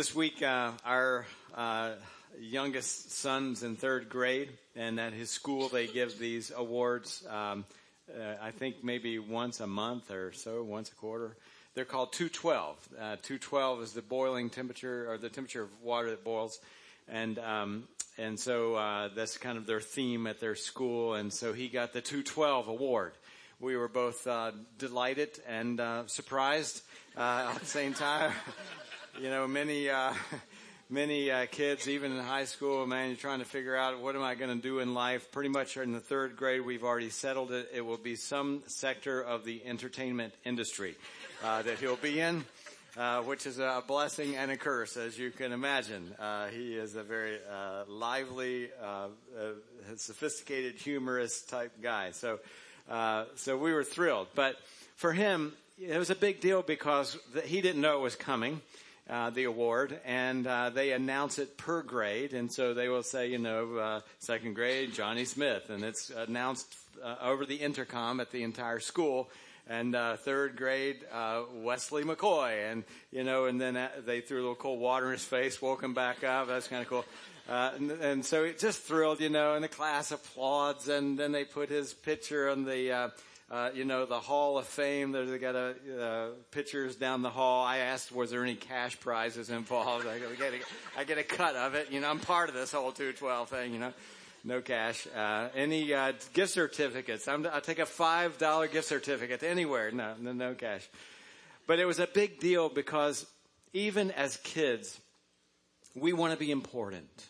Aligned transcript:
This 0.00 0.14
week, 0.14 0.42
uh, 0.42 0.70
our 0.82 1.26
uh, 1.54 1.90
youngest 2.40 3.12
son's 3.12 3.62
in 3.62 3.76
third 3.76 4.08
grade, 4.08 4.48
and 4.74 4.98
at 4.98 5.12
his 5.12 5.28
school 5.28 5.68
they 5.68 5.86
give 5.86 6.18
these 6.18 6.50
awards. 6.56 7.22
Um, 7.28 7.66
uh, 8.08 8.36
I 8.40 8.50
think 8.50 8.82
maybe 8.82 9.18
once 9.18 9.60
a 9.60 9.66
month 9.66 10.10
or 10.10 10.32
so, 10.32 10.62
once 10.62 10.90
a 10.90 10.94
quarter. 10.94 11.36
They're 11.74 11.84
called 11.84 12.14
212. 12.14 12.88
Uh, 12.94 13.16
212 13.20 13.82
is 13.82 13.92
the 13.92 14.00
boiling 14.00 14.48
temperature 14.48 15.06
or 15.06 15.18
the 15.18 15.28
temperature 15.28 15.64
of 15.64 15.82
water 15.82 16.08
that 16.08 16.24
boils, 16.24 16.60
and 17.06 17.38
um, 17.38 17.84
and 18.16 18.40
so 18.40 18.76
uh, 18.76 19.10
that's 19.14 19.36
kind 19.36 19.58
of 19.58 19.66
their 19.66 19.82
theme 19.82 20.26
at 20.26 20.40
their 20.40 20.56
school. 20.56 21.12
And 21.12 21.30
so 21.30 21.52
he 21.52 21.68
got 21.68 21.92
the 21.92 22.00
212 22.00 22.68
award. 22.68 23.12
We 23.60 23.76
were 23.76 23.88
both 23.88 24.26
uh, 24.26 24.52
delighted 24.78 25.38
and 25.46 25.78
surprised 26.06 26.80
at 27.18 27.58
the 27.58 27.66
same 27.66 27.92
time. 27.92 28.32
you 29.18 29.30
know, 29.30 29.48
many. 29.48 29.88
Uh, 29.88 30.14
many 30.90 31.30
uh, 31.30 31.46
kids, 31.46 31.88
even 31.88 32.10
in 32.10 32.18
high 32.18 32.44
school, 32.44 32.84
man, 32.84 33.08
you're 33.08 33.16
trying 33.16 33.38
to 33.38 33.44
figure 33.44 33.76
out 33.76 34.00
what 34.00 34.16
am 34.16 34.22
I 34.22 34.34
going 34.34 34.54
to 34.54 34.60
do 34.60 34.80
in 34.80 34.92
life. 34.92 35.30
Pretty 35.30 35.48
much 35.48 35.76
in 35.76 35.92
the 35.92 36.00
third 36.00 36.34
grade, 36.36 36.62
we've 36.62 36.82
already 36.82 37.10
settled 37.10 37.52
it. 37.52 37.70
It 37.72 37.82
will 37.82 37.96
be 37.96 38.16
some 38.16 38.64
sector 38.66 39.20
of 39.20 39.44
the 39.44 39.62
entertainment 39.64 40.34
industry 40.44 40.96
uh, 41.44 41.62
that 41.62 41.78
he'll 41.78 41.96
be 41.96 42.20
in. 42.20 42.44
Uh, 42.96 43.22
which 43.22 43.46
is 43.46 43.60
a 43.60 43.84
blessing 43.86 44.34
and 44.34 44.50
a 44.50 44.56
curse, 44.56 44.96
as 44.96 45.16
you 45.16 45.30
can 45.30 45.52
imagine. 45.52 46.12
Uh, 46.18 46.48
he 46.48 46.74
is 46.74 46.96
a 46.96 47.04
very 47.04 47.38
uh, 47.48 47.84
lively, 47.86 48.68
uh, 48.82 49.06
sophisticated, 49.94 50.74
humorous 50.74 51.42
type 51.42 51.70
guy. 51.80 52.10
So, 52.10 52.40
so 53.36 53.56
we 53.56 53.72
were 53.72 53.84
thrilled. 53.84 54.26
But 54.34 54.56
for 54.96 55.12
him, 55.12 55.52
it 55.78 55.96
was 55.96 56.10
a 56.10 56.16
big 56.16 56.40
deal 56.40 56.62
because 56.62 57.16
he 57.44 57.60
didn't 57.60 57.80
know 57.80 57.98
it 57.98 58.02
was 58.02 58.16
coming 58.16 58.60
uh, 59.10 59.30
the 59.30 59.44
award, 59.44 59.98
and 60.04 60.46
uh, 60.46 60.70
they 60.70 60.92
announce 60.92 61.38
it 61.38 61.56
per 61.56 61.82
grade. 61.82 62.32
And 62.32 62.52
so 62.52 62.74
they 62.74 62.88
will 62.88 63.02
say, 63.02 63.28
you 63.28 63.38
know, 63.38 63.76
uh, 63.76 64.00
second 64.20 64.54
grade, 64.54 64.94
Johnny 64.94 65.24
Smith, 65.24 65.68
and 65.68 65.82
it's 65.82 66.10
announced 66.10 66.72
uh, 67.02 67.16
over 67.20 67.44
the 67.44 67.56
intercom 67.56 68.20
at 68.20 68.30
the 68.30 68.42
entire 68.44 68.80
school. 68.80 69.28
And 69.68 69.94
uh, 69.94 70.16
third 70.16 70.56
grade, 70.56 71.04
uh, 71.12 71.42
Wesley 71.54 72.02
McCoy, 72.02 72.72
and 72.72 72.82
you 73.12 73.22
know, 73.22 73.44
and 73.44 73.60
then 73.60 73.88
they 74.04 74.20
threw 74.20 74.38
a 74.38 74.42
little 74.42 74.54
cold 74.56 74.80
water 74.80 75.06
in 75.06 75.12
his 75.12 75.24
face, 75.24 75.60
woke 75.60 75.82
him 75.82 75.94
back 75.94 76.24
up. 76.24 76.48
That's 76.48 76.66
kind 76.66 76.82
of 76.82 76.88
cool. 76.88 77.04
Uh, 77.48 77.72
And, 77.76 77.90
and, 77.90 78.24
so 78.24 78.44
it 78.44 78.58
just 78.58 78.80
thrilled, 78.80 79.20
you 79.20 79.28
know, 79.28 79.54
and 79.54 79.64
the 79.64 79.68
class 79.68 80.12
applauds, 80.12 80.88
and 80.88 81.18
then 81.18 81.32
they 81.32 81.44
put 81.44 81.68
his 81.68 81.92
picture 81.92 82.48
on 82.48 82.64
the 82.64 82.92
uh, 82.92 83.08
you 83.74 83.84
know, 83.84 84.06
the 84.06 84.20
Hall 84.20 84.58
of 84.58 84.66
Fame. 84.66 85.12
They 85.12 85.38
got 85.38 85.56
a, 85.56 85.74
uh, 86.00 86.28
pictures 86.50 86.96
down 86.96 87.22
the 87.22 87.30
hall. 87.30 87.64
I 87.64 87.78
asked, 87.78 88.12
was 88.12 88.30
there 88.30 88.42
any 88.42 88.54
cash 88.54 88.98
prizes 89.00 89.50
involved? 89.50 90.06
I 90.06 90.18
get, 90.18 90.52
a, 90.52 90.60
I 90.96 91.04
get 91.04 91.18
a 91.18 91.24
cut 91.24 91.56
of 91.56 91.74
it. 91.74 91.90
You 91.90 92.00
know, 92.00 92.08
I'm 92.08 92.20
part 92.20 92.48
of 92.48 92.54
this 92.54 92.72
whole 92.72 92.92
212 92.92 93.48
thing, 93.48 93.72
you 93.72 93.80
know. 93.80 93.92
No 94.44 94.60
cash. 94.60 95.06
Uh, 95.14 95.48
any 95.54 95.92
uh, 95.92 96.12
gift 96.32 96.52
certificates? 96.52 97.28
i 97.28 97.36
will 97.36 97.60
take 97.60 97.78
a 97.78 97.86
five 97.86 98.38
dollar 98.38 98.68
gift 98.68 98.88
certificate 98.88 99.42
anywhere. 99.42 99.90
No, 99.90 100.14
no, 100.18 100.32
no 100.32 100.54
cash. 100.54 100.88
But 101.66 101.78
it 101.78 101.84
was 101.84 101.98
a 101.98 102.06
big 102.06 102.40
deal 102.40 102.68
because 102.68 103.26
even 103.72 104.10
as 104.12 104.36
kids, 104.38 104.98
we 105.94 106.12
want 106.12 106.32
to 106.32 106.38
be 106.38 106.50
important. 106.50 107.26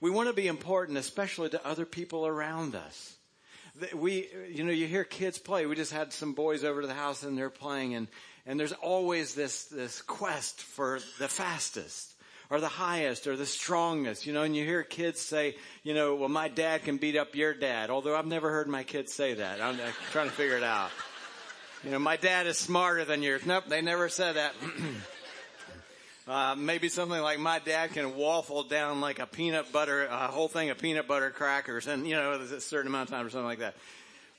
We 0.00 0.10
want 0.10 0.28
to 0.28 0.34
be 0.34 0.46
important, 0.46 0.98
especially 0.98 1.48
to 1.50 1.66
other 1.66 1.84
people 1.84 2.26
around 2.26 2.74
us 2.74 3.17
we, 3.94 4.28
you 4.50 4.64
know, 4.64 4.72
you 4.72 4.86
hear 4.86 5.04
kids 5.04 5.38
play. 5.38 5.66
We 5.66 5.76
just 5.76 5.92
had 5.92 6.12
some 6.12 6.32
boys 6.32 6.64
over 6.64 6.80
to 6.80 6.86
the 6.86 6.94
house 6.94 7.22
and 7.22 7.36
they're 7.36 7.50
playing 7.50 7.94
and, 7.94 8.08
and 8.46 8.58
there's 8.58 8.72
always 8.72 9.34
this, 9.34 9.64
this 9.64 10.02
quest 10.02 10.60
for 10.60 11.00
the 11.18 11.28
fastest 11.28 12.14
or 12.50 12.60
the 12.60 12.68
highest 12.68 13.26
or 13.26 13.36
the 13.36 13.46
strongest, 13.46 14.26
you 14.26 14.32
know, 14.32 14.42
and 14.42 14.56
you 14.56 14.64
hear 14.64 14.82
kids 14.82 15.20
say, 15.20 15.56
you 15.82 15.92
know, 15.92 16.14
well, 16.14 16.30
my 16.30 16.48
dad 16.48 16.82
can 16.84 16.96
beat 16.96 17.16
up 17.16 17.34
your 17.34 17.52
dad. 17.52 17.90
Although 17.90 18.16
I've 18.16 18.26
never 18.26 18.50
heard 18.50 18.68
my 18.68 18.84
kids 18.84 19.12
say 19.12 19.34
that. 19.34 19.60
I'm, 19.60 19.78
trying 20.12 20.28
to 20.28 20.34
figure 20.34 20.56
it 20.56 20.62
out. 20.62 20.90
You 21.84 21.90
know, 21.90 21.98
my 21.98 22.16
dad 22.16 22.46
is 22.46 22.56
smarter 22.56 23.04
than 23.04 23.22
yours. 23.22 23.44
Nope, 23.44 23.64
they 23.68 23.82
never 23.82 24.08
said 24.08 24.36
that. 24.36 24.54
Uh, 26.28 26.54
maybe 26.54 26.90
something 26.90 27.22
like 27.22 27.38
my 27.38 27.58
dad 27.58 27.90
can 27.92 28.14
waffle 28.14 28.62
down 28.62 29.00
like 29.00 29.18
a 29.18 29.24
peanut 29.24 29.72
butter, 29.72 30.04
a 30.04 30.26
whole 30.26 30.48
thing 30.48 30.68
of 30.68 30.76
peanut 30.76 31.08
butter 31.08 31.30
crackers 31.30 31.86
and, 31.86 32.06
you 32.06 32.14
know, 32.14 32.32
a 32.32 32.60
certain 32.60 32.88
amount 32.88 33.08
of 33.08 33.14
time 33.14 33.24
or 33.24 33.30
something 33.30 33.46
like 33.46 33.60
that. 33.60 33.74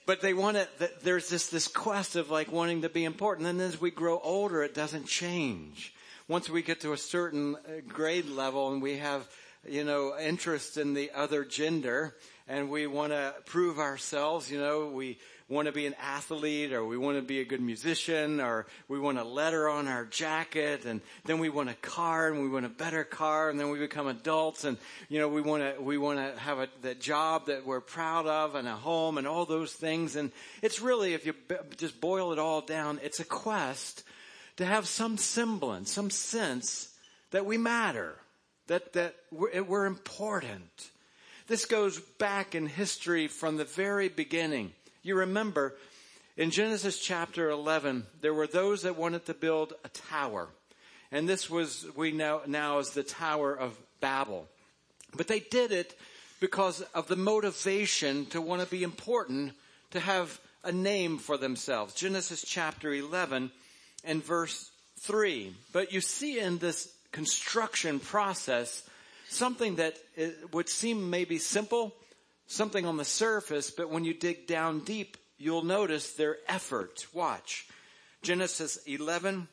But 0.06 0.22
they 0.22 0.36
want 0.36 0.58
it, 0.58 0.70
there's 1.02 1.30
this, 1.30 1.48
this 1.48 1.68
quest 1.68 2.16
of 2.16 2.30
like 2.30 2.52
wanting 2.52 2.84
to 2.84 2.90
be 2.90 3.06
important. 3.06 3.48
And 3.48 3.60
as 3.60 3.82
we 3.82 3.90
grow 3.90 4.20
older, 4.24 4.62
it 4.62 4.76
doesn't 4.76 5.08
change. 5.08 5.92
Once 6.28 6.48
we 6.48 6.62
get 6.62 6.82
to 6.82 6.94
a 6.94 6.98
certain 6.98 7.56
uh, 7.56 7.82
grade 7.88 8.30
level 8.30 8.72
and 8.72 8.84
we 8.84 8.98
have, 8.98 9.28
you 9.68 9.84
know, 9.84 10.14
interest 10.16 10.78
in 10.78 10.94
the 10.94 11.10
other 11.16 11.44
gender 11.44 12.16
and 12.48 12.70
we 12.70 12.86
want 12.86 13.14
to 13.14 13.34
prove 13.48 13.80
ourselves, 13.80 14.52
you 14.52 14.60
know, 14.60 14.90
we, 14.90 15.18
want 15.50 15.66
to 15.66 15.72
be 15.72 15.88
an 15.88 15.96
athlete 16.00 16.72
or 16.72 16.86
we 16.86 16.96
want 16.96 17.18
to 17.18 17.24
be 17.24 17.40
a 17.40 17.46
good 17.46 17.60
musician 17.60 18.40
or 18.40 18.68
we 18.88 19.00
want 19.00 19.18
a 19.18 19.24
letter 19.24 19.68
on 19.68 19.88
our 19.88 20.06
jacket 20.06 20.86
and 20.86 21.02
then 21.26 21.40
we 21.40 21.50
want 21.50 21.70
a 21.70 21.74
car 21.76 22.32
and 22.32 22.42
we 22.42 22.48
want 22.48 22.66
a 22.66 22.70
better 22.70 23.04
car 23.04 23.50
and 23.50 23.60
then 23.60 23.72
we 23.72 23.80
become 23.80 24.08
adults 24.08 24.64
and 24.64 24.78
you 25.10 25.20
know 25.20 25.28
we 25.28 25.42
want 25.42 25.64
to 25.64 25.82
we 25.82 25.98
want 25.98 26.20
to 26.20 26.40
have 26.40 26.60
a 26.60 26.70
the 26.82 26.94
job 26.94 27.48
that 27.48 27.66
we're 27.66 27.82
proud 27.82 28.28
of 28.28 28.54
and 28.54 28.68
a 28.68 28.76
home 28.76 29.18
and 29.18 29.28
all 29.28 29.46
those 29.46 29.74
things. 29.74 30.16
And 30.16 30.32
it's 30.62 30.82
really 30.82 31.16
if 31.16 31.26
you 31.26 31.34
just 31.78 32.00
boil 32.00 32.32
it 32.32 32.40
all 32.40 32.62
down 32.62 33.00
it's 33.02 33.20
a 33.20 33.26
quest 33.26 34.04
to 34.58 34.66
have 34.66 34.88
some 34.88 35.18
semblance 35.18 35.92
some 35.92 36.12
sense 36.12 36.94
that 37.32 37.46
we 37.46 37.58
matter 37.58 38.16
that 38.68 38.94
that 38.94 39.16
we're, 39.32 39.64
we're 39.64 39.86
important. 39.88 40.92
This 41.48 41.66
goes 41.66 42.00
back 42.00 42.54
in 42.54 42.68
history 42.68 43.28
from 43.28 43.58
the 43.58 43.66
very 43.66 44.08
beginning 44.08 44.74
you 45.02 45.16
remember 45.16 45.76
in 46.38 46.52
Genesis 46.52 47.00
chapter 47.00 47.50
11, 47.50 48.06
there 48.22 48.34
were 48.34 48.48
those 48.48 48.84
that 48.84 48.98
wanted 48.98 49.26
to 49.26 49.34
build 49.34 49.74
a 49.84 49.90
tower. 49.90 50.48
And 51.12 51.28
this 51.28 51.50
was, 51.50 51.86
we 51.96 52.12
know 52.12 52.42
now 52.48 52.80
as 52.80 52.92
the 52.92 53.04
Tower 53.04 53.54
of 53.54 53.78
Babel. 54.00 54.48
But 55.16 55.28
they 55.28 55.40
did 55.40 55.72
it 55.72 55.98
because 56.40 56.82
of 56.94 57.08
the 57.08 57.16
motivation 57.16 58.26
to 58.28 58.42
want 58.42 58.62
to 58.62 58.68
be 58.68 58.84
important, 58.84 59.54
to 59.92 60.00
have 60.00 60.40
a 60.64 60.72
name 60.72 61.18
for 61.18 61.38
themselves. 61.38 61.94
Genesis 61.94 62.44
chapter 62.48 62.94
11 62.94 63.52
and 64.06 64.24
verse 64.24 64.72
3. 65.00 65.54
But 65.74 65.92
you 65.92 66.02
see 66.02 66.40
in 66.40 66.58
this 66.60 66.94
construction 67.12 68.00
process 68.00 68.84
something 69.30 69.76
that 69.76 69.98
eh, 70.18 70.32
would 70.54 70.70
seem 70.70 71.10
maybe 71.10 71.38
simple, 71.38 71.94
something 72.50 72.86
on 72.86 72.98
the 72.98 73.06
surface, 73.06 73.72
but 73.72 73.90
when 73.90 74.04
you 74.04 74.14
dig 74.14 74.48
down 74.48 74.80
deep, 74.80 75.16
you'll 75.38 75.64
notice 75.64 76.14
their 76.14 76.38
effort. 76.48 77.08
Watch. 77.14 77.68
Genesis 78.22 78.78
11 78.86 79.48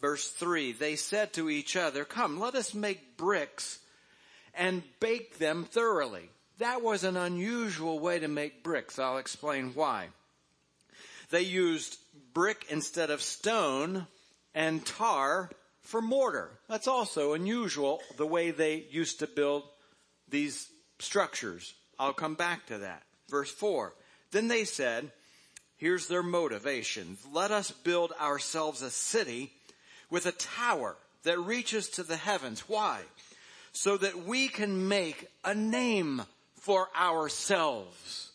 verse 0.00 0.28
3. 0.30 0.72
They 0.72 0.96
said 0.96 1.32
to 1.32 1.48
each 1.48 1.76
other, 1.76 2.04
come, 2.04 2.38
let 2.38 2.54
us 2.54 2.74
make 2.74 3.16
bricks 3.16 3.78
and 4.52 4.82
bake 5.00 5.38
them 5.38 5.64
thoroughly. 5.64 6.28
That 6.58 6.82
was 6.82 7.04
an 7.04 7.16
unusual 7.16 7.98
way 7.98 8.18
to 8.18 8.28
make 8.28 8.62
bricks. 8.62 8.98
I'll 8.98 9.18
explain 9.18 9.72
why. 9.74 10.08
They 11.30 11.42
used 11.42 11.96
brick 12.34 12.66
instead 12.68 13.10
of 13.10 13.22
stone 13.22 14.06
and 14.54 14.84
tar 14.84 15.50
for 15.80 16.02
mortar. 16.02 16.50
That's 16.68 16.88
also 16.88 17.32
unusual, 17.32 18.00
the 18.16 18.26
way 18.26 18.50
they 18.50 18.84
used 18.90 19.20
to 19.20 19.26
build 19.26 19.62
these 20.28 20.68
structures. 20.98 21.74
I'll 21.98 22.12
come 22.12 22.34
back 22.34 22.66
to 22.66 22.78
that. 22.78 23.02
Verse 23.28 23.50
4. 23.50 23.94
Then 24.30 24.48
they 24.48 24.64
said, 24.64 25.10
here's 25.76 26.08
their 26.08 26.22
motivation. 26.22 27.16
Let 27.32 27.50
us 27.50 27.70
build 27.70 28.12
ourselves 28.20 28.82
a 28.82 28.90
city 28.90 29.52
with 30.10 30.26
a 30.26 30.32
tower 30.32 30.96
that 31.24 31.38
reaches 31.38 31.88
to 31.90 32.02
the 32.02 32.16
heavens. 32.16 32.68
Why? 32.68 33.02
So 33.72 33.96
that 33.96 34.24
we 34.24 34.48
can 34.48 34.88
make 34.88 35.28
a 35.44 35.54
name 35.54 36.22
for 36.60 36.88
ourselves 36.98 38.30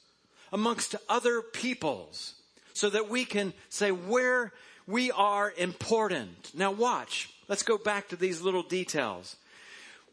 amongst 0.52 0.96
other 1.08 1.42
peoples. 1.42 2.34
So 2.74 2.90
that 2.90 3.10
we 3.10 3.26
can 3.26 3.54
say 3.70 3.92
where 3.92 4.54
we 4.88 5.12
are 5.12 5.54
important. 5.58 6.52
Now 6.54 6.72
watch. 6.72 7.30
Let's 7.48 7.64
go 7.64 7.78
back 7.78 8.10
to 8.10 8.16
these 8.16 8.42
little 8.42 8.64
details. 8.64 9.36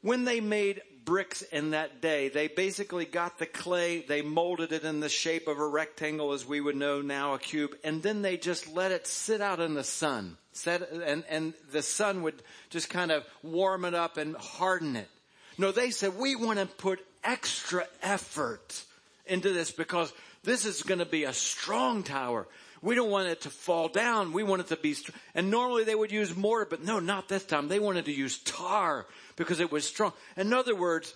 When 0.02 0.24
they 0.24 0.40
made 0.40 0.82
bricks 1.06 1.40
in 1.40 1.70
that 1.70 2.02
day. 2.02 2.28
They 2.28 2.48
basically 2.48 3.06
got 3.06 3.38
the 3.38 3.46
clay, 3.46 4.00
they 4.00 4.20
molded 4.20 4.72
it 4.72 4.84
in 4.84 5.00
the 5.00 5.08
shape 5.08 5.48
of 5.48 5.58
a 5.58 5.66
rectangle 5.66 6.32
as 6.32 6.44
we 6.44 6.60
would 6.60 6.76
know 6.76 7.00
now, 7.00 7.32
a 7.32 7.38
cube, 7.38 7.74
and 7.82 8.02
then 8.02 8.20
they 8.20 8.36
just 8.36 8.74
let 8.74 8.92
it 8.92 9.06
sit 9.06 9.40
out 9.40 9.60
in 9.60 9.72
the 9.72 9.84
sun. 9.84 10.36
Set, 10.52 10.90
and, 10.90 11.24
and 11.30 11.54
the 11.72 11.82
sun 11.82 12.22
would 12.22 12.42
just 12.68 12.90
kind 12.90 13.10
of 13.10 13.24
warm 13.42 13.86
it 13.86 13.94
up 13.94 14.18
and 14.18 14.36
harden 14.36 14.96
it. 14.96 15.08
No, 15.56 15.72
they 15.72 15.90
said, 15.90 16.18
we 16.18 16.36
want 16.36 16.58
to 16.58 16.66
put 16.66 17.00
extra 17.24 17.86
effort 18.02 18.84
into 19.24 19.52
this 19.52 19.70
because 19.70 20.12
this 20.44 20.66
is 20.66 20.82
going 20.82 20.98
to 20.98 21.06
be 21.06 21.24
a 21.24 21.32
strong 21.32 22.02
tower. 22.02 22.46
We 22.82 22.94
don't 22.94 23.10
want 23.10 23.28
it 23.28 23.42
to 23.42 23.50
fall 23.50 23.88
down. 23.88 24.32
We 24.32 24.42
want 24.42 24.60
it 24.60 24.68
to 24.68 24.76
be, 24.76 24.94
strong. 24.94 25.18
and 25.34 25.50
normally 25.50 25.84
they 25.84 25.94
would 25.94 26.12
use 26.12 26.36
mortar, 26.36 26.66
but 26.68 26.84
no, 26.84 27.00
not 27.00 27.28
this 27.28 27.44
time. 27.44 27.68
They 27.68 27.78
wanted 27.78 28.04
to 28.06 28.12
use 28.12 28.38
tar 28.38 29.06
because 29.36 29.60
it 29.60 29.72
was 29.72 29.86
strong. 29.86 30.12
In 30.36 30.52
other 30.52 30.74
words, 30.74 31.14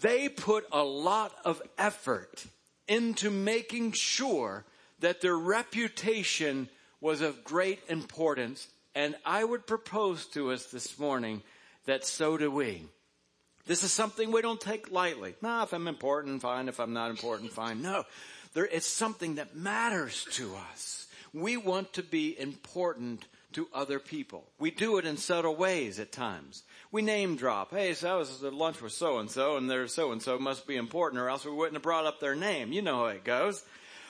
they 0.00 0.28
put 0.28 0.66
a 0.72 0.82
lot 0.82 1.34
of 1.44 1.60
effort 1.78 2.44
into 2.88 3.30
making 3.30 3.92
sure 3.92 4.64
that 5.00 5.20
their 5.20 5.36
reputation 5.36 6.68
was 7.00 7.20
of 7.20 7.44
great 7.44 7.80
importance. 7.88 8.68
And 8.94 9.14
I 9.24 9.44
would 9.44 9.66
propose 9.66 10.26
to 10.26 10.52
us 10.52 10.66
this 10.66 10.98
morning 10.98 11.42
that 11.86 12.04
so 12.04 12.36
do 12.36 12.50
we. 12.50 12.84
This 13.66 13.84
is 13.84 13.92
something 13.92 14.32
we 14.32 14.42
don't 14.42 14.60
take 14.60 14.90
lightly. 14.90 15.34
Nah, 15.42 15.62
if 15.62 15.72
I'm 15.72 15.86
important, 15.86 16.42
fine. 16.42 16.68
If 16.68 16.80
I'm 16.80 16.92
not 16.92 17.10
important, 17.10 17.52
fine. 17.52 17.82
No, 17.82 18.04
there, 18.54 18.66
it's 18.66 18.86
something 18.86 19.36
that 19.36 19.54
matters 19.54 20.26
to 20.32 20.56
us. 20.72 20.99
We 21.32 21.56
want 21.56 21.92
to 21.94 22.02
be 22.02 22.38
important 22.38 23.26
to 23.52 23.68
other 23.74 23.98
people. 23.98 24.44
We 24.58 24.70
do 24.70 24.98
it 24.98 25.04
in 25.04 25.16
subtle 25.16 25.56
ways 25.56 25.98
at 25.98 26.12
times. 26.12 26.62
We 26.92 27.02
name 27.02 27.36
drop. 27.36 27.70
Hey, 27.72 27.94
so 27.94 28.14
I 28.14 28.16
was 28.16 28.42
at 28.44 28.54
lunch 28.54 28.80
with 28.80 28.92
so 28.92 29.18
and 29.18 29.30
so, 29.30 29.56
and 29.56 29.68
their 29.68 29.86
so 29.88 30.12
and 30.12 30.22
so 30.22 30.38
must 30.38 30.66
be 30.66 30.76
important, 30.76 31.20
or 31.20 31.28
else 31.28 31.44
we 31.44 31.50
wouldn't 31.50 31.74
have 31.74 31.82
brought 31.82 32.06
up 32.06 32.20
their 32.20 32.34
name. 32.34 32.72
You 32.72 32.82
know 32.82 32.98
how 32.98 33.06
it 33.06 33.24
goes. 33.24 33.62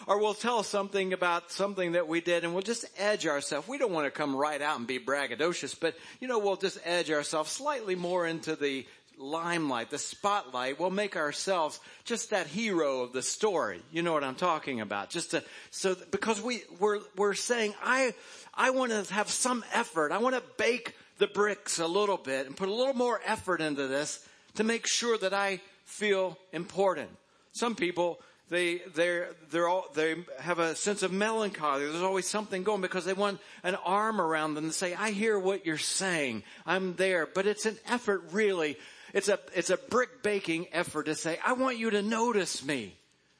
Or 0.06 0.18
we'll 0.18 0.34
tell 0.34 0.62
something 0.62 1.12
about 1.12 1.52
something 1.52 1.92
that 1.92 2.08
we 2.08 2.22
did, 2.22 2.42
and 2.42 2.54
we'll 2.54 2.62
just 2.62 2.86
edge 2.96 3.26
ourselves. 3.26 3.68
We 3.68 3.76
don't 3.76 3.92
want 3.92 4.06
to 4.06 4.10
come 4.10 4.34
right 4.34 4.60
out 4.60 4.78
and 4.78 4.86
be 4.86 4.98
braggadocious, 4.98 5.78
but 5.78 5.94
you 6.20 6.28
know, 6.28 6.38
we'll 6.38 6.56
just 6.56 6.78
edge 6.84 7.10
ourselves 7.10 7.50
slightly 7.50 7.94
more 7.94 8.26
into 8.26 8.56
the 8.56 8.86
limelight, 9.20 9.90
the 9.90 9.98
spotlight, 9.98 10.80
we'll 10.80 10.90
make 10.90 11.16
ourselves 11.16 11.78
just 12.04 12.30
that 12.30 12.46
hero 12.46 13.02
of 13.02 13.12
the 13.12 13.22
story. 13.22 13.82
You 13.92 14.02
know 14.02 14.12
what 14.12 14.24
I'm 14.24 14.34
talking 14.34 14.80
about? 14.80 15.10
Just 15.10 15.32
to, 15.32 15.44
so, 15.70 15.94
because 16.10 16.40
we, 16.40 16.62
we're, 16.78 17.00
we're 17.16 17.34
saying, 17.34 17.74
I, 17.82 18.14
I 18.54 18.70
want 18.70 18.92
to 18.92 19.12
have 19.12 19.28
some 19.28 19.64
effort. 19.72 20.10
I 20.10 20.18
want 20.18 20.34
to 20.34 20.42
bake 20.56 20.94
the 21.18 21.26
bricks 21.26 21.78
a 21.78 21.86
little 21.86 22.16
bit 22.16 22.46
and 22.46 22.56
put 22.56 22.68
a 22.68 22.74
little 22.74 22.94
more 22.94 23.20
effort 23.26 23.60
into 23.60 23.86
this 23.86 24.26
to 24.54 24.64
make 24.64 24.86
sure 24.86 25.18
that 25.18 25.34
I 25.34 25.60
feel 25.84 26.38
important. 26.52 27.10
Some 27.52 27.74
people, 27.74 28.20
they, 28.48 28.78
they're, 28.94 29.28
they're 29.50 29.68
all, 29.68 29.86
they 29.94 30.16
have 30.40 30.58
a 30.58 30.74
sense 30.74 31.02
of 31.02 31.12
melancholy. 31.12 31.84
There's 31.84 32.02
always 32.02 32.26
something 32.26 32.62
going 32.62 32.80
because 32.80 33.04
they 33.04 33.12
want 33.12 33.38
an 33.62 33.74
arm 33.76 34.20
around 34.20 34.54
them 34.54 34.68
to 34.68 34.72
say, 34.72 34.94
I 34.94 35.10
hear 35.10 35.38
what 35.38 35.66
you're 35.66 35.78
saying. 35.78 36.42
I'm 36.66 36.94
there. 36.96 37.26
But 37.26 37.46
it's 37.46 37.66
an 37.66 37.76
effort 37.86 38.24
really 38.32 38.78
it's 39.12 39.28
a, 39.28 39.38
it's 39.54 39.70
a 39.70 39.76
brick 39.76 40.22
baking 40.22 40.66
effort 40.72 41.04
to 41.04 41.14
say, 41.14 41.38
I 41.44 41.54
want 41.54 41.78
you 41.78 41.90
to 41.90 42.02
notice 42.02 42.64
me. 42.64 42.94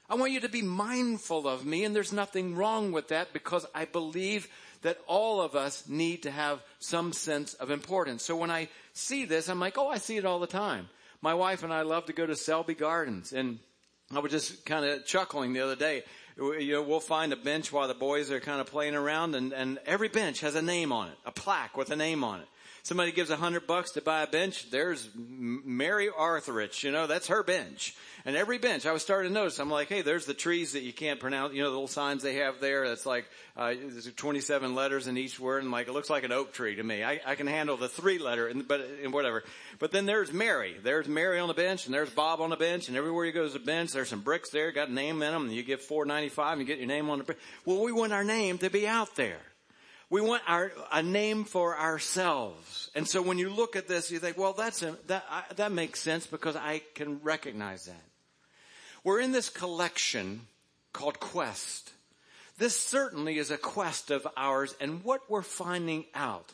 I 0.08 0.16
want 0.16 0.32
you 0.32 0.40
to 0.40 0.48
be 0.48 0.62
mindful 0.62 1.46
of 1.46 1.64
me 1.64 1.84
and 1.84 1.94
there's 1.94 2.12
nothing 2.12 2.56
wrong 2.56 2.90
with 2.90 3.08
that 3.08 3.32
because 3.32 3.64
I 3.74 3.84
believe 3.84 4.48
that 4.82 4.98
all 5.06 5.40
of 5.40 5.54
us 5.54 5.88
need 5.88 6.24
to 6.24 6.30
have 6.30 6.60
some 6.80 7.12
sense 7.12 7.54
of 7.54 7.70
importance. 7.70 8.24
So 8.24 8.34
when 8.34 8.50
I 8.50 8.68
see 8.92 9.24
this, 9.24 9.48
I'm 9.48 9.60
like, 9.60 9.78
oh, 9.78 9.88
I 9.88 9.98
see 9.98 10.16
it 10.16 10.24
all 10.24 10.40
the 10.40 10.48
time. 10.48 10.88
My 11.22 11.34
wife 11.34 11.62
and 11.62 11.72
I 11.72 11.82
love 11.82 12.06
to 12.06 12.12
go 12.12 12.26
to 12.26 12.34
Selby 12.34 12.74
Gardens 12.74 13.32
and 13.32 13.60
I 14.12 14.18
was 14.18 14.32
just 14.32 14.66
kind 14.66 14.84
of 14.84 15.06
chuckling 15.06 15.52
the 15.52 15.60
other 15.60 15.76
day. 15.76 16.02
You 16.36 16.72
know, 16.72 16.82
we'll 16.82 17.00
find 17.00 17.32
a 17.32 17.36
bench 17.36 17.72
while 17.72 17.86
the 17.86 17.94
boys 17.94 18.32
are 18.32 18.40
kind 18.40 18.60
of 18.60 18.66
playing 18.66 18.96
around 18.96 19.36
and, 19.36 19.52
and 19.52 19.78
every 19.86 20.08
bench 20.08 20.40
has 20.40 20.56
a 20.56 20.62
name 20.62 20.90
on 20.90 21.08
it, 21.08 21.14
a 21.24 21.30
plaque 21.30 21.76
with 21.76 21.90
a 21.90 21.96
name 21.96 22.24
on 22.24 22.40
it. 22.40 22.48
Somebody 22.82 23.12
gives 23.12 23.30
a 23.30 23.36
hundred 23.36 23.66
bucks 23.66 23.92
to 23.92 24.00
buy 24.00 24.22
a 24.22 24.26
bench. 24.26 24.70
There's 24.70 25.08
Mary 25.14 26.08
Arthurich. 26.08 26.82
You 26.82 26.92
know, 26.92 27.06
that's 27.06 27.28
her 27.28 27.42
bench. 27.42 27.94
And 28.24 28.36
every 28.36 28.58
bench, 28.58 28.84
I 28.84 28.92
was 28.92 29.02
starting 29.02 29.30
to 29.30 29.34
notice, 29.34 29.58
I'm 29.58 29.70
like, 29.70 29.88
hey, 29.88 30.02
there's 30.02 30.26
the 30.26 30.34
trees 30.34 30.72
that 30.72 30.82
you 30.82 30.92
can't 30.92 31.18
pronounce, 31.18 31.54
you 31.54 31.62
know, 31.62 31.68
the 31.68 31.74
little 31.74 31.88
signs 31.88 32.22
they 32.22 32.34
have 32.34 32.60
there. 32.60 32.86
That's 32.86 33.06
like, 33.06 33.26
uh, 33.56 33.74
there's 33.74 34.12
27 34.12 34.74
letters 34.74 35.06
in 35.06 35.16
each 35.16 35.40
word 35.40 35.62
and 35.62 35.72
like, 35.72 35.88
it 35.88 35.92
looks 35.92 36.10
like 36.10 36.24
an 36.24 36.32
oak 36.32 36.52
tree 36.52 36.74
to 36.74 36.82
me. 36.82 37.02
I, 37.02 37.20
I 37.24 37.34
can 37.34 37.46
handle 37.46 37.76
the 37.76 37.88
three 37.88 38.18
letter 38.18 38.48
and, 38.48 38.68
but, 38.68 38.86
and 39.02 39.12
whatever. 39.12 39.42
But 39.78 39.92
then 39.92 40.04
there's 40.04 40.32
Mary. 40.32 40.76
There's 40.82 41.08
Mary 41.08 41.38
on 41.38 41.48
the 41.48 41.54
bench 41.54 41.86
and 41.86 41.94
there's 41.94 42.10
Bob 42.10 42.40
on 42.40 42.50
the 42.50 42.56
bench 42.56 42.88
and 42.88 42.96
everywhere 42.96 43.24
you 43.24 43.32
go 43.32 43.44
is 43.44 43.54
a 43.54 43.60
bench. 43.60 43.92
There's 43.92 44.10
some 44.10 44.20
bricks 44.20 44.50
there, 44.50 44.70
got 44.70 44.88
a 44.88 44.92
name 44.92 45.22
in 45.22 45.32
them 45.32 45.44
and 45.44 45.52
you 45.52 45.62
give 45.62 45.80
4.95 45.80 46.52
and 46.52 46.60
you 46.60 46.66
get 46.66 46.78
your 46.78 46.88
name 46.88 47.08
on 47.08 47.20
the, 47.20 47.36
well, 47.64 47.82
we 47.82 47.92
want 47.92 48.12
our 48.12 48.24
name 48.24 48.58
to 48.58 48.68
be 48.68 48.86
out 48.86 49.16
there. 49.16 49.40
We 50.10 50.20
want 50.20 50.42
our, 50.48 50.72
a 50.90 51.04
name 51.04 51.44
for 51.44 51.78
ourselves. 51.78 52.90
And 52.96 53.06
so 53.06 53.22
when 53.22 53.38
you 53.38 53.48
look 53.48 53.76
at 53.76 53.86
this, 53.86 54.10
you 54.10 54.18
think, 54.18 54.36
well, 54.36 54.52
that's 54.52 54.82
a, 54.82 54.96
that, 55.06 55.24
I, 55.30 55.44
that 55.54 55.70
makes 55.70 56.00
sense 56.00 56.26
because 56.26 56.56
I 56.56 56.82
can 56.96 57.20
recognize 57.22 57.84
that. 57.86 58.02
We're 59.04 59.20
in 59.20 59.30
this 59.30 59.48
collection 59.48 60.42
called 60.92 61.20
Quest. 61.20 61.92
This 62.58 62.78
certainly 62.78 63.38
is 63.38 63.52
a 63.52 63.56
quest 63.56 64.10
of 64.10 64.26
ours 64.36 64.74
and 64.80 65.04
what 65.04 65.30
we're 65.30 65.42
finding 65.42 66.04
out 66.14 66.52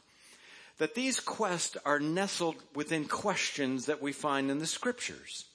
that 0.78 0.94
these 0.94 1.18
quests 1.18 1.76
are 1.84 1.98
nestled 1.98 2.56
within 2.74 3.06
questions 3.06 3.86
that 3.86 4.02
we 4.02 4.12
find 4.12 4.50
in 4.50 4.58
the 4.58 4.66
scriptures. 4.66 5.46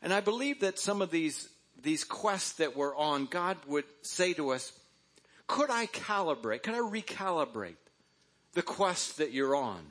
And 0.00 0.12
I 0.12 0.20
believe 0.20 0.60
that 0.60 0.78
some 0.78 1.02
of 1.02 1.10
these, 1.10 1.48
these 1.82 2.04
quests 2.04 2.52
that 2.54 2.76
we're 2.76 2.96
on, 2.96 3.26
God 3.26 3.56
would 3.66 3.84
say 4.02 4.32
to 4.34 4.50
us, 4.50 4.72
could 5.46 5.70
I 5.70 5.86
calibrate? 5.86 6.62
Could 6.62 6.74
I 6.74 6.78
recalibrate 6.78 7.76
the 8.54 8.62
quest 8.62 9.18
that 9.18 9.32
you're 9.32 9.56
on? 9.56 9.82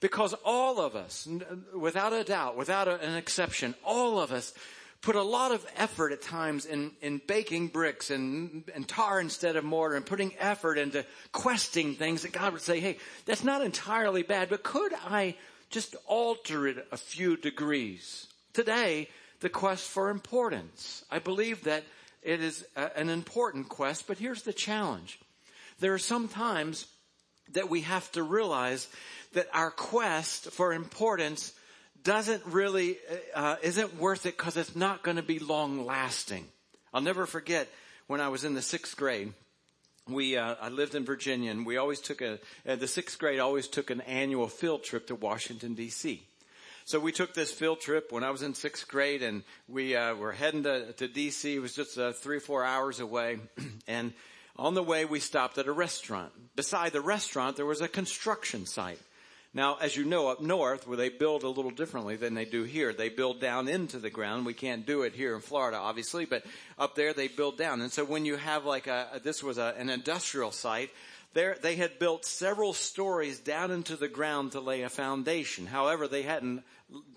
Because 0.00 0.34
all 0.44 0.80
of 0.80 0.96
us, 0.96 1.26
without 1.74 2.12
a 2.12 2.24
doubt, 2.24 2.56
without 2.56 2.88
an 2.88 3.14
exception, 3.14 3.74
all 3.84 4.20
of 4.20 4.32
us 4.32 4.52
put 5.00 5.16
a 5.16 5.22
lot 5.22 5.52
of 5.52 5.64
effort 5.76 6.12
at 6.12 6.22
times 6.22 6.64
in, 6.64 6.90
in 7.02 7.20
baking 7.26 7.68
bricks 7.68 8.10
and, 8.10 8.64
and 8.74 8.88
tar 8.88 9.20
instead 9.20 9.54
of 9.56 9.64
mortar 9.64 9.96
and 9.96 10.06
putting 10.06 10.32
effort 10.38 10.78
into 10.78 11.04
questing 11.32 11.94
things 11.94 12.22
that 12.22 12.32
God 12.32 12.52
would 12.54 12.62
say, 12.62 12.80
hey, 12.80 12.98
that's 13.26 13.44
not 13.44 13.62
entirely 13.62 14.22
bad, 14.22 14.48
but 14.48 14.62
could 14.62 14.92
I 15.06 15.36
just 15.68 15.94
alter 16.06 16.66
it 16.66 16.86
a 16.90 16.96
few 16.96 17.36
degrees? 17.36 18.26
Today, 18.54 19.08
the 19.40 19.50
quest 19.50 19.88
for 19.88 20.08
importance. 20.08 21.04
I 21.10 21.18
believe 21.18 21.64
that 21.64 21.84
it 22.24 22.40
is 22.40 22.64
a, 22.74 22.98
an 22.98 23.10
important 23.10 23.68
quest, 23.68 24.06
but 24.06 24.18
here's 24.18 24.42
the 24.42 24.52
challenge. 24.52 25.20
There 25.78 25.94
are 25.94 25.98
some 25.98 26.28
times 26.28 26.86
that 27.52 27.68
we 27.68 27.82
have 27.82 28.10
to 28.12 28.22
realize 28.22 28.88
that 29.34 29.48
our 29.52 29.70
quest 29.70 30.50
for 30.50 30.72
importance 30.72 31.52
doesn't 32.02 32.44
really, 32.46 32.98
uh, 33.34 33.56
isn't 33.62 33.98
worth 33.98 34.26
it 34.26 34.36
because 34.36 34.56
it's 34.56 34.76
not 34.76 35.02
going 35.02 35.16
to 35.16 35.22
be 35.22 35.38
long 35.38 35.84
lasting. 35.84 36.46
I'll 36.92 37.00
never 37.00 37.26
forget 37.26 37.68
when 38.06 38.20
I 38.20 38.28
was 38.28 38.44
in 38.44 38.54
the 38.54 38.62
sixth 38.62 38.96
grade. 38.96 39.32
We, 40.06 40.36
uh, 40.36 40.54
I 40.60 40.68
lived 40.68 40.94
in 40.94 41.04
Virginia 41.04 41.50
and 41.50 41.64
we 41.64 41.78
always 41.78 42.00
took 42.00 42.20
a, 42.20 42.38
uh, 42.68 42.76
the 42.76 42.86
sixth 42.86 43.18
grade 43.18 43.40
always 43.40 43.68
took 43.68 43.90
an 43.90 44.02
annual 44.02 44.48
field 44.48 44.84
trip 44.84 45.06
to 45.06 45.14
Washington 45.14 45.74
DC. 45.74 46.20
So 46.86 47.00
we 47.00 47.12
took 47.12 47.32
this 47.32 47.50
field 47.50 47.80
trip 47.80 48.12
when 48.12 48.24
I 48.24 48.30
was 48.30 48.42
in 48.42 48.52
sixth 48.52 48.86
grade 48.88 49.22
and 49.22 49.42
we 49.68 49.96
uh, 49.96 50.14
were 50.16 50.32
heading 50.32 50.64
to, 50.64 50.92
to 50.92 51.08
DC. 51.08 51.54
It 51.54 51.60
was 51.60 51.74
just 51.74 51.96
uh, 51.96 52.12
three 52.12 52.36
or 52.36 52.40
four 52.40 52.62
hours 52.62 53.00
away. 53.00 53.38
and 53.88 54.12
on 54.56 54.74
the 54.74 54.82
way, 54.82 55.06
we 55.06 55.18
stopped 55.18 55.56
at 55.56 55.66
a 55.66 55.72
restaurant. 55.72 56.30
Beside 56.54 56.92
the 56.92 57.00
restaurant, 57.00 57.56
there 57.56 57.64
was 57.64 57.80
a 57.80 57.88
construction 57.88 58.66
site. 58.66 59.00
Now, 59.54 59.78
as 59.80 59.96
you 59.96 60.04
know, 60.04 60.28
up 60.28 60.42
north, 60.42 60.86
where 60.86 60.96
they 60.98 61.08
build 61.08 61.42
a 61.42 61.48
little 61.48 61.70
differently 61.70 62.16
than 62.16 62.34
they 62.34 62.44
do 62.44 62.64
here, 62.64 62.92
they 62.92 63.08
build 63.08 63.40
down 63.40 63.66
into 63.66 63.98
the 63.98 64.10
ground. 64.10 64.44
We 64.44 64.52
can't 64.52 64.84
do 64.84 65.02
it 65.02 65.14
here 65.14 65.34
in 65.34 65.40
Florida, 65.40 65.78
obviously, 65.78 66.26
but 66.26 66.44
up 66.78 66.96
there 66.96 67.14
they 67.14 67.28
build 67.28 67.56
down. 67.56 67.80
And 67.80 67.90
so 67.90 68.04
when 68.04 68.26
you 68.26 68.36
have 68.36 68.66
like 68.66 68.88
a, 68.88 69.20
this 69.22 69.42
was 69.42 69.56
a, 69.56 69.74
an 69.78 69.88
industrial 69.88 70.50
site, 70.50 70.90
there, 71.34 71.56
they 71.60 71.76
had 71.76 71.98
built 71.98 72.24
several 72.24 72.72
stories 72.72 73.40
down 73.40 73.70
into 73.70 73.96
the 73.96 74.08
ground 74.08 74.52
to 74.52 74.60
lay 74.60 74.82
a 74.82 74.88
foundation. 74.88 75.66
However, 75.66 76.06
they 76.06 76.22
hadn't 76.22 76.62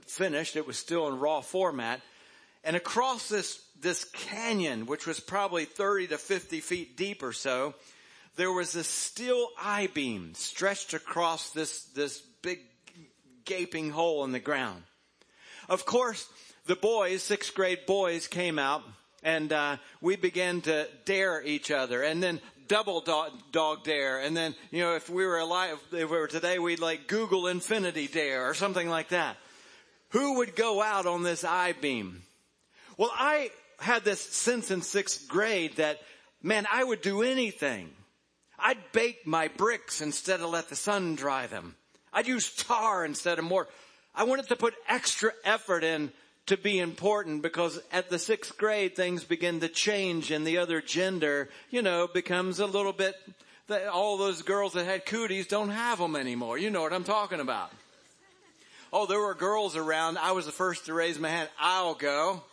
finished. 0.08 0.56
It 0.56 0.68
was 0.68 0.78
still 0.78 1.08
in 1.08 1.20
raw 1.20 1.42
format. 1.42 2.02
And 2.64 2.76
across 2.76 3.30
this, 3.30 3.64
this 3.80 4.04
canyon, 4.06 4.88
which 4.88 5.06
was 5.06 5.20
probably 5.20 5.66
30 5.66 6.08
to 6.08 6.18
50 6.18 6.60
feet 6.62 6.98
deep 6.98 7.22
or 7.22 7.32
so, 7.32 7.76
there 8.36 8.52
was 8.52 8.76
a 8.76 8.84
steel 8.84 9.50
I-beam 9.62 10.34
stretched 10.34 10.94
across 10.94 11.52
this, 11.52 11.84
this 11.86 12.20
big 12.42 12.60
gaping 13.46 13.92
hole 13.92 14.24
in 14.24 14.32
the 14.32 14.40
ground. 14.40 14.84
Of 15.70 15.86
course, 15.86 16.28
the 16.66 16.76
boys, 16.76 17.22
sixth 17.24 17.54
grade 17.54 17.86
boys 17.86 18.28
came 18.28 18.58
out 18.58 18.84
and 19.24 19.52
uh, 19.52 19.78
we 20.02 20.16
began 20.16 20.62
to 20.62 20.88
dare 21.06 21.42
each 21.44 21.72
other. 21.72 22.04
And 22.04 22.22
then 22.22 22.40
double 22.68 23.02
dog, 23.02 23.32
dog, 23.52 23.84
dare. 23.84 24.20
And 24.20 24.36
then, 24.36 24.56
you 24.72 24.82
know, 24.82 24.96
if 24.96 25.10
we 25.10 25.26
were 25.26 25.40
alive, 25.40 25.80
if 25.92 26.10
we 26.10 26.18
were 26.18 26.28
today, 26.28 26.60
we'd 26.60 26.80
like 26.80 27.08
Google 27.08 27.48
infinity 27.48 28.08
dare 28.08 28.50
or 28.50 28.54
something 28.54 28.90
like 28.90 29.10
that. 29.10 29.38
Who 30.10 30.38
would 30.38 30.56
go 30.56 30.82
out 30.82 31.06
on 31.06 31.24
this 31.24 31.44
I-beam? 31.44 32.22
Well, 32.98 33.12
I 33.14 33.52
had 33.80 34.04
this 34.04 34.22
sense 34.22 34.72
in 34.72 34.82
sixth 34.82 35.28
grade 35.28 35.76
that, 35.78 36.00
man, 36.42 36.66
I 36.72 36.84
would 36.84 37.02
do 37.02 37.22
anything. 37.22 37.90
I'd 38.58 38.92
bake 38.92 39.28
my 39.28 39.50
bricks 39.50 40.02
instead 40.02 40.40
of 40.40 40.50
let 40.50 40.70
the 40.70 40.76
sun 40.76 41.16
dry 41.16 41.48
them. 41.48 41.76
I'd 42.12 42.28
use 42.28 42.54
tar 42.54 43.06
instead 43.06 43.38
of 43.38 43.46
more. 43.46 43.68
I 44.16 44.24
wanted 44.24 44.48
to 44.48 44.56
put 44.56 44.74
extra 44.90 45.32
effort 45.44 45.84
in 45.84 46.12
to 46.48 46.58
be 46.58 46.80
important 46.80 47.42
because 47.42 47.80
at 47.92 48.10
the 48.10 48.20
sixth 48.20 48.58
grade 48.58 48.96
things 48.96 49.24
begin 49.24 49.60
to 49.60 49.70
change 49.70 50.32
and 50.32 50.46
the 50.46 50.58
other 50.58 50.82
gender, 50.82 51.50
you 51.70 51.82
know, 51.82 52.08
becomes 52.08 52.60
a 52.60 52.66
little 52.66 52.94
bit 52.94 53.16
that 53.68 53.88
all 53.88 54.18
those 54.18 54.42
girls 54.42 54.74
that 54.74 54.86
had 54.86 55.06
cooties 55.06 55.48
don't 55.48 55.70
have 55.70 56.00
them 56.00 56.16
anymore. 56.16 56.58
You 56.58 56.70
know 56.70 56.82
what 56.82 56.94
I'm 56.94 57.04
talking 57.04 57.40
about. 57.40 57.72
Oh, 58.92 59.06
there 59.06 59.20
were 59.20 59.36
girls 59.36 59.76
around. 59.76 60.18
I 60.18 60.32
was 60.32 60.46
the 60.46 60.52
first 60.52 60.86
to 60.86 60.94
raise 60.94 61.20
my 61.20 61.30
hand. 61.30 61.50
I'll 61.60 61.94
go 61.94 62.44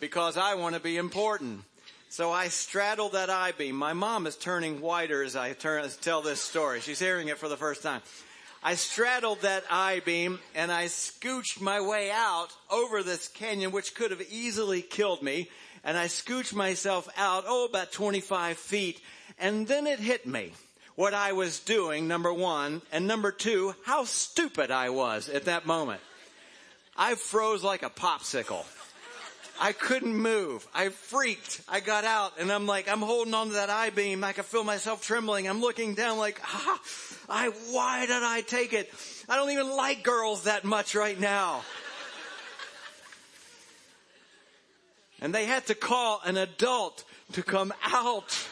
because 0.00 0.36
I 0.36 0.54
want 0.54 0.74
to 0.74 0.80
be 0.80 0.96
important. 0.96 1.62
So 2.10 2.32
I 2.32 2.48
straddle 2.48 3.10
that 3.10 3.30
I-beam. 3.30 3.76
My 3.76 3.92
mom 3.92 4.26
is 4.26 4.34
turning 4.34 4.80
whiter 4.80 5.22
as 5.22 5.36
I 5.36 5.52
turn, 5.52 5.86
tell 6.00 6.22
this 6.22 6.40
story. 6.40 6.80
She's 6.80 6.98
hearing 6.98 7.28
it 7.28 7.38
for 7.38 7.48
the 7.48 7.56
first 7.56 7.82
time. 7.82 8.00
I 8.62 8.74
straddled 8.74 9.42
that 9.42 9.64
I-beam 9.70 10.40
and 10.54 10.72
I 10.72 10.86
scooched 10.86 11.60
my 11.60 11.80
way 11.80 12.10
out 12.10 12.48
over 12.70 13.02
this 13.02 13.28
canyon, 13.28 13.70
which 13.70 13.94
could 13.94 14.10
have 14.10 14.22
easily 14.30 14.82
killed 14.82 15.22
me. 15.22 15.48
And 15.84 15.96
I 15.96 16.06
scooched 16.06 16.54
myself 16.54 17.08
out, 17.16 17.44
oh, 17.46 17.66
about 17.66 17.92
25 17.92 18.58
feet. 18.58 19.00
And 19.38 19.66
then 19.66 19.86
it 19.86 20.00
hit 20.00 20.26
me 20.26 20.52
what 20.96 21.14
I 21.14 21.32
was 21.32 21.60
doing, 21.60 22.08
number 22.08 22.32
one. 22.32 22.82
And 22.90 23.06
number 23.06 23.30
two, 23.30 23.74
how 23.84 24.04
stupid 24.04 24.72
I 24.72 24.90
was 24.90 25.28
at 25.28 25.44
that 25.44 25.64
moment. 25.64 26.00
I 26.96 27.14
froze 27.14 27.62
like 27.62 27.84
a 27.84 27.90
popsicle. 27.90 28.64
I 29.60 29.72
couldn't 29.72 30.14
move. 30.14 30.66
I 30.74 30.90
freaked. 30.90 31.60
I 31.68 31.80
got 31.80 32.04
out 32.04 32.34
and 32.38 32.52
I'm 32.52 32.66
like, 32.66 32.88
I'm 32.88 33.02
holding 33.02 33.34
on 33.34 33.48
to 33.48 33.52
that 33.54 33.70
I-beam. 33.70 34.22
I 34.22 34.32
can 34.32 34.44
feel 34.44 34.64
myself 34.64 35.02
trembling. 35.02 35.48
I'm 35.48 35.60
looking 35.60 35.94
down 35.94 36.18
like, 36.18 36.40
ah, 36.44 36.80
I, 37.28 37.48
why 37.70 38.06
did 38.06 38.22
I 38.22 38.42
take 38.42 38.72
it? 38.72 38.90
I 39.28 39.36
don't 39.36 39.50
even 39.50 39.70
like 39.70 40.02
girls 40.02 40.44
that 40.44 40.64
much 40.64 40.94
right 40.94 41.18
now. 41.18 41.62
and 45.20 45.34
they 45.34 45.44
had 45.44 45.66
to 45.66 45.74
call 45.74 46.20
an 46.24 46.36
adult 46.36 47.04
to 47.32 47.42
come 47.42 47.72
out 47.82 48.46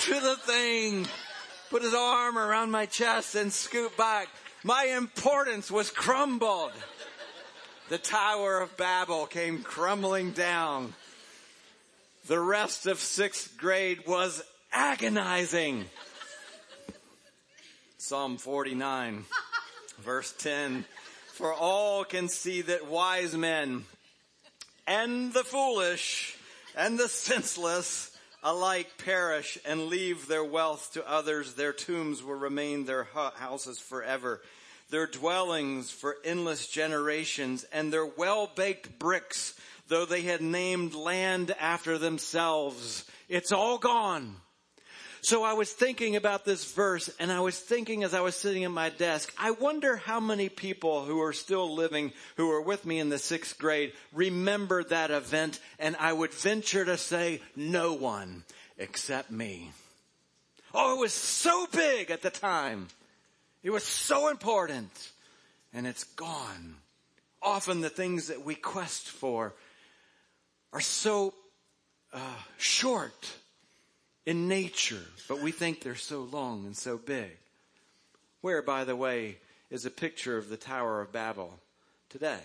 to 0.00 0.14
the 0.14 0.36
thing, 0.36 1.06
put 1.70 1.82
his 1.82 1.94
arm 1.94 2.38
around 2.38 2.70
my 2.70 2.86
chest 2.86 3.34
and 3.34 3.52
scoot 3.52 3.96
back. 3.96 4.28
My 4.64 4.84
importance 4.96 5.70
was 5.70 5.90
crumbled. 5.90 6.72
The 7.92 7.98
Tower 7.98 8.62
of 8.62 8.74
Babel 8.78 9.26
came 9.26 9.62
crumbling 9.62 10.30
down. 10.30 10.94
The 12.26 12.40
rest 12.40 12.86
of 12.86 12.98
sixth 12.98 13.58
grade 13.58 14.06
was 14.06 14.42
agonizing. 14.72 15.84
Psalm 17.98 18.38
49, 18.38 19.26
verse 19.98 20.32
10. 20.38 20.86
For 21.34 21.52
all 21.52 22.04
can 22.04 22.30
see 22.30 22.62
that 22.62 22.86
wise 22.86 23.36
men 23.36 23.84
and 24.86 25.34
the 25.34 25.44
foolish 25.44 26.38
and 26.74 26.98
the 26.98 27.10
senseless 27.10 28.11
alike 28.42 28.90
perish 29.04 29.58
and 29.64 29.86
leave 29.86 30.26
their 30.26 30.44
wealth 30.44 30.92
to 30.94 31.08
others. 31.08 31.54
Their 31.54 31.72
tombs 31.72 32.22
will 32.22 32.34
remain 32.34 32.84
their 32.84 33.04
houses 33.04 33.78
forever 33.78 34.40
their 34.92 35.06
dwellings 35.06 35.90
for 35.90 36.18
endless 36.22 36.68
generations, 36.68 37.64
and 37.72 37.90
their 37.90 38.04
well-baked 38.04 38.98
bricks, 38.98 39.54
though 39.88 40.04
they 40.04 40.20
had 40.20 40.42
named 40.42 40.94
land 40.94 41.52
after 41.58 41.96
themselves. 41.96 43.04
It's 43.26 43.52
all 43.52 43.78
gone. 43.78 44.36
So 45.24 45.44
I 45.44 45.52
was 45.52 45.72
thinking 45.72 46.16
about 46.16 46.44
this 46.44 46.64
verse 46.72 47.08
and 47.20 47.30
I 47.30 47.38
was 47.38 47.56
thinking 47.56 48.02
as 48.02 48.12
I 48.12 48.22
was 48.22 48.34
sitting 48.34 48.64
at 48.64 48.72
my 48.72 48.88
desk, 48.88 49.32
I 49.38 49.52
wonder 49.52 49.96
how 49.96 50.18
many 50.18 50.48
people 50.48 51.04
who 51.04 51.22
are 51.22 51.32
still 51.32 51.76
living, 51.76 52.12
who 52.36 52.50
are 52.50 52.60
with 52.60 52.84
me 52.84 52.98
in 52.98 53.08
the 53.08 53.20
sixth 53.20 53.56
grade, 53.56 53.92
remember 54.12 54.82
that 54.82 55.12
event 55.12 55.60
and 55.78 55.94
I 56.00 56.12
would 56.12 56.34
venture 56.34 56.84
to 56.84 56.96
say 56.96 57.40
no 57.54 57.92
one 57.92 58.42
except 58.76 59.30
me. 59.30 59.70
Oh, 60.74 60.96
it 60.96 61.00
was 61.00 61.12
so 61.12 61.68
big 61.70 62.10
at 62.10 62.22
the 62.22 62.30
time. 62.30 62.88
It 63.62 63.70
was 63.70 63.84
so 63.84 64.26
important 64.28 65.12
and 65.72 65.86
it's 65.86 66.02
gone. 66.02 66.74
Often 67.40 67.80
the 67.80 67.90
things 67.90 68.26
that 68.26 68.44
we 68.44 68.56
quest 68.56 69.08
for 69.08 69.54
are 70.72 70.80
so 70.80 71.32
uh, 72.12 72.18
short 72.58 73.34
in 74.26 74.48
nature, 74.48 75.04
but 75.28 75.40
we 75.40 75.52
think 75.52 75.80
they're 75.80 75.94
so 75.94 76.20
long 76.20 76.64
and 76.64 76.76
so 76.76 76.96
big. 76.96 77.36
Where, 78.40 78.62
by 78.62 78.84
the 78.84 78.96
way, 78.96 79.38
is 79.70 79.86
a 79.86 79.90
picture 79.90 80.36
of 80.36 80.48
the 80.48 80.56
Tower 80.56 81.00
of 81.00 81.12
Babel 81.12 81.58
today. 82.08 82.42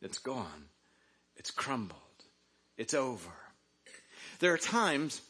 It's 0.00 0.18
gone. 0.18 0.66
It's 1.36 1.50
crumbled. 1.50 1.98
It's 2.76 2.94
over. 2.94 3.30
There 4.40 4.52
are 4.52 4.58
times 4.58 5.22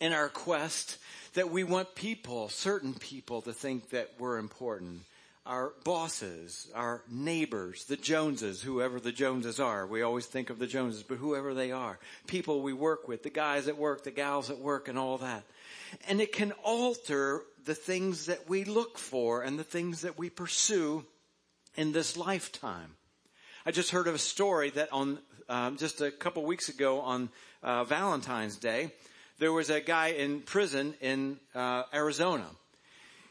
in 0.00 0.12
our 0.12 0.28
quest 0.28 0.98
that 1.34 1.50
we 1.50 1.64
want 1.64 1.94
people, 1.94 2.48
certain 2.48 2.94
people, 2.94 3.42
to 3.42 3.52
think 3.52 3.90
that 3.90 4.10
we're 4.18 4.38
important. 4.38 5.02
Our 5.44 5.72
bosses, 5.82 6.68
our 6.72 7.02
neighbors, 7.10 7.84
the 7.84 7.96
Joneses, 7.96 8.62
whoever 8.62 9.00
the 9.00 9.10
Joneses 9.10 9.58
are. 9.58 9.86
We 9.86 10.02
always 10.02 10.26
think 10.26 10.50
of 10.50 10.60
the 10.60 10.68
Joneses, 10.68 11.02
but 11.02 11.18
whoever 11.18 11.52
they 11.52 11.72
are. 11.72 11.98
People 12.28 12.62
we 12.62 12.72
work 12.72 13.08
with, 13.08 13.24
the 13.24 13.30
guys 13.30 13.66
at 13.66 13.76
work, 13.76 14.04
the 14.04 14.12
gals 14.12 14.50
at 14.50 14.58
work, 14.58 14.86
and 14.86 14.96
all 14.96 15.18
that. 15.18 15.42
And 16.06 16.20
it 16.20 16.32
can 16.32 16.52
alter 16.62 17.42
the 17.64 17.74
things 17.74 18.26
that 18.26 18.48
we 18.48 18.64
look 18.64 18.98
for 18.98 19.42
and 19.42 19.58
the 19.58 19.64
things 19.64 20.02
that 20.02 20.16
we 20.16 20.30
pursue 20.30 21.04
in 21.74 21.90
this 21.90 22.16
lifetime. 22.16 22.94
I 23.66 23.72
just 23.72 23.90
heard 23.90 24.06
of 24.06 24.14
a 24.14 24.18
story 24.18 24.70
that 24.70 24.92
on 24.92 25.18
um, 25.48 25.76
just 25.76 26.00
a 26.00 26.10
couple 26.10 26.44
weeks 26.44 26.68
ago 26.68 27.00
on 27.00 27.30
uh, 27.64 27.82
Valentine's 27.84 28.56
Day, 28.56 28.92
there 29.38 29.52
was 29.52 29.70
a 29.70 29.80
guy 29.80 30.08
in 30.08 30.40
prison 30.40 30.94
in 31.00 31.38
uh, 31.54 31.82
Arizona. 31.92 32.46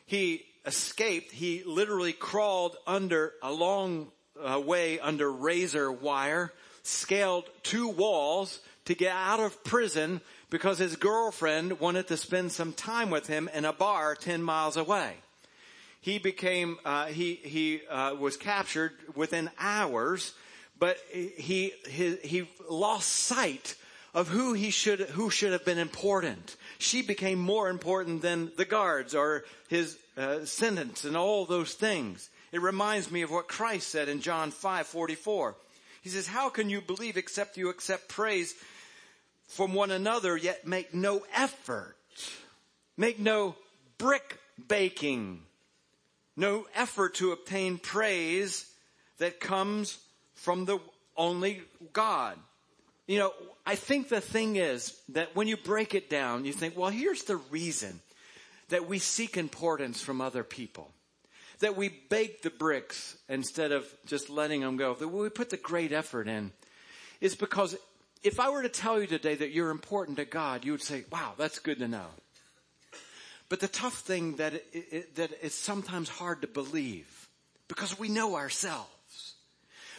He 0.05 0.43
escaped. 0.65 1.31
He 1.31 1.63
literally 1.65 2.13
crawled 2.13 2.77
under 2.85 3.33
a 3.41 3.51
long 3.51 4.11
uh, 4.39 4.59
way 4.59 4.99
under 4.99 5.31
razor 5.31 5.91
wire, 5.91 6.53
scaled 6.83 7.45
two 7.63 7.87
walls 7.87 8.59
to 8.85 8.95
get 8.95 9.15
out 9.15 9.39
of 9.39 9.63
prison 9.63 10.21
because 10.49 10.79
his 10.79 10.95
girlfriend 10.95 11.79
wanted 11.79 12.07
to 12.07 12.17
spend 12.17 12.51
some 12.51 12.73
time 12.73 13.09
with 13.09 13.27
him 13.27 13.49
in 13.53 13.65
a 13.65 13.73
bar 13.73 14.15
10 14.15 14.41
miles 14.41 14.77
away. 14.77 15.15
He 16.01 16.17
became, 16.17 16.77
uh, 16.83 17.05
he, 17.05 17.35
he, 17.35 17.81
uh, 17.87 18.15
was 18.15 18.35
captured 18.35 18.93
within 19.15 19.51
hours, 19.59 20.33
but 20.79 20.97
he, 21.11 21.73
he, 21.87 22.15
he 22.23 22.49
lost 22.67 23.07
sight 23.07 23.75
of 24.13 24.27
who 24.27 24.53
he 24.53 24.71
should, 24.71 24.99
who 25.01 25.29
should 25.29 25.51
have 25.51 25.63
been 25.63 25.77
important. 25.77 26.55
She 26.81 27.03
became 27.03 27.39
more 27.39 27.69
important 27.69 28.23
than 28.23 28.51
the 28.57 28.65
guards 28.65 29.13
or 29.13 29.45
his 29.69 29.97
uh, 30.17 30.45
sentence 30.45 31.05
and 31.05 31.15
all 31.15 31.45
those 31.45 31.73
things. 31.73 32.29
It 32.51 32.61
reminds 32.61 33.11
me 33.11 33.21
of 33.21 33.29
what 33.29 33.47
Christ 33.47 33.89
said 33.89 34.09
in 34.09 34.19
John 34.19 34.49
5, 34.49 34.87
44. 34.87 35.55
He 36.01 36.09
says, 36.09 36.25
how 36.25 36.49
can 36.49 36.71
you 36.71 36.81
believe 36.81 37.17
except 37.17 37.57
you 37.57 37.69
accept 37.69 38.09
praise 38.09 38.55
from 39.47 39.73
one 39.73 39.91
another 39.91 40.35
yet 40.35 40.65
make 40.65 40.91
no 40.91 41.23
effort? 41.35 41.95
Make 42.97 43.19
no 43.19 43.55
brick 43.99 44.39
baking. 44.67 45.43
No 46.35 46.65
effort 46.73 47.13
to 47.15 47.31
obtain 47.31 47.77
praise 47.77 48.65
that 49.19 49.39
comes 49.39 49.99
from 50.33 50.65
the 50.65 50.79
only 51.15 51.61
God. 51.93 52.39
You 53.05 53.19
know, 53.19 53.33
I 53.65 53.75
think 53.75 54.09
the 54.09 54.21
thing 54.21 54.55
is 54.55 54.99
that 55.09 55.35
when 55.35 55.47
you 55.47 55.57
break 55.57 55.93
it 55.93 56.09
down, 56.09 56.45
you 56.45 56.53
think, 56.53 56.75
well, 56.77 56.89
here's 56.89 57.23
the 57.23 57.37
reason 57.37 58.01
that 58.69 58.87
we 58.87 58.99
seek 58.99 59.37
importance 59.37 60.01
from 60.01 60.21
other 60.21 60.43
people. 60.43 60.91
That 61.59 61.77
we 61.77 61.89
bake 62.09 62.41
the 62.41 62.49
bricks 62.49 63.17
instead 63.29 63.71
of 63.71 63.85
just 64.07 64.29
letting 64.29 64.61
them 64.61 64.77
go. 64.77 64.95
That 64.95 65.07
we 65.07 65.29
put 65.29 65.51
the 65.51 65.57
great 65.57 65.91
effort 65.91 66.27
in 66.27 66.51
is 67.19 67.35
because 67.35 67.77
if 68.23 68.39
I 68.39 68.49
were 68.49 68.63
to 68.63 68.69
tell 68.69 68.99
you 68.99 69.07
today 69.07 69.35
that 69.35 69.51
you're 69.51 69.69
important 69.69 70.17
to 70.17 70.25
God, 70.25 70.65
you 70.65 70.71
would 70.71 70.81
say, 70.81 71.05
wow, 71.11 71.33
that's 71.37 71.59
good 71.59 71.79
to 71.79 71.87
know. 71.87 72.07
But 73.47 73.59
the 73.59 73.67
tough 73.67 73.99
thing 73.99 74.37
that 74.37 74.53
it, 74.53 74.65
it, 74.73 75.15
that 75.15 75.31
it's 75.41 75.55
sometimes 75.55 76.09
hard 76.09 76.41
to 76.41 76.47
believe 76.47 77.27
because 77.67 77.99
we 77.99 78.09
know 78.09 78.35
ourselves. 78.35 78.89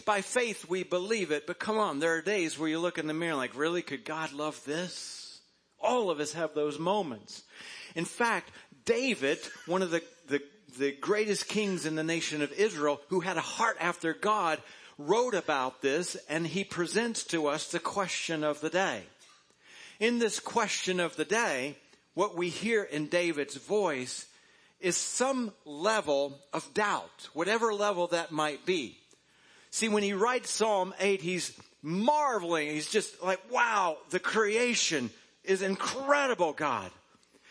By 0.04 0.20
faith 0.20 0.68
we 0.68 0.82
believe 0.82 1.30
it, 1.30 1.46
but 1.46 1.58
come 1.58 1.78
on, 1.78 1.98
there 1.98 2.14
are 2.14 2.22
days 2.22 2.58
where 2.58 2.68
you 2.68 2.78
look 2.78 2.98
in 2.98 3.06
the 3.06 3.14
mirror 3.14 3.34
like, 3.34 3.56
really, 3.56 3.82
could 3.82 4.04
God 4.04 4.32
love 4.32 4.62
this? 4.64 5.40
All 5.80 6.10
of 6.10 6.20
us 6.20 6.32
have 6.32 6.54
those 6.54 6.78
moments. 6.78 7.42
In 7.94 8.04
fact, 8.04 8.50
David, 8.84 9.38
one 9.66 9.82
of 9.82 9.90
the, 9.90 10.02
the, 10.28 10.42
the 10.78 10.92
greatest 10.92 11.48
kings 11.48 11.86
in 11.86 11.94
the 11.94 12.04
nation 12.04 12.42
of 12.42 12.52
Israel, 12.52 13.00
who 13.08 13.20
had 13.20 13.36
a 13.36 13.40
heart 13.40 13.76
after 13.80 14.14
God, 14.14 14.60
wrote 14.98 15.34
about 15.34 15.82
this 15.82 16.16
and 16.28 16.46
he 16.46 16.64
presents 16.64 17.24
to 17.24 17.46
us 17.46 17.68
the 17.68 17.78
question 17.78 18.44
of 18.44 18.60
the 18.60 18.70
day. 18.70 19.02
In 20.00 20.18
this 20.18 20.40
question 20.40 21.00
of 21.00 21.16
the 21.16 21.24
day, 21.24 21.76
what 22.14 22.36
we 22.36 22.48
hear 22.48 22.82
in 22.82 23.06
David's 23.06 23.56
voice 23.56 24.26
is 24.80 24.96
some 24.96 25.52
level 25.64 26.38
of 26.52 26.74
doubt, 26.74 27.28
whatever 27.32 27.72
level 27.72 28.08
that 28.08 28.32
might 28.32 28.66
be. 28.66 28.98
See, 29.72 29.88
when 29.88 30.02
he 30.02 30.12
writes 30.12 30.50
Psalm 30.50 30.94
8, 31.00 31.22
he's 31.22 31.58
marveling. 31.80 32.68
He's 32.68 32.90
just 32.90 33.22
like, 33.22 33.40
wow, 33.50 33.96
the 34.10 34.20
creation 34.20 35.10
is 35.44 35.62
incredible, 35.62 36.52
God. 36.52 36.90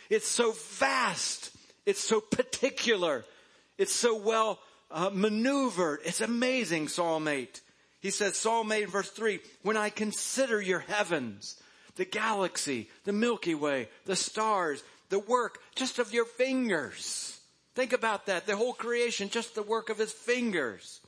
It's 0.08 0.28
so 0.28 0.54
vast. 0.78 1.52
It's 1.86 2.00
so 2.00 2.22
particular. 2.22 3.26
It's 3.80 3.92
so 3.92 4.16
well 4.16 4.60
uh, 4.92 5.10
maneuvered. 5.12 6.02
It's 6.06 6.22
amazing, 6.22 6.90
Psalm 6.90 7.28
8. 7.28 7.60
He 8.02 8.12
says, 8.12 8.38
Psalm 8.38 8.72
8 8.72 8.88
verse 8.90 9.10
3, 9.10 9.40
when 9.64 9.76
I 9.76 9.90
consider 9.90 10.62
your 10.62 10.80
heavens, 10.80 11.60
the 11.96 12.06
galaxy, 12.06 12.88
the 13.04 13.14
Milky 13.14 13.56
Way, 13.56 13.90
the 14.06 14.16
stars, 14.16 14.84
the 15.10 15.20
work 15.20 15.60
just 15.76 15.98
of 15.98 16.14
your 16.14 16.26
fingers. 16.26 17.40
Think 17.74 17.94
about 17.94 18.28
that. 18.28 18.46
The 18.46 18.56
whole 18.56 18.74
creation, 18.74 19.30
just 19.30 19.56
the 19.56 19.64
work 19.64 19.90
of 19.90 19.98
his 19.98 20.12
fingers. 20.12 21.01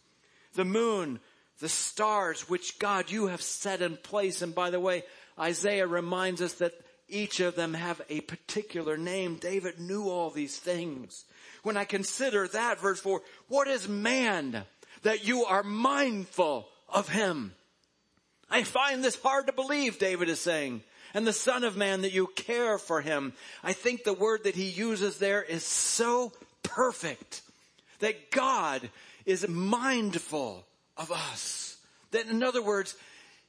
The 0.54 0.66
moon, 0.66 1.20
the 1.60 1.70
stars, 1.70 2.50
which 2.50 2.80
God, 2.80 3.12
you 3.12 3.28
have 3.28 3.42
set 3.42 3.82
in 3.82 3.98
place. 3.98 4.42
And 4.42 4.54
by 4.54 4.70
the 4.70 4.80
way, 4.80 5.04
Isaiah 5.40 5.88
reminds 5.88 6.42
us 6.42 6.54
that 6.54 6.74
each 7.08 7.40
of 7.40 7.56
them 7.56 7.74
have 7.74 8.02
a 8.10 8.22
particular 8.22 8.98
name. 8.98 9.36
David 9.36 9.80
knew 9.80 10.10
all 10.10 10.30
these 10.30 10.58
things. 10.58 11.26
When 11.64 11.78
I 11.78 11.86
consider 11.86 12.48
that, 12.48 12.80
verse 12.80 13.00
4, 13.00 13.22
what 13.48 13.68
is 13.68 13.88
man 13.88 14.64
that 15.04 15.26
you 15.26 15.46
are 15.46 15.64
mindful 15.64 16.68
of 16.90 17.10
him? 17.10 17.54
I 18.50 18.64
find 18.64 19.04
this 19.04 19.20
hard 19.20 19.48
to 19.48 19.54
believe, 19.54 20.00
David 20.00 20.30
is 20.30 20.40
saying. 20.40 20.84
And 21.14 21.28
the 21.28 21.34
son 21.34 21.64
of 21.64 21.78
man 21.78 22.02
that 22.02 22.14
you 22.14 22.28
care 22.36 22.78
for 22.78 23.02
him. 23.02 23.34
I 23.64 23.74
think 23.74 24.04
the 24.04 24.14
word 24.14 24.46
that 24.46 24.56
he 24.56 24.70
uses 24.70 25.18
there 25.18 25.44
is 25.44 25.64
so 25.64 26.34
perfect 26.64 27.42
that 28.00 28.32
God 28.32 28.90
is 29.26 29.48
mindful 29.48 30.66
of 30.98 31.12
us. 31.12 31.78
That 32.12 32.28
in 32.28 32.44
other 32.44 32.62
words, 32.62 32.96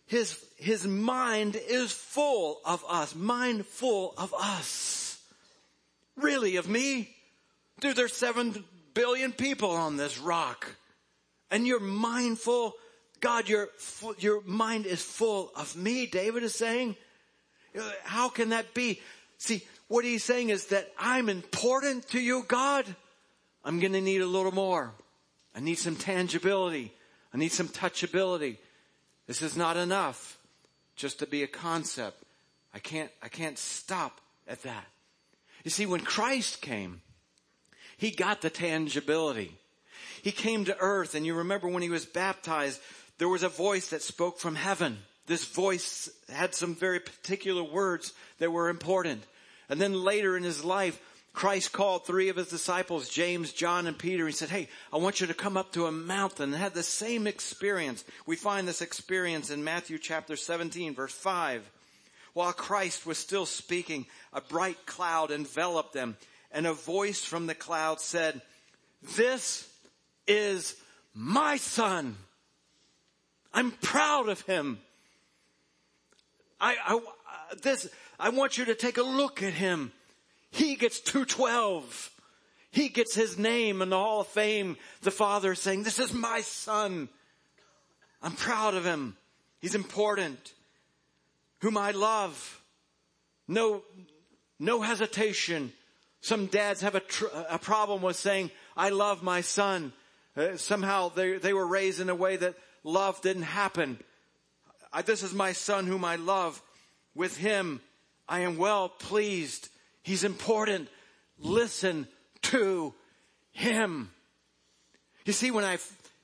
his, 0.07 0.39
his 0.57 0.87
mind 0.87 1.57
is 1.69 1.93
full 1.93 2.61
of 2.65 2.85
us, 2.89 3.15
mind 3.15 3.67
full 3.67 4.15
of 4.17 4.35
us. 4.39 5.21
Really, 6.17 6.57
of 6.57 6.69
me? 6.69 7.15
Dude, 7.81 7.97
there's 7.97 8.17
seven 8.17 8.65
billion 8.93 9.33
people 9.33 9.71
on 9.71 9.97
this 9.97 10.19
rock. 10.19 10.67
And 11.51 11.67
you're 11.67 11.81
mindful. 11.81 12.75
God, 13.21 13.49
your, 13.49 13.69
your 14.19 14.43
mind 14.43 14.87
is 14.87 15.03
full 15.03 15.51
of 15.57 15.77
me, 15.77 16.07
David 16.07 16.43
is 16.43 16.55
saying. 16.55 16.97
How 18.05 18.29
can 18.29 18.51
that 18.51 18.75
be? 18.75 19.01
See, 19.39 19.63
what 19.89 20.05
he's 20.05 20.23
saying 20.23 20.51
is 20.51 20.67
that 20.67 20.91
I'm 20.99 21.29
important 21.29 22.09
to 22.11 22.21
you, 22.21 22.45
God. 22.47 22.87
I'm 23.65 23.81
going 23.81 23.93
to 23.93 24.01
need 24.01 24.21
a 24.21 24.27
little 24.27 24.53
more. 24.53 24.93
I 25.55 25.61
need 25.61 25.77
some 25.77 25.97
tangibility. 25.97 26.93
I 27.33 27.37
need 27.37 27.53
some 27.53 27.69
touchability. 27.69 28.59
This 29.27 29.43
is 29.43 29.57
not 29.57 29.77
enough 29.77 30.39
just 30.97 31.19
to 31.21 31.27
be 31.27 31.43
a 31.43 31.49
concept. 31.49 32.23
I 32.73 32.79
can't, 32.79 33.11
I 33.23 33.29
can't 33.29 33.59
stop 33.59 34.21
at 34.49 34.63
that. 34.63 34.87
You 35.65 35.71
see, 35.71 35.87
when 35.87 36.01
Christ 36.01 36.61
came, 36.61 37.01
He 37.97 38.11
got 38.11 38.43
the 38.43 38.51
tangibility. 38.51 39.57
He 40.23 40.33
came 40.33 40.65
to 40.65 40.79
earth 40.79 41.15
and 41.15 41.25
you 41.25 41.35
remember 41.35 41.69
when 41.69 41.83
He 41.83 41.91
was 41.91 42.05
baptized, 42.05 42.81
there 43.19 43.29
was 43.29 43.43
a 43.43 43.49
voice 43.49 43.89
that 43.91 44.03
spoke 44.03 44.39
from 44.39 44.57
heaven. 44.57 44.99
This 45.27 45.45
voice 45.45 46.11
had 46.29 46.55
some 46.55 46.75
very 46.75 47.01
particular 47.01 47.63
words 47.63 48.13
that 48.39 48.53
were 48.53 48.69
important. 48.69 49.25
And 49.69 49.81
then 49.81 49.95
later 49.95 50.37
in 50.37 50.43
His 50.43 50.65
life, 50.65 51.01
Christ 51.35 51.73
called 51.73 52.07
three 52.07 52.29
of 52.29 52.37
his 52.37 52.49
disciples, 52.49 53.09
James, 53.09 53.53
John, 53.53 53.89
and 53.89 53.99
Peter. 53.99 54.25
He 54.27 54.33
said, 54.33 54.51
Hey, 54.51 54.69
I 54.93 54.99
want 54.99 55.21
you 55.21 55.27
to 55.27 55.35
come 55.35 55.57
up 55.57 55.73
to 55.73 55.87
a 55.87 55.93
mountain 55.93 56.55
and 56.55 56.63
have 56.63 56.75
the 56.75 56.85
same 56.85 57.27
experience. 57.27 58.05
We 58.25 58.37
find 58.37 58.67
this 58.67 58.81
experience 58.81 59.51
in 59.51 59.65
Matthew 59.65 59.99
chapter 59.99 60.37
17, 60.37 60.95
verse 60.95 61.13
5. 61.13 61.69
While 62.35 62.53
Christ 62.53 63.05
was 63.05 63.19
still 63.19 63.47
speaking, 63.47 64.07
a 64.33 64.41
bright 64.41 64.87
cloud 64.87 65.33
enveloped 65.33 65.93
them, 65.93 66.17
and 66.53 66.69
a 66.69 66.73
voice 66.73 67.25
from 67.25 67.47
the 67.47 67.55
cloud 67.55 68.01
said, 68.01 68.41
This 69.17 69.69
is 70.29 70.77
my 71.15 71.57
son. 71.57 72.17
I'm 73.53 73.73
proud 73.73 74.29
of 74.29 74.41
him. 74.43 74.79
I, 76.61 76.77
I, 76.85 76.95
uh, 76.95 77.55
this, 77.61 77.89
I 78.21 78.29
want 78.31 78.57
you 78.57 78.67
to 78.67 78.75
take 78.77 78.99
a 78.99 79.03
look 79.03 79.43
at 79.43 79.53
him. 79.53 79.93
He 80.55 80.77
gets 80.77 81.01
212. 81.01 82.13
He 82.71 82.89
gets 82.89 83.13
his 83.13 83.37
name 83.37 83.83
in 83.83 83.91
the 83.91 83.99
Hall 83.99 84.21
of 84.21 84.29
Fame. 84.29 84.77
The 85.03 85.11
Father 85.11 85.57
saying, 85.57 85.83
this 85.83 85.99
is 85.99 86.13
my 86.13 86.43
son. 86.43 87.09
I'm 88.23 88.37
proud 88.37 88.75
of 88.75 88.85
him. 88.85 89.17
He's 89.61 89.75
important. 89.75 90.53
Whom 91.61 91.77
I 91.77 91.91
love. 91.91 92.63
No, 93.49 93.83
no 94.61 94.81
hesitation. 94.81 95.73
Some 96.21 96.47
dads 96.47 96.83
have 96.83 96.95
a, 96.95 97.01
tr- 97.01 97.27
a 97.49 97.59
problem 97.59 98.03
with 98.03 98.15
saying, 98.15 98.53
I 98.77 98.91
love 98.91 99.25
my 99.25 99.41
son. 99.41 99.93
Uh, 100.37 100.57
somehow 100.57 101.09
they, 101.09 101.39
they 101.39 101.53
were 101.53 101.67
raised 101.67 101.99
in 101.99 102.11
a 102.11 102.15
way 102.15 102.37
that 102.37 102.55
love 102.85 103.21
didn't 103.23 103.43
happen. 103.43 103.99
I, 104.93 105.03
this 105.03 105.25
is 105.25 105.35
my 105.35 105.53
son 105.53 105.87
whom 105.87 106.05
I 106.05 106.15
love. 106.15 106.63
With 107.13 107.37
him 107.37 107.81
I 108.29 108.41
am 108.41 108.57
well 108.57 108.89
pleased. 108.89 109.69
He's 110.05 110.23
important. 110.23 110.89
Listen 111.41 112.07
to 112.43 112.95
him. 113.51 114.11
You 115.25 115.33
see, 115.33 115.51
when 115.51 115.65
I 115.65 115.79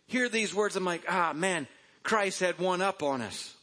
hear 0.06 0.28
these 0.28 0.54
words, 0.54 0.76
I'm 0.76 0.84
like, 0.84 1.04
ah, 1.08 1.32
man, 1.34 1.66
Christ 2.02 2.40
had 2.40 2.58
one 2.58 2.82
up 2.82 3.02
on 3.02 3.22
us. 3.22 3.54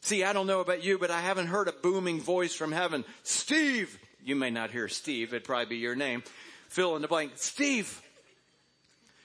See, 0.00 0.22
I 0.22 0.32
don't 0.32 0.46
know 0.46 0.60
about 0.60 0.84
you, 0.84 0.96
but 0.96 1.10
I 1.10 1.20
haven't 1.20 1.48
heard 1.48 1.66
a 1.66 1.72
booming 1.72 2.20
voice 2.20 2.54
from 2.54 2.72
heaven. 2.72 3.04
Steve! 3.24 3.98
You 4.24 4.36
may 4.36 4.50
not 4.50 4.70
hear 4.70 4.88
Steve, 4.88 5.34
it'd 5.34 5.44
probably 5.44 5.66
be 5.66 5.76
your 5.76 5.96
name. 5.96 6.22
Fill 6.68 6.94
in 6.96 7.02
the 7.02 7.08
blank. 7.08 7.32
Steve! 7.34 8.00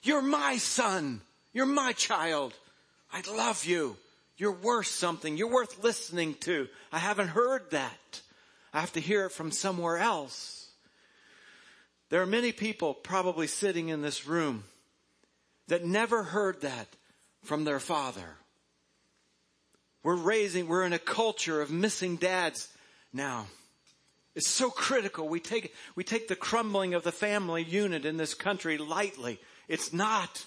You're 0.02 0.24
my 0.24 0.58
son. 0.58 1.22
You're 1.54 1.67
my 1.67 1.93
child. 1.93 2.54
I 3.12 3.22
love 3.30 3.65
you. 3.65 3.98
You're 4.38 4.52
worth 4.52 4.88
something. 4.88 5.38
You're 5.38 5.52
worth 5.52 5.84
listening 5.84 6.34
to. 6.41 6.67
I 6.91 6.98
haven't 6.98 7.28
heard 7.28 7.69
that. 7.69 8.22
I 8.74 8.80
have 8.80 8.94
to 8.94 9.00
hear 9.00 9.26
it 9.26 9.32
from 9.32 9.52
somewhere 9.52 9.98
else. 9.98 10.72
There 12.10 12.22
are 12.22 12.28
many 12.28 12.52
people 12.52 12.94
probably 12.94 13.48
sitting 13.48 13.90
in 13.90 14.02
this 14.02 14.28
room 14.28 14.64
that 15.68 15.86
never 15.86 16.24
heard 16.24 16.62
that 16.62 16.88
from 17.44 17.64
their 17.64 17.80
father. 17.80 18.38
We're 20.04 20.16
raising, 20.16 20.68
we're 20.68 20.84
in 20.84 20.94
a 20.94 21.00
culture 21.00 21.62
of 21.62 21.72
missing 21.72 22.18
dads 22.18 22.70
now. 23.14 23.48
It's 24.36 24.48
so 24.48 24.70
critical. 24.70 25.30
We 25.30 25.40
take, 25.40 25.74
we 25.96 26.04
take 26.04 26.28
the 26.28 26.36
crumbling 26.36 26.94
of 26.94 27.04
the 27.04 27.12
family 27.12 27.64
unit 27.64 28.04
in 28.04 28.18
this 28.18 28.34
country 28.34 28.78
lightly. 28.78 29.40
It's 29.68 29.94
not. 29.94 30.46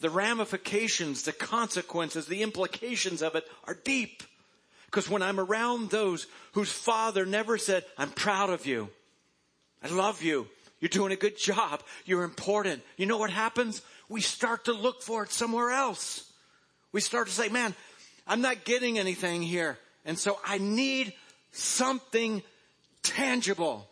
The 0.00 0.10
ramifications, 0.10 1.22
the 1.22 1.32
consequences, 1.32 2.26
the 2.26 2.42
implications 2.42 3.22
of 3.22 3.34
it 3.34 3.46
are 3.64 3.74
deep. 3.84 4.22
Because 4.94 5.10
when 5.10 5.22
I'm 5.22 5.40
around 5.40 5.90
those 5.90 6.28
whose 6.52 6.70
father 6.70 7.26
never 7.26 7.58
said, 7.58 7.84
I'm 7.98 8.10
proud 8.10 8.50
of 8.50 8.64
you. 8.64 8.90
I 9.82 9.88
love 9.88 10.22
you. 10.22 10.46
You're 10.78 10.88
doing 10.88 11.10
a 11.10 11.16
good 11.16 11.36
job. 11.36 11.82
You're 12.04 12.22
important. 12.22 12.80
You 12.96 13.06
know 13.06 13.18
what 13.18 13.30
happens? 13.30 13.82
We 14.08 14.20
start 14.20 14.66
to 14.66 14.72
look 14.72 15.02
for 15.02 15.24
it 15.24 15.32
somewhere 15.32 15.72
else. 15.72 16.30
We 16.92 17.00
start 17.00 17.26
to 17.26 17.32
say, 17.32 17.48
man, 17.48 17.74
I'm 18.24 18.40
not 18.40 18.64
getting 18.64 18.96
anything 18.96 19.42
here. 19.42 19.78
And 20.04 20.16
so 20.16 20.38
I 20.46 20.58
need 20.58 21.12
something 21.50 22.44
tangible, 23.02 23.88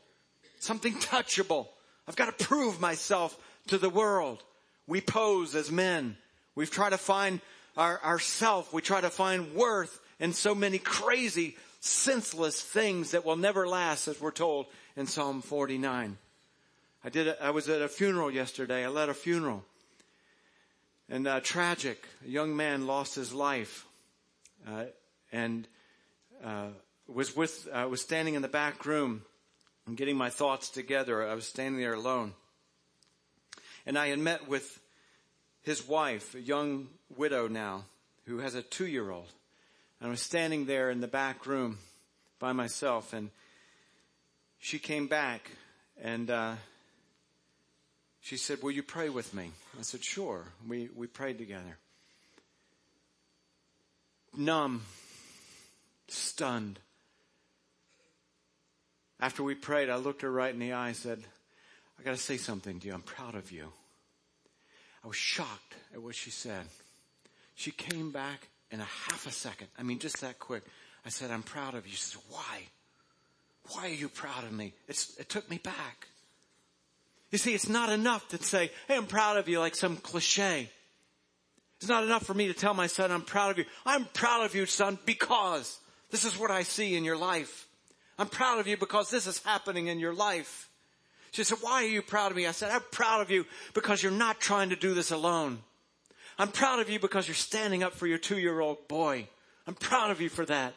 something 0.60 0.94
touchable. 0.94 1.66
I've 2.06 2.14
got 2.14 2.38
to 2.38 2.44
prove 2.44 2.80
myself 2.80 3.36
to 3.66 3.76
the 3.76 3.90
world. 3.90 4.40
We 4.86 5.00
pose 5.00 5.56
as 5.56 5.68
men. 5.68 6.16
We 6.54 6.64
try 6.66 6.90
to 6.90 6.98
find 6.98 7.40
our, 7.76 8.00
ourself. 8.04 8.72
We 8.72 8.82
try 8.82 9.00
to 9.00 9.10
find 9.10 9.54
worth 9.54 9.98
and 10.22 10.36
so 10.36 10.54
many 10.54 10.78
crazy, 10.78 11.56
senseless 11.80 12.60
things 12.60 13.10
that 13.10 13.24
will 13.24 13.36
never 13.36 13.66
last, 13.66 14.06
as 14.06 14.20
we're 14.20 14.30
told 14.30 14.66
in 14.96 15.04
Psalm 15.08 15.42
49. 15.42 16.16
I 17.04 17.08
did. 17.08 17.26
A, 17.26 17.42
I 17.42 17.50
was 17.50 17.68
at 17.68 17.82
a 17.82 17.88
funeral 17.88 18.30
yesterday. 18.30 18.84
I 18.84 18.88
led 18.88 19.08
a 19.08 19.14
funeral, 19.14 19.64
and 21.08 21.26
uh, 21.26 21.40
tragic. 21.40 22.06
A 22.24 22.28
young 22.28 22.56
man 22.56 22.86
lost 22.86 23.16
his 23.16 23.34
life, 23.34 23.84
uh, 24.66 24.84
and 25.32 25.66
uh, 26.44 26.68
was 27.08 27.34
with. 27.34 27.68
I 27.74 27.86
was 27.86 28.00
standing 28.00 28.34
in 28.34 28.42
the 28.42 28.48
back 28.48 28.86
room 28.86 29.22
and 29.88 29.96
getting 29.96 30.16
my 30.16 30.30
thoughts 30.30 30.70
together. 30.70 31.28
I 31.28 31.34
was 31.34 31.48
standing 31.48 31.80
there 31.80 31.94
alone, 31.94 32.34
and 33.86 33.98
I 33.98 34.06
had 34.06 34.20
met 34.20 34.46
with 34.46 34.80
his 35.62 35.88
wife, 35.88 36.36
a 36.36 36.40
young 36.40 36.90
widow 37.16 37.48
now, 37.48 37.86
who 38.26 38.38
has 38.38 38.54
a 38.54 38.62
two-year-old. 38.62 39.26
And 40.02 40.08
I 40.08 40.10
was 40.10 40.20
standing 40.20 40.66
there 40.66 40.90
in 40.90 41.00
the 41.00 41.06
back 41.06 41.46
room 41.46 41.78
by 42.40 42.52
myself, 42.52 43.12
and 43.12 43.30
she 44.58 44.80
came 44.80 45.06
back 45.06 45.48
and 46.02 46.28
uh, 46.28 46.54
she 48.20 48.36
said, 48.36 48.64
Will 48.64 48.72
you 48.72 48.82
pray 48.82 49.10
with 49.10 49.32
me? 49.32 49.52
I 49.78 49.82
said, 49.82 50.02
Sure. 50.02 50.42
We, 50.68 50.88
we 50.96 51.06
prayed 51.06 51.38
together. 51.38 51.78
numb, 54.36 54.82
stunned. 56.08 56.80
After 59.20 59.44
we 59.44 59.54
prayed, 59.54 59.88
I 59.88 59.94
looked 59.98 60.22
her 60.22 60.32
right 60.32 60.52
in 60.52 60.58
the 60.58 60.72
eye 60.72 60.88
and 60.88 60.96
said, 60.96 61.22
I 62.00 62.02
got 62.02 62.10
to 62.10 62.16
say 62.16 62.38
something 62.38 62.80
to 62.80 62.88
you. 62.88 62.92
I'm 62.92 63.02
proud 63.02 63.36
of 63.36 63.52
you. 63.52 63.68
I 65.04 65.06
was 65.06 65.16
shocked 65.16 65.76
at 65.94 66.02
what 66.02 66.16
she 66.16 66.30
said. 66.30 66.64
She 67.54 67.70
came 67.70 68.10
back 68.10 68.48
in 68.72 68.80
a 68.80 68.84
half 68.84 69.26
a 69.26 69.30
second. 69.30 69.68
I 69.78 69.82
mean, 69.82 69.98
just 69.98 70.20
that 70.22 70.38
quick. 70.38 70.64
I 71.04 71.10
said, 71.10 71.30
I'm 71.30 71.42
proud 71.42 71.74
of 71.74 71.86
you. 71.86 71.92
She 71.92 72.00
said, 72.00 72.22
why? 72.30 72.62
Why 73.70 73.86
are 73.86 73.94
you 73.94 74.08
proud 74.08 74.44
of 74.44 74.52
me? 74.52 74.72
It's, 74.88 75.16
it 75.18 75.28
took 75.28 75.48
me 75.48 75.58
back. 75.58 76.08
You 77.30 77.38
see, 77.38 77.54
it's 77.54 77.68
not 77.68 77.90
enough 77.90 78.28
to 78.28 78.42
say, 78.42 78.70
hey, 78.88 78.96
I'm 78.96 79.06
proud 79.06 79.36
of 79.36 79.48
you 79.48 79.58
like 79.58 79.76
some 79.76 79.96
cliche. 79.96 80.68
It's 81.78 81.88
not 81.88 82.04
enough 82.04 82.24
for 82.24 82.34
me 82.34 82.48
to 82.48 82.54
tell 82.54 82.74
my 82.74 82.86
son, 82.86 83.10
I'm 83.10 83.22
proud 83.22 83.52
of 83.52 83.58
you. 83.58 83.64
I'm 83.84 84.04
proud 84.06 84.44
of 84.44 84.54
you, 84.54 84.66
son, 84.66 84.98
because 85.04 85.78
this 86.10 86.24
is 86.24 86.38
what 86.38 86.50
I 86.50 86.62
see 86.62 86.96
in 86.96 87.04
your 87.04 87.16
life. 87.16 87.66
I'm 88.18 88.28
proud 88.28 88.60
of 88.60 88.66
you 88.66 88.76
because 88.76 89.10
this 89.10 89.26
is 89.26 89.42
happening 89.42 89.88
in 89.88 89.98
your 89.98 90.14
life. 90.14 90.68
She 91.32 91.44
said, 91.44 91.58
why 91.60 91.82
are 91.84 91.86
you 91.86 92.02
proud 92.02 92.30
of 92.30 92.36
me? 92.36 92.46
I 92.46 92.52
said, 92.52 92.70
I'm 92.70 92.82
proud 92.90 93.22
of 93.22 93.30
you 93.30 93.46
because 93.74 94.02
you're 94.02 94.12
not 94.12 94.38
trying 94.38 94.70
to 94.70 94.76
do 94.76 94.94
this 94.94 95.10
alone. 95.10 95.60
I'm 96.38 96.48
proud 96.48 96.80
of 96.80 96.90
you 96.90 96.98
because 96.98 97.28
you're 97.28 97.34
standing 97.34 97.82
up 97.82 97.94
for 97.94 98.06
your 98.06 98.18
two 98.18 98.38
year 98.38 98.60
old 98.60 98.88
boy. 98.88 99.28
I'm 99.66 99.74
proud 99.74 100.10
of 100.10 100.20
you 100.20 100.28
for 100.28 100.44
that. 100.46 100.74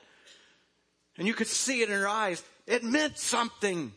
And 1.18 1.28
you 1.28 1.34
could 1.34 1.48
see 1.48 1.82
it 1.82 1.89
in 1.89 1.96
her 1.96 2.08
eyes. 2.08 2.44
It 2.68 2.84
meant 2.84 3.18
something. 3.18 3.94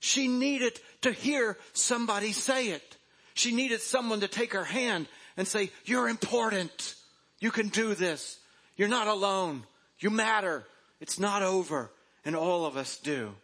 She 0.00 0.28
needed 0.28 0.80
to 1.02 1.12
hear 1.12 1.58
somebody 1.72 2.32
say 2.32 2.68
it. 2.68 2.96
She 3.34 3.54
needed 3.54 3.80
someone 3.80 4.20
to 4.20 4.28
take 4.28 4.54
her 4.54 4.64
hand 4.64 5.06
and 5.36 5.46
say, 5.46 5.70
you're 5.84 6.08
important. 6.08 6.94
You 7.38 7.50
can 7.50 7.68
do 7.68 7.94
this. 7.94 8.38
You're 8.76 8.88
not 8.88 9.06
alone. 9.06 9.64
You 9.98 10.10
matter. 10.10 10.64
It's 11.00 11.18
not 11.18 11.42
over. 11.42 11.90
And 12.24 12.34
all 12.34 12.64
of 12.64 12.76
us 12.76 12.96
do. 12.96 13.34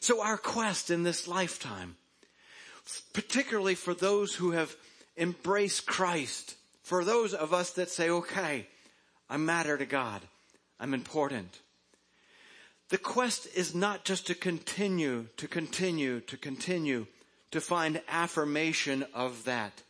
So 0.00 0.22
our 0.22 0.36
quest 0.36 0.90
in 0.90 1.02
this 1.02 1.26
lifetime, 1.26 1.96
particularly 3.12 3.74
for 3.74 3.94
those 3.94 4.34
who 4.34 4.52
have 4.52 4.76
embraced 5.16 5.86
Christ, 5.86 6.56
for 6.82 7.04
those 7.04 7.34
of 7.34 7.52
us 7.52 7.70
that 7.72 7.90
say, 7.90 8.10
okay, 8.10 8.66
I 9.28 9.36
matter 9.36 9.76
to 9.76 9.86
God. 9.86 10.22
I'm 10.78 10.94
important. 10.94 11.60
The 12.90 12.98
quest 12.98 13.48
is 13.54 13.74
not 13.74 14.04
just 14.04 14.28
to 14.28 14.34
continue, 14.34 15.26
to 15.38 15.48
continue, 15.48 16.20
to 16.20 16.36
continue, 16.36 17.06
to 17.50 17.60
find 17.60 18.00
affirmation 18.08 19.04
of 19.12 19.44
that, 19.44 19.82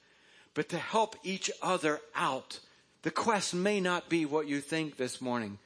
but 0.54 0.70
to 0.70 0.78
help 0.78 1.16
each 1.22 1.50
other 1.60 2.00
out. 2.14 2.60
The 3.02 3.10
quest 3.10 3.54
may 3.54 3.80
not 3.80 4.08
be 4.08 4.24
what 4.24 4.48
you 4.48 4.60
think 4.60 4.96
this 4.96 5.20
morning. 5.20 5.58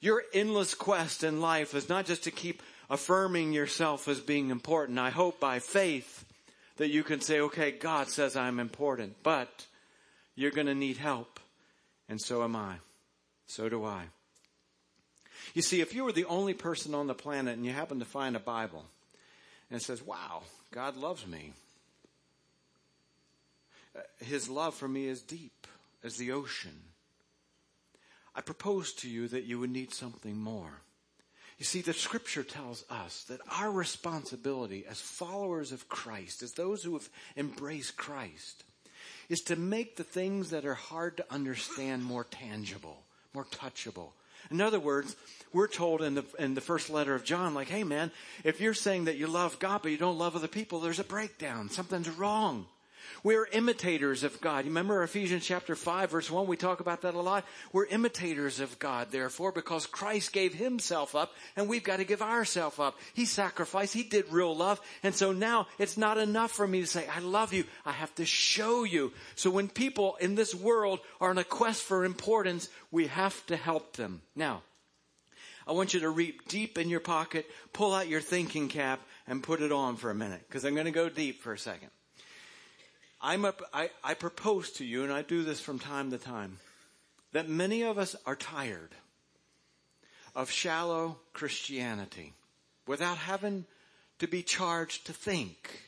Your 0.00 0.24
endless 0.34 0.74
quest 0.74 1.24
in 1.24 1.40
life 1.40 1.74
is 1.74 1.88
not 1.88 2.04
just 2.04 2.24
to 2.24 2.30
keep 2.30 2.62
affirming 2.90 3.54
yourself 3.54 4.06
as 4.06 4.20
being 4.20 4.50
important. 4.50 4.98
I 4.98 5.08
hope 5.08 5.40
by 5.40 5.58
faith 5.58 6.25
that 6.76 6.88
you 6.88 7.02
can 7.02 7.20
say, 7.20 7.40
okay, 7.40 7.70
God 7.70 8.08
says 8.08 8.36
I'm 8.36 8.60
important, 8.60 9.22
but 9.22 9.66
you're 10.34 10.50
going 10.50 10.66
to 10.66 10.74
need 10.74 10.98
help. 10.98 11.40
And 12.08 12.20
so 12.20 12.42
am 12.44 12.54
I. 12.54 12.76
So 13.46 13.68
do 13.68 13.84
I. 13.84 14.04
You 15.54 15.62
see, 15.62 15.80
if 15.80 15.94
you 15.94 16.04
were 16.04 16.12
the 16.12 16.24
only 16.26 16.54
person 16.54 16.94
on 16.94 17.06
the 17.06 17.14
planet 17.14 17.56
and 17.56 17.64
you 17.64 17.72
happen 17.72 17.98
to 18.00 18.04
find 18.04 18.36
a 18.36 18.40
Bible 18.40 18.84
and 19.70 19.80
it 19.80 19.82
says, 19.84 20.02
wow, 20.02 20.42
God 20.70 20.96
loves 20.96 21.26
me. 21.26 21.52
Uh, 23.96 24.00
his 24.24 24.48
love 24.48 24.74
for 24.74 24.88
me 24.88 25.06
is 25.06 25.22
deep 25.22 25.66
as 26.04 26.16
the 26.16 26.32
ocean. 26.32 26.78
I 28.34 28.42
propose 28.42 28.92
to 28.94 29.08
you 29.08 29.28
that 29.28 29.44
you 29.44 29.58
would 29.58 29.70
need 29.70 29.92
something 29.94 30.36
more. 30.36 30.82
You 31.58 31.64
see, 31.64 31.80
the 31.80 31.94
scripture 31.94 32.42
tells 32.42 32.84
us 32.90 33.24
that 33.24 33.40
our 33.50 33.70
responsibility 33.70 34.84
as 34.88 35.00
followers 35.00 35.72
of 35.72 35.88
Christ, 35.88 36.42
as 36.42 36.52
those 36.52 36.82
who 36.82 36.92
have 36.94 37.08
embraced 37.36 37.96
Christ, 37.96 38.64
is 39.28 39.40
to 39.42 39.56
make 39.56 39.96
the 39.96 40.04
things 40.04 40.50
that 40.50 40.66
are 40.66 40.74
hard 40.74 41.16
to 41.16 41.32
understand 41.32 42.04
more 42.04 42.24
tangible, 42.24 43.02
more 43.32 43.46
touchable. 43.46 44.10
In 44.50 44.60
other 44.60 44.78
words, 44.78 45.16
we're 45.52 45.66
told 45.66 46.02
in 46.02 46.14
the, 46.14 46.24
in 46.38 46.54
the 46.54 46.60
first 46.60 46.90
letter 46.90 47.14
of 47.14 47.24
John, 47.24 47.54
like, 47.54 47.68
hey 47.68 47.84
man, 47.84 48.12
if 48.44 48.60
you're 48.60 48.74
saying 48.74 49.06
that 49.06 49.16
you 49.16 49.26
love 49.26 49.58
God 49.58 49.80
but 49.82 49.90
you 49.90 49.96
don't 49.96 50.18
love 50.18 50.36
other 50.36 50.48
people, 50.48 50.80
there's 50.80 51.00
a 51.00 51.04
breakdown. 51.04 51.70
Something's 51.70 52.10
wrong. 52.10 52.66
We're 53.22 53.46
imitators 53.46 54.22
of 54.22 54.40
God. 54.40 54.64
You 54.64 54.70
remember 54.70 55.02
Ephesians 55.02 55.44
chapter 55.44 55.74
5 55.74 56.10
verse 56.10 56.30
1? 56.30 56.46
We 56.46 56.56
talk 56.56 56.80
about 56.80 57.02
that 57.02 57.14
a 57.14 57.20
lot. 57.20 57.44
We're 57.72 57.86
imitators 57.86 58.60
of 58.60 58.78
God, 58.78 59.08
therefore, 59.10 59.52
because 59.52 59.86
Christ 59.86 60.32
gave 60.32 60.54
himself 60.54 61.14
up 61.14 61.32
and 61.56 61.68
we've 61.68 61.84
got 61.84 61.98
to 61.98 62.04
give 62.04 62.22
ourselves 62.22 62.78
up. 62.78 62.98
He 63.14 63.24
sacrificed. 63.24 63.94
He 63.94 64.02
did 64.02 64.30
real 64.30 64.56
love. 64.56 64.80
And 65.02 65.14
so 65.14 65.32
now 65.32 65.66
it's 65.78 65.96
not 65.96 66.18
enough 66.18 66.52
for 66.52 66.66
me 66.66 66.80
to 66.80 66.86
say, 66.86 67.06
I 67.08 67.20
love 67.20 67.52
you. 67.52 67.64
I 67.84 67.92
have 67.92 68.14
to 68.16 68.24
show 68.24 68.84
you. 68.84 69.12
So 69.34 69.50
when 69.50 69.68
people 69.68 70.16
in 70.20 70.34
this 70.34 70.54
world 70.54 71.00
are 71.20 71.30
on 71.30 71.38
a 71.38 71.44
quest 71.44 71.82
for 71.82 72.04
importance, 72.04 72.68
we 72.90 73.06
have 73.06 73.44
to 73.46 73.56
help 73.56 73.96
them. 73.96 74.22
Now, 74.34 74.62
I 75.66 75.72
want 75.72 75.94
you 75.94 76.00
to 76.00 76.10
reach 76.10 76.38
deep 76.46 76.78
in 76.78 76.88
your 76.88 77.00
pocket, 77.00 77.44
pull 77.72 77.92
out 77.92 78.08
your 78.08 78.20
thinking 78.20 78.68
cap, 78.68 79.00
and 79.26 79.42
put 79.42 79.60
it 79.60 79.72
on 79.72 79.96
for 79.96 80.10
a 80.10 80.14
minute, 80.14 80.42
because 80.46 80.64
I'm 80.64 80.74
going 80.74 80.86
to 80.86 80.92
go 80.92 81.08
deep 81.08 81.42
for 81.42 81.52
a 81.52 81.58
second. 81.58 81.90
I'm 83.20 83.44
a, 83.44 83.54
I, 83.72 83.90
I 84.04 84.14
propose 84.14 84.70
to 84.72 84.84
you, 84.84 85.02
and 85.02 85.12
I 85.12 85.22
do 85.22 85.42
this 85.42 85.60
from 85.60 85.78
time 85.78 86.10
to 86.10 86.18
time, 86.18 86.58
that 87.32 87.48
many 87.48 87.82
of 87.82 87.98
us 87.98 88.14
are 88.26 88.36
tired 88.36 88.90
of 90.34 90.50
shallow 90.50 91.18
Christianity 91.32 92.34
without 92.86 93.18
having 93.18 93.64
to 94.18 94.26
be 94.26 94.42
charged 94.42 95.06
to 95.06 95.12
think. 95.12 95.82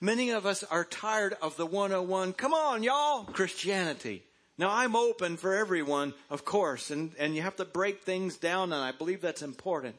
Many 0.00 0.30
of 0.30 0.46
us 0.46 0.62
are 0.64 0.84
tired 0.84 1.36
of 1.40 1.56
the 1.56 1.66
101, 1.66 2.34
come 2.34 2.54
on 2.54 2.82
y'all, 2.82 3.24
Christianity. 3.24 4.22
Now 4.58 4.70
I'm 4.70 4.96
open 4.96 5.36
for 5.36 5.54
everyone, 5.54 6.14
of 6.30 6.44
course, 6.44 6.90
and, 6.90 7.12
and 7.18 7.34
you 7.34 7.42
have 7.42 7.56
to 7.56 7.64
break 7.64 8.02
things 8.02 8.36
down 8.36 8.72
and 8.72 8.82
I 8.82 8.92
believe 8.92 9.20
that's 9.20 9.42
important. 9.42 9.96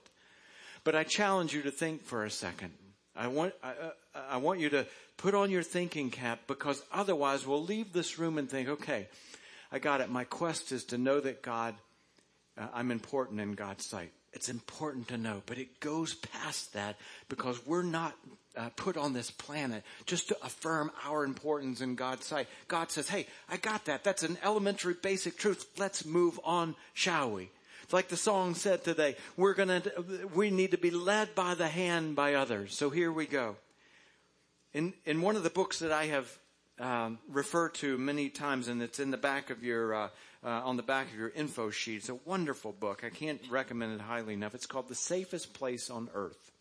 But 0.84 0.96
I 0.96 1.04
challenge 1.04 1.54
you 1.54 1.64
to 1.64 1.72
think 1.72 2.04
for 2.04 2.24
a 2.24 2.32
second. 2.32 2.72
I 3.18 3.28
want, 3.28 3.54
I, 3.64 3.70
uh, 3.70 4.20
I 4.30 4.38
want 4.38 4.60
you 4.60 4.70
to 4.70 4.86
put 5.18 5.34
on 5.34 5.50
your 5.50 5.64
thinking 5.64 6.12
cap 6.12 6.42
because 6.48 6.82
otherwise 6.92 7.48
we'll 7.48 7.64
leave 7.64 7.92
this 7.92 8.20
room 8.20 8.38
and 8.38 8.50
think, 8.50 8.70
okay, 8.70 9.08
I 9.72 9.80
got 9.80 10.02
it. 10.02 10.10
My 10.10 10.24
quest 10.24 10.72
is 10.72 10.86
to 10.86 10.98
know 10.98 11.20
that 11.20 11.42
God, 11.42 11.76
uh, 12.58 12.68
I'm 12.74 12.92
important 12.92 13.42
in 13.42 13.54
God's 13.54 13.86
sight. 13.86 14.12
It's 14.34 14.50
important 14.50 15.08
to 15.08 15.18
know, 15.18 15.42
but 15.48 15.58
it 15.58 15.80
goes 15.80 16.14
past 16.14 16.74
that 16.74 16.98
because 17.28 17.66
we're 17.66 17.82
not 17.82 18.14
uh, 18.56 18.70
put 18.76 18.98
on 18.98 19.14
this 19.14 19.32
planet 19.32 19.84
just 20.06 20.28
to 20.28 20.38
affirm 20.44 20.92
our 21.06 21.24
importance 21.24 21.82
in 21.82 21.96
God's 21.96 22.26
sight. 22.26 22.48
God 22.68 22.92
says, 22.92 23.10
hey, 23.10 23.26
I 23.50 23.58
got 23.58 23.86
that. 23.86 24.04
That's 24.04 24.24
an 24.24 24.38
elementary 24.44 24.94
basic 24.94 25.38
truth. 25.38 25.66
Let's 25.78 26.06
move 26.06 26.40
on, 26.44 26.76
shall 26.94 27.32
we? 27.32 27.50
Like 27.94 28.10
the 28.10 28.18
song 28.18 28.54
said 28.56 28.84
today, 28.84 29.16
we're 29.36 29.54
gonna, 29.54 29.82
we 30.34 30.52
need 30.52 30.72
to 30.72 30.78
be 30.78 30.92
led 30.92 31.36
by 31.36 31.56
the 31.56 31.68
hand 31.68 32.16
by 32.16 32.34
others. 32.34 32.76
So 32.76 32.90
here 32.90 33.12
we 33.12 33.26
go. 33.26 33.56
In, 34.74 34.94
in 35.06 35.22
one 35.22 35.36
of 35.36 35.44
the 35.44 35.50
books 35.50 35.80
that 35.80 35.92
I 35.92 36.06
have 36.08 36.38
um, 36.80 37.20
referred 37.30 37.74
to 37.76 37.98
many 37.98 38.30
times, 38.30 38.68
and 38.68 38.82
it's 38.82 39.00
in 39.00 39.12
the 39.12 39.18
back 39.18 39.50
of 39.50 39.64
your, 39.64 39.94
uh, 39.94 40.10
uh, 40.44 40.48
on 40.48 40.78
the 40.78 40.84
back 40.84 41.08
of 41.08 41.18
your 41.18 41.30
info 41.30 41.70
sheet. 41.70 41.98
It's 41.98 42.10
a 42.10 42.20
wonderful 42.26 42.72
book. 42.72 43.04
I 43.04 43.10
can't 43.10 43.42
recommend 43.50 43.94
it 43.94 44.02
highly 44.02 44.34
enough. 44.34 44.54
It's 44.54 44.66
called 44.66 44.88
The 44.88 44.96
Safest 44.96 45.54
Place 45.54 45.90
on 45.90 46.10
Earth, 46.14 46.52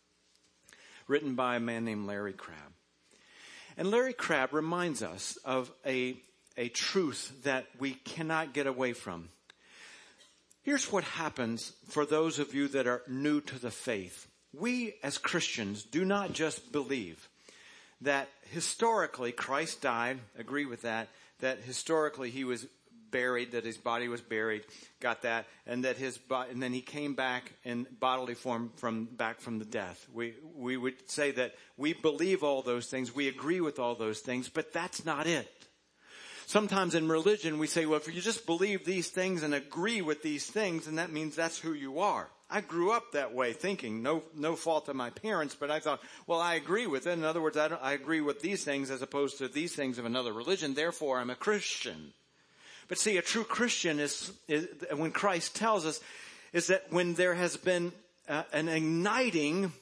written 1.07 1.35
by 1.35 1.57
a 1.57 1.59
man 1.59 1.85
named 1.85 2.07
Larry 2.07 2.33
Crabb. 2.33 2.73
And 3.77 3.91
Larry 3.91 4.13
Crabb 4.13 4.53
reminds 4.53 5.03
us 5.03 5.37
of 5.45 5.71
a, 5.85 6.17
a 6.57 6.69
truth 6.69 7.43
that 7.43 7.67
we 7.77 7.93
cannot 7.93 8.53
get 8.53 8.65
away 8.65 8.93
from. 8.93 9.29
Here's 10.67 10.91
what 10.91 11.05
happens 11.05 11.71
for 11.87 12.05
those 12.05 12.39
of 12.39 12.53
you 12.53 12.67
that 12.67 12.87
are 12.87 13.01
new 13.07 13.39
to 13.39 13.57
the 13.57 13.71
faith. 13.71 14.27
We 14.51 14.95
as 15.01 15.17
Christians 15.17 15.83
do 15.83 16.03
not 16.03 16.33
just 16.33 16.73
believe 16.73 17.29
that 18.01 18.27
historically 18.51 19.31
Christ 19.31 19.81
died, 19.81 20.19
agree 20.37 20.65
with 20.65 20.81
that, 20.81 21.07
that 21.39 21.59
historically 21.59 22.31
he 22.31 22.43
was 22.43 22.67
buried, 23.11 23.53
that 23.53 23.63
his 23.63 23.77
body 23.77 24.09
was 24.09 24.19
buried, 24.19 24.63
got 24.99 25.21
that, 25.21 25.45
and 25.65 25.85
that 25.85 25.95
his 25.95 26.17
body, 26.17 26.51
and 26.51 26.61
then 26.61 26.73
he 26.73 26.81
came 26.81 27.13
back 27.13 27.53
in 27.63 27.87
bodily 28.01 28.33
form 28.33 28.73
from 28.75 29.05
back 29.05 29.39
from 29.39 29.59
the 29.59 29.65
death. 29.65 30.05
We 30.13 30.33
we 30.53 30.75
would 30.75 31.09
say 31.09 31.31
that 31.31 31.55
we 31.77 31.93
believe 31.93 32.43
all 32.43 32.61
those 32.61 32.87
things, 32.87 33.15
we 33.15 33.29
agree 33.29 33.61
with 33.61 33.79
all 33.79 33.95
those 33.95 34.19
things, 34.19 34.49
but 34.49 34.73
that's 34.73 35.05
not 35.05 35.27
it. 35.27 35.49
Sometimes 36.47 36.95
in 36.95 37.09
religion 37.09 37.59
we 37.59 37.67
say, 37.67 37.85
well, 37.85 37.99
if 37.99 38.07
you 38.07 38.21
just 38.21 38.45
believe 38.45 38.85
these 38.85 39.09
things 39.09 39.43
and 39.43 39.53
agree 39.53 40.01
with 40.01 40.23
these 40.23 40.45
things, 40.45 40.85
then 40.85 40.95
that 40.95 41.11
means 41.11 41.35
that's 41.35 41.59
who 41.59 41.73
you 41.73 41.99
are. 41.99 42.29
I 42.49 42.61
grew 42.61 42.93
up 42.93 43.11
that 43.11 43.33
way 43.33 43.51
thinking, 43.51 44.01
no, 44.01 44.23
no 44.33 44.55
fault 44.55 44.87
of 44.87 44.95
my 44.95 45.09
parents, 45.09 45.57
but 45.59 45.69
I 45.69 45.81
thought, 45.81 45.99
well, 46.25 46.39
I 46.39 46.53
agree 46.53 46.87
with 46.87 47.05
it. 47.05 47.11
In 47.11 47.25
other 47.25 47.41
words, 47.41 47.57
I, 47.57 47.67
I 47.67 47.91
agree 47.91 48.21
with 48.21 48.39
these 48.39 48.63
things 48.63 48.89
as 48.89 49.01
opposed 49.01 49.39
to 49.39 49.49
these 49.49 49.75
things 49.75 49.97
of 49.97 50.05
another 50.05 50.31
religion. 50.31 50.73
Therefore, 50.73 51.19
I'm 51.19 51.29
a 51.29 51.35
Christian. 51.35 52.13
But 52.87 52.97
see, 52.97 53.17
a 53.17 53.21
true 53.21 53.43
Christian 53.43 53.99
is, 53.99 54.31
is 54.47 54.69
when 54.95 55.11
Christ 55.11 55.53
tells 55.53 55.85
us, 55.85 55.99
is 56.53 56.67
that 56.67 56.93
when 56.93 57.15
there 57.15 57.35
has 57.35 57.57
been 57.57 57.91
uh, 58.29 58.43
an 58.53 58.69
igniting 58.69 59.73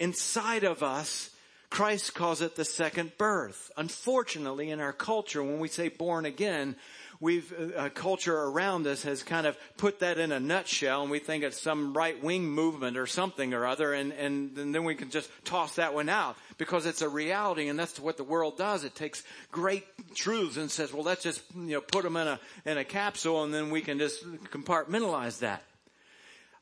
inside 0.00 0.64
of 0.64 0.82
us, 0.82 1.30
Christ 1.70 2.14
calls 2.14 2.40
it 2.40 2.56
the 2.56 2.64
second 2.64 3.12
birth. 3.18 3.70
Unfortunately, 3.76 4.70
in 4.70 4.80
our 4.80 4.92
culture, 4.92 5.42
when 5.42 5.58
we 5.58 5.68
say 5.68 5.88
born 5.88 6.24
again, 6.24 6.76
we've 7.20 7.52
uh, 7.76 7.88
culture 7.90 8.36
around 8.36 8.86
us 8.86 9.02
has 9.02 9.22
kind 9.22 9.46
of 9.46 9.56
put 9.76 10.00
that 10.00 10.18
in 10.18 10.32
a 10.32 10.40
nutshell 10.40 11.02
and 11.02 11.10
we 11.10 11.18
think 11.18 11.42
it's 11.42 11.60
some 11.60 11.92
right 11.96 12.22
wing 12.22 12.48
movement 12.48 12.96
or 12.96 13.06
something 13.06 13.54
or 13.54 13.66
other 13.66 13.92
and, 13.92 14.12
and, 14.12 14.56
and 14.56 14.74
then 14.74 14.84
we 14.84 14.94
can 14.94 15.10
just 15.10 15.28
toss 15.44 15.76
that 15.76 15.94
one 15.94 16.08
out 16.08 16.36
because 16.58 16.86
it's 16.86 17.02
a 17.02 17.08
reality 17.08 17.68
and 17.68 17.78
that's 17.78 17.98
what 17.98 18.16
the 18.16 18.24
world 18.24 18.56
does 18.56 18.84
it 18.84 18.94
takes 18.94 19.22
great 19.50 19.84
truths 20.14 20.56
and 20.56 20.70
says 20.70 20.92
well 20.92 21.02
let's 21.02 21.22
just 21.22 21.42
you 21.54 21.72
know 21.72 21.80
put 21.80 22.04
them 22.04 22.16
in 22.16 22.28
a 22.28 22.40
in 22.64 22.78
a 22.78 22.84
capsule 22.84 23.42
and 23.42 23.52
then 23.52 23.70
we 23.70 23.80
can 23.80 23.98
just 23.98 24.24
compartmentalize 24.50 25.40
that 25.40 25.62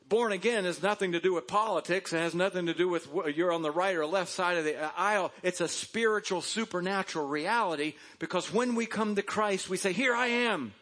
born 0.08 0.32
again 0.32 0.64
has 0.64 0.82
nothing 0.82 1.12
to 1.12 1.20
do 1.20 1.34
with 1.34 1.46
politics. 1.46 2.12
It 2.12 2.18
has 2.18 2.34
nothing 2.34 2.66
to 2.66 2.74
do 2.74 2.88
with 2.88 3.08
you're 3.34 3.52
on 3.52 3.62
the 3.62 3.70
right 3.70 3.96
or 3.96 4.06
left 4.06 4.30
side 4.30 4.56
of 4.56 4.64
the 4.64 4.76
aisle. 4.98 5.32
It's 5.42 5.60
a 5.60 5.68
spiritual, 5.68 6.42
supernatural 6.42 7.26
reality 7.26 7.94
because 8.18 8.52
when 8.52 8.74
we 8.74 8.86
come 8.86 9.16
to 9.16 9.22
Christ, 9.22 9.68
we 9.68 9.76
say, 9.76 9.92
here 9.92 10.14
I 10.14 10.26
am. 10.26 10.72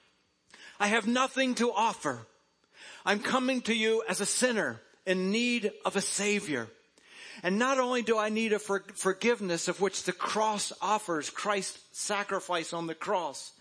I 0.78 0.88
have 0.88 1.06
nothing 1.06 1.54
to 1.56 1.72
offer. 1.72 2.26
I'm 3.04 3.20
coming 3.20 3.60
to 3.62 3.74
you 3.74 4.02
as 4.08 4.20
a 4.20 4.26
sinner 4.26 4.80
in 5.06 5.30
need 5.30 5.72
of 5.84 5.96
a 5.96 6.00
savior. 6.00 6.68
And 7.42 7.58
not 7.58 7.78
only 7.78 8.02
do 8.02 8.16
I 8.16 8.28
need 8.28 8.52
a 8.52 8.58
for- 8.58 8.84
forgiveness 8.94 9.68
of 9.68 9.80
which 9.80 10.04
the 10.04 10.12
cross 10.12 10.72
offers, 10.80 11.30
Christ's 11.30 11.78
sacrifice 11.92 12.72
on 12.72 12.86
the 12.86 12.94
cross. 12.94 13.52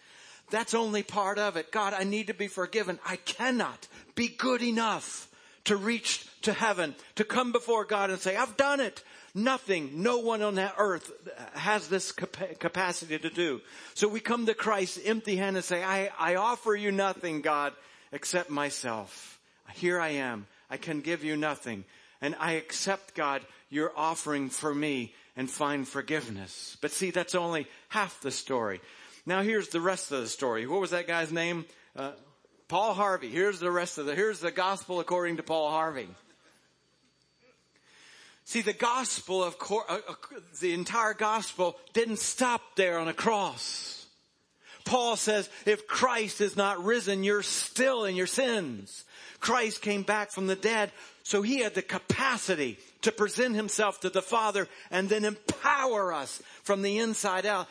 That's 0.52 0.74
only 0.74 1.04
part 1.04 1.40
of 1.40 1.58
it. 1.58 1.72
God, 1.72 1.94
I 1.94 2.04
need 2.04 2.28
to 2.28 2.34
be 2.34 2.48
forgiven. 2.48 3.00
I 3.06 3.16
cannot 3.18 3.88
be 4.16 4.28
good 4.28 4.62
enough 4.62 5.28
to 5.66 5.76
reach 5.76 6.28
to 6.42 6.54
heaven, 6.54 6.96
to 7.16 7.24
come 7.24 7.52
before 7.52 7.86
God 7.86 8.10
and 8.10 8.20
say, 8.20 8.36
I've 8.36 8.58
done 8.58 8.80
it. 8.80 9.04
Nothing, 9.36 10.04
no 10.04 10.20
one 10.20 10.44
on 10.44 10.56
that 10.56 10.76
earth 10.78 11.12
has 11.54 11.88
this 11.88 12.12
capacity 12.12 13.18
to 13.18 13.30
do. 13.32 13.62
So 13.96 14.08
we 14.08 14.20
come 14.20 14.46
to 14.46 14.54
Christ 14.54 15.00
empty 15.04 15.38
handed 15.38 15.58
and 15.58 15.66
say, 15.66 15.84
I, 15.84 16.12
I 16.20 16.36
offer 16.36 16.76
you 16.76 16.92
nothing, 16.92 17.42
God, 17.42 17.74
except 18.12 18.52
myself. 18.52 19.40
Here 19.74 20.00
I 20.00 20.10
am. 20.10 20.46
I 20.70 20.78
can 20.78 21.02
give 21.02 21.24
you 21.24 21.36
nothing. 21.36 21.84
And 22.22 22.36
I 22.40 22.54
accept, 22.54 23.16
God, 23.16 23.42
your 23.72 23.92
offering 23.96 24.50
for 24.50 24.74
me 24.74 25.16
and 25.36 25.50
find 25.50 25.88
forgiveness. 25.88 26.78
But 26.80 26.92
see, 26.92 27.10
that's 27.10 27.34
only 27.34 27.66
half 27.90 28.22
the 28.22 28.30
story. 28.30 28.82
Now 29.26 29.42
here's 29.42 29.70
the 29.70 29.82
rest 29.82 30.12
of 30.12 30.22
the 30.22 30.28
story. 30.28 30.68
What 30.68 30.80
was 30.80 30.92
that 30.92 31.08
guy's 31.08 31.32
name? 31.32 31.66
Uh, 31.96 32.12
Paul 32.74 32.96
Harvey. 32.96 33.30
Here's 33.30 33.60
the 33.60 33.70
rest 33.70 34.00
of 34.00 34.08
the, 34.08 34.16
here's 34.16 34.40
the 34.40 34.50
gospel 34.50 35.00
according 35.00 35.38
to 35.38 35.44
Paul 35.44 35.70
Harvey. 35.70 36.08
See, 38.46 38.62
the 38.62 38.74
gospel 38.74 39.44
of, 39.44 39.56
uh, 39.70 39.76
uh, 39.88 40.00
the 40.60 40.74
entire 40.74 41.14
gospel 41.14 41.78
didn't 41.94 42.18
stop 42.18 42.62
there 42.76 42.98
on 42.98 43.08
a 43.08 43.14
cross. 43.14 44.08
Paul 44.86 45.18
says, 45.18 45.52
if 45.68 45.86
Christ 45.86 46.42
is 46.42 46.58
not 46.58 46.84
risen, 46.84 47.24
you're 47.24 47.44
still 47.44 48.06
in 48.06 48.16
your 48.16 48.26
sins. 48.26 49.04
Christ 49.40 49.84
came 49.84 50.02
back 50.02 50.32
from 50.32 50.48
the 50.48 50.56
dead, 50.56 50.92
so 51.22 51.44
he 51.44 51.60
had 51.60 51.76
the 51.76 51.84
capacity 51.84 52.80
to 53.04 53.12
present 53.12 53.54
himself 53.54 54.00
to 54.00 54.10
the 54.10 54.24
Father 54.24 54.68
and 54.90 55.10
then 55.10 55.26
empower 55.26 56.12
us 56.12 56.42
from 56.64 56.82
the 56.82 56.98
inside 56.98 57.46
out 57.46 57.68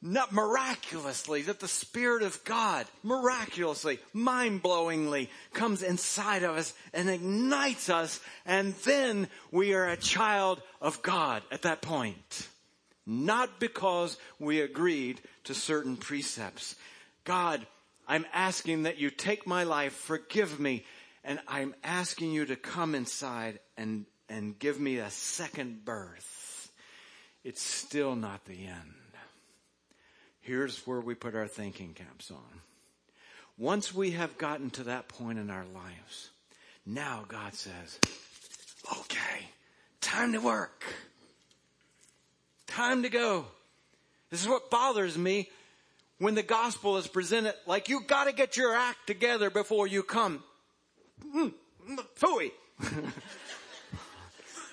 not 0.00 0.32
miraculously, 0.32 1.42
that 1.42 1.60
the 1.60 1.68
Spirit 1.68 2.22
of 2.22 2.42
God 2.44 2.86
miraculously, 3.02 3.98
mind-blowingly 4.12 5.28
comes 5.52 5.82
inside 5.82 6.44
of 6.44 6.56
us 6.56 6.72
and 6.94 7.10
ignites 7.10 7.90
us 7.90 8.20
and 8.46 8.74
then 8.84 9.28
we 9.50 9.74
are 9.74 9.88
a 9.88 9.96
child 9.96 10.62
of 10.80 11.02
God 11.02 11.42
at 11.50 11.62
that 11.62 11.82
point. 11.82 12.48
Not 13.06 13.58
because 13.58 14.18
we 14.38 14.60
agreed 14.60 15.20
to 15.44 15.54
certain 15.54 15.96
precepts. 15.96 16.76
God, 17.24 17.66
I'm 18.06 18.26
asking 18.32 18.84
that 18.84 18.98
you 18.98 19.10
take 19.10 19.46
my 19.46 19.64
life, 19.64 19.94
forgive 19.94 20.60
me, 20.60 20.84
and 21.24 21.40
I'm 21.48 21.74
asking 21.82 22.32
you 22.32 22.46
to 22.46 22.56
come 22.56 22.94
inside 22.94 23.58
and, 23.76 24.06
and 24.28 24.58
give 24.58 24.78
me 24.78 24.98
a 24.98 25.10
second 25.10 25.84
birth. 25.84 26.70
It's 27.42 27.62
still 27.62 28.14
not 28.14 28.44
the 28.44 28.66
end 28.66 28.94
here's 30.48 30.78
where 30.86 31.00
we 31.00 31.14
put 31.14 31.34
our 31.34 31.46
thinking 31.46 31.92
caps 31.92 32.30
on. 32.30 32.60
Once 33.58 33.94
we 33.94 34.12
have 34.12 34.38
gotten 34.38 34.70
to 34.70 34.84
that 34.84 35.06
point 35.06 35.38
in 35.38 35.50
our 35.50 35.66
lives, 35.74 36.30
now 36.86 37.22
God 37.28 37.52
says, 37.54 37.98
okay, 39.00 39.50
time 40.00 40.32
to 40.32 40.38
work. 40.38 40.84
Time 42.66 43.02
to 43.02 43.10
go. 43.10 43.44
This 44.30 44.40
is 44.40 44.48
what 44.48 44.70
bothers 44.70 45.18
me 45.18 45.50
when 46.18 46.34
the 46.34 46.42
gospel 46.42 46.96
is 46.96 47.06
presented 47.06 47.54
like 47.66 47.90
you 47.90 48.00
gotta 48.06 48.32
get 48.32 48.56
your 48.56 48.74
act 48.74 49.06
together 49.06 49.50
before 49.50 49.86
you 49.86 50.02
come. 50.02 50.42
Mm, 51.36 51.52
fooey. 52.18 52.52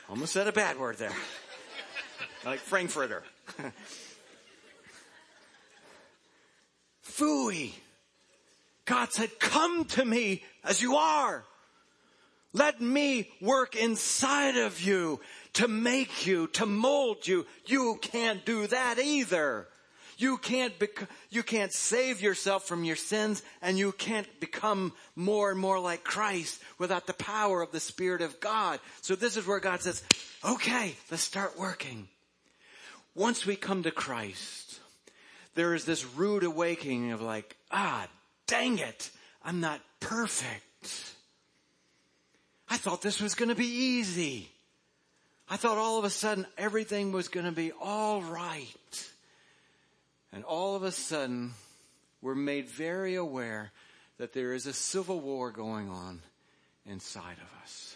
Almost 0.09 0.31
said 0.31 0.47
a 0.47 0.53
bad 0.53 0.79
word 0.79 0.97
there. 0.97 1.11
Like 2.45 2.59
Frankfurter. 2.59 3.23
Fooey. 7.17 7.73
God 8.85 9.11
said, 9.11 9.39
come 9.39 9.85
to 9.85 10.05
me 10.05 10.43
as 10.63 10.81
you 10.81 10.95
are. 10.95 11.43
Let 12.53 12.79
me 12.79 13.29
work 13.41 13.75
inside 13.75 14.55
of 14.55 14.79
you 14.79 15.19
to 15.53 15.67
make 15.67 16.25
you, 16.25 16.47
to 16.47 16.65
mold 16.65 17.27
you. 17.27 17.45
You 17.65 17.97
can't 18.01 18.45
do 18.45 18.67
that 18.67 18.97
either. 18.99 19.67
You 20.17 20.37
can't 20.37 20.77
bec- 20.79 21.09
you 21.29 21.43
can't 21.43 21.73
save 21.73 22.21
yourself 22.21 22.65
from 22.65 22.85
your 22.85 22.95
sins 22.95 23.43
and 23.61 23.77
you 23.77 23.91
can't 23.91 24.27
become 24.39 24.93
more 25.15 25.51
and 25.51 25.59
more 25.59 25.79
like 25.79 26.05
Christ 26.05 26.61
without 26.77 27.07
the 27.07 27.13
power 27.13 27.61
of 27.61 27.71
the 27.71 27.81
Spirit 27.81 28.21
of 28.21 28.39
God. 28.39 28.79
So 29.01 29.15
this 29.15 29.35
is 29.35 29.45
where 29.45 29.59
God 29.59 29.81
says, 29.81 30.01
okay, 30.43 30.95
let's 31.11 31.23
start 31.23 31.59
working. 31.59 32.07
Once 33.13 33.45
we 33.45 33.57
come 33.57 33.83
to 33.83 33.91
Christ, 33.91 34.64
there 35.55 35.73
is 35.73 35.85
this 35.85 36.05
rude 36.05 36.43
awakening 36.43 37.11
of 37.11 37.21
like, 37.21 37.57
ah, 37.71 38.07
dang 38.45 38.77
it, 38.77 39.09
I'm 39.43 39.59
not 39.59 39.81
perfect. 39.99 41.15
I 42.69 42.77
thought 42.77 43.01
this 43.01 43.21
was 43.21 43.35
going 43.35 43.49
to 43.49 43.55
be 43.55 43.67
easy. 43.67 44.49
I 45.49 45.57
thought 45.57 45.77
all 45.77 45.99
of 45.99 46.05
a 46.05 46.09
sudden 46.09 46.45
everything 46.57 47.11
was 47.11 47.27
going 47.27 47.45
to 47.45 47.51
be 47.51 47.71
all 47.71 48.21
right. 48.21 49.09
And 50.33 50.43
all 50.43 50.75
of 50.75 50.83
a 50.83 50.91
sudden, 50.91 51.53
we're 52.21 52.35
made 52.35 52.67
very 52.67 53.15
aware 53.15 53.71
that 54.17 54.33
there 54.33 54.53
is 54.53 54.65
a 54.65 54.73
civil 54.73 55.19
war 55.19 55.51
going 55.51 55.89
on 55.89 56.21
inside 56.85 57.37
of 57.37 57.63
us. 57.63 57.95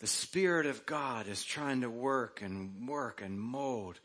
The 0.00 0.06
Spirit 0.06 0.66
of 0.66 0.86
God 0.86 1.26
is 1.26 1.42
trying 1.42 1.80
to 1.80 1.90
work 1.90 2.42
and 2.42 2.88
work 2.88 3.22
and 3.22 3.40
mold 3.40 3.98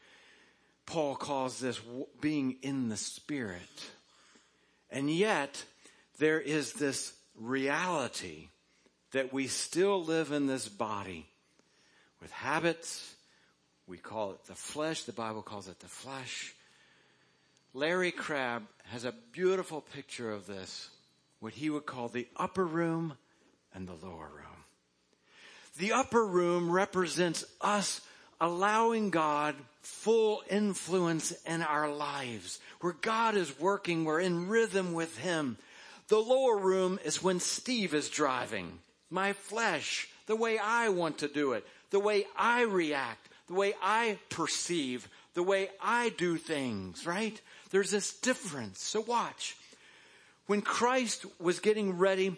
Paul 0.85 1.15
calls 1.15 1.59
this 1.59 1.79
being 2.21 2.57
in 2.61 2.89
the 2.89 2.97
Spirit. 2.97 3.89
And 4.89 5.09
yet, 5.09 5.63
there 6.19 6.39
is 6.39 6.73
this 6.73 7.13
reality 7.35 8.49
that 9.11 9.33
we 9.33 9.47
still 9.47 10.03
live 10.03 10.31
in 10.31 10.47
this 10.47 10.67
body 10.67 11.27
with 12.21 12.31
habits. 12.31 13.15
We 13.87 13.97
call 13.97 14.31
it 14.31 14.43
the 14.45 14.55
flesh. 14.55 15.03
The 15.03 15.13
Bible 15.13 15.41
calls 15.41 15.67
it 15.67 15.79
the 15.79 15.87
flesh. 15.87 16.53
Larry 17.73 18.11
Crabb 18.11 18.63
has 18.85 19.03
a 19.03 19.15
beautiful 19.31 19.81
picture 19.81 20.31
of 20.31 20.45
this, 20.45 20.89
what 21.39 21.53
he 21.53 21.69
would 21.69 21.85
call 21.85 22.07
the 22.07 22.27
upper 22.35 22.65
room 22.65 23.17
and 23.73 23.87
the 23.87 24.05
lower 24.05 24.29
room. 24.29 24.63
The 25.79 25.93
upper 25.93 26.23
room 26.23 26.69
represents 26.69 27.43
us 27.61 28.01
allowing 28.39 29.09
God 29.09 29.55
full 29.81 30.43
influence 30.49 31.31
in 31.45 31.61
our 31.61 31.93
lives. 31.93 32.59
Where 32.81 32.93
God 32.93 33.35
is 33.35 33.59
working, 33.59 34.05
we're 34.05 34.19
in 34.19 34.47
rhythm 34.47 34.93
with 34.93 35.17
Him. 35.17 35.57
The 36.07 36.17
lower 36.17 36.57
room 36.57 36.99
is 37.03 37.23
when 37.23 37.39
Steve 37.39 37.93
is 37.93 38.09
driving. 38.09 38.79
My 39.09 39.33
flesh, 39.33 40.07
the 40.25 40.35
way 40.35 40.57
I 40.57 40.89
want 40.89 41.19
to 41.19 41.27
do 41.27 41.53
it, 41.53 41.65
the 41.91 41.99
way 41.99 42.25
I 42.37 42.63
react, 42.63 43.29
the 43.47 43.53
way 43.53 43.73
I 43.81 44.17
perceive, 44.29 45.07
the 45.33 45.43
way 45.43 45.69
I 45.81 46.09
do 46.09 46.37
things, 46.37 47.05
right? 47.05 47.39
There's 47.71 47.91
this 47.91 48.13
difference. 48.13 48.81
So 48.81 49.01
watch. 49.01 49.55
When 50.45 50.61
Christ 50.61 51.25
was 51.39 51.59
getting 51.59 51.97
ready 51.97 52.35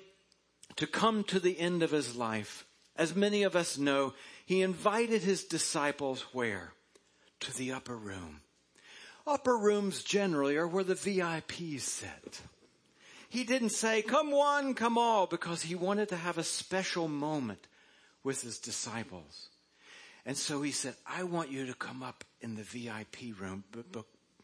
to 0.75 0.87
come 0.87 1.23
to 1.25 1.39
the 1.39 1.59
end 1.59 1.83
of 1.83 1.91
his 1.91 2.15
life, 2.15 2.65
as 2.95 3.15
many 3.15 3.43
of 3.43 3.55
us 3.55 3.77
know, 3.77 4.13
he 4.45 4.61
invited 4.61 5.23
his 5.23 5.43
disciples 5.43 6.21
where? 6.31 6.71
to 7.45 7.55
the 7.57 7.71
upper 7.71 7.95
room. 7.95 8.41
Upper 9.27 9.57
rooms 9.57 10.03
generally 10.03 10.57
are 10.57 10.67
where 10.67 10.83
the 10.83 10.95
VIPs 10.95 11.81
sit. 11.81 12.41
he 13.29 13.43
didn't 13.43 13.69
say, 13.69 14.01
come 14.01 14.31
one, 14.31 14.73
come 14.73 14.97
all, 14.97 15.27
because 15.27 15.63
he 15.63 15.75
wanted 15.75 16.09
to 16.09 16.15
have 16.15 16.37
a 16.37 16.43
special 16.43 17.07
moment 17.07 17.67
with 18.23 18.41
his 18.41 18.59
disciples. 18.59 19.49
And 20.25 20.37
so 20.37 20.61
he 20.61 20.71
said, 20.71 20.95
I 21.05 21.23
want 21.23 21.51
you 21.51 21.67
to 21.67 21.73
come 21.73 22.01
up 22.01 22.23
in 22.41 22.55
the 22.55 22.63
VIP 22.63 23.39
room 23.39 23.63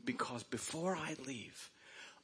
because 0.03 0.43
before 0.43 0.95
I 0.95 1.15
leave, 1.25 1.69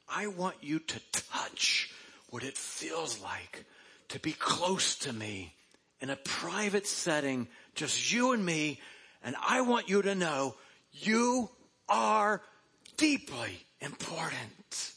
I 0.08 0.28
want 0.28 0.56
you 0.60 0.78
to 0.78 1.00
touch 1.12 1.90
what 2.30 2.44
it 2.44 2.56
feels 2.56 3.20
like 3.20 3.64
to 4.08 4.20
be 4.20 4.32
close 4.32 4.96
to 4.98 5.12
me 5.12 5.54
in 6.00 6.10
a 6.10 6.16
private 6.16 6.86
setting, 6.86 7.48
just 7.78 8.12
you 8.12 8.32
and 8.32 8.44
me. 8.44 8.80
And 9.22 9.34
I 9.42 9.62
want 9.62 9.88
you 9.88 10.02
to 10.02 10.14
know 10.14 10.54
you 10.92 11.48
are 11.88 12.42
deeply 12.96 13.64
important. 13.80 14.92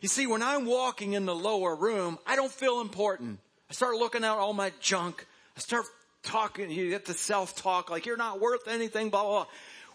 You 0.00 0.08
see, 0.08 0.26
when 0.26 0.42
I'm 0.42 0.64
walking 0.64 1.12
in 1.12 1.26
the 1.26 1.34
lower 1.34 1.74
room, 1.74 2.18
I 2.26 2.36
don't 2.36 2.52
feel 2.52 2.80
important. 2.80 3.40
I 3.68 3.74
start 3.74 3.96
looking 3.96 4.24
out 4.24 4.38
all 4.38 4.52
my 4.52 4.72
junk. 4.80 5.26
I 5.56 5.60
start 5.60 5.84
talking, 6.22 6.70
you 6.70 6.90
get 6.90 7.04
the 7.04 7.14
self-talk 7.14 7.90
like 7.90 8.06
you're 8.06 8.16
not 8.16 8.40
worth 8.40 8.68
anything, 8.68 9.10
blah, 9.10 9.22
blah, 9.22 9.30
blah. 9.30 9.46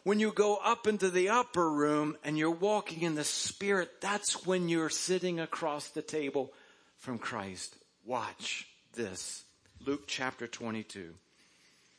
When 0.03 0.19
you 0.19 0.33
go 0.33 0.57
up 0.57 0.85
into 0.85 1.09
the 1.09 1.29
upper 1.29 1.69
room 1.71 2.17
and 2.25 2.37
you're 2.37 2.51
walking 2.51 3.03
in 3.03 3.15
the 3.15 3.23
spirit, 3.23 4.01
that's 4.01 4.45
when 4.45 4.67
you're 4.67 4.89
sitting 4.89 5.39
across 5.39 5.87
the 5.89 6.01
table 6.01 6.51
from 6.97 7.17
Christ. 7.17 7.77
Watch 8.05 8.67
this. 8.95 9.45
Luke 9.85 10.03
chapter 10.07 10.45
22. 10.47 11.13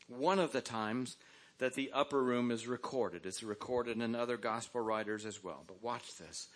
One 0.09 0.39
of 0.39 0.53
the 0.53 0.61
times 0.61 1.17
that 1.59 1.75
the 1.75 1.91
upper 1.93 2.23
room 2.23 2.51
is 2.51 2.67
recorded. 2.67 3.27
It's 3.27 3.43
recorded 3.43 4.01
in 4.01 4.15
other 4.15 4.37
gospel 4.37 4.81
writers 4.81 5.25
as 5.25 5.43
well. 5.43 5.65
But 5.67 5.83
watch 5.83 6.17
this. 6.17 6.49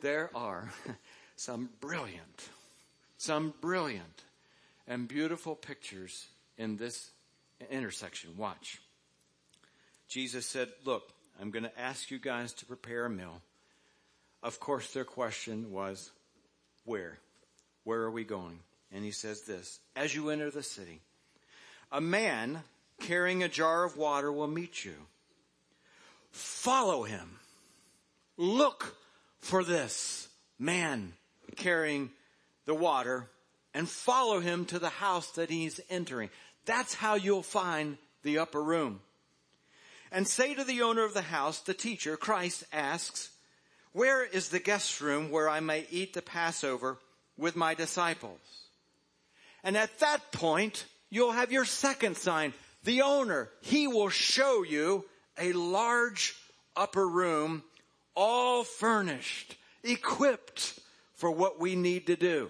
There 0.00 0.30
are 0.34 0.72
some 1.36 1.70
brilliant, 1.80 2.48
some 3.18 3.54
brilliant 3.60 4.24
and 4.86 5.08
beautiful 5.08 5.54
pictures 5.54 6.26
in 6.56 6.76
this 6.76 7.10
intersection. 7.70 8.36
Watch. 8.36 8.80
Jesus 10.08 10.46
said, 10.46 10.68
Look, 10.84 11.10
I'm 11.40 11.50
going 11.50 11.64
to 11.64 11.80
ask 11.80 12.10
you 12.10 12.18
guys 12.18 12.52
to 12.54 12.66
prepare 12.66 13.06
a 13.06 13.10
meal. 13.10 13.42
Of 14.42 14.60
course, 14.60 14.92
their 14.92 15.04
question 15.04 15.72
was, 15.72 16.10
Where? 16.84 17.18
Where 17.84 18.02
are 18.02 18.10
we 18.10 18.24
going? 18.24 18.58
And 18.92 19.04
he 19.04 19.10
says 19.10 19.42
this 19.42 19.80
As 19.94 20.14
you 20.14 20.30
enter 20.30 20.50
the 20.50 20.62
city, 20.62 21.00
a 21.92 22.00
man 22.00 22.62
carrying 23.00 23.42
a 23.42 23.48
jar 23.48 23.84
of 23.84 23.96
water 23.96 24.30
will 24.32 24.48
meet 24.48 24.84
you. 24.84 24.94
Follow 26.30 27.04
him. 27.04 27.38
Look 28.36 28.96
for 29.38 29.64
this 29.64 30.28
man 30.58 31.14
carrying 31.56 32.10
the 32.66 32.74
water 32.74 33.28
and 33.72 33.88
follow 33.88 34.40
him 34.40 34.64
to 34.66 34.78
the 34.78 34.88
house 34.88 35.30
that 35.32 35.50
he's 35.50 35.80
entering. 35.88 36.30
That's 36.64 36.94
how 36.94 37.14
you'll 37.14 37.42
find 37.42 37.98
the 38.22 38.38
upper 38.38 38.62
room. 38.62 39.00
And 40.10 40.26
say 40.26 40.54
to 40.54 40.64
the 40.64 40.82
owner 40.82 41.04
of 41.04 41.14
the 41.14 41.22
house, 41.22 41.60
the 41.60 41.74
teacher, 41.74 42.16
Christ 42.16 42.64
asks, 42.72 43.30
where 43.92 44.24
is 44.24 44.50
the 44.50 44.58
guest 44.58 45.00
room 45.00 45.30
where 45.30 45.48
I 45.48 45.60
may 45.60 45.86
eat 45.90 46.12
the 46.12 46.22
Passover 46.22 46.98
with 47.38 47.56
my 47.56 47.74
disciples? 47.74 48.40
And 49.64 49.76
at 49.76 49.98
that 50.00 50.32
point, 50.32 50.84
you'll 51.08 51.32
have 51.32 51.50
your 51.50 51.64
second 51.64 52.16
sign. 52.16 52.52
The 52.86 53.02
owner, 53.02 53.50
he 53.62 53.88
will 53.88 54.10
show 54.10 54.62
you 54.62 55.06
a 55.36 55.52
large 55.52 56.36
upper 56.76 57.06
room, 57.06 57.64
all 58.14 58.62
furnished, 58.62 59.56
equipped 59.82 60.78
for 61.14 61.28
what 61.28 61.58
we 61.58 61.74
need 61.74 62.06
to 62.06 62.14
do. 62.14 62.48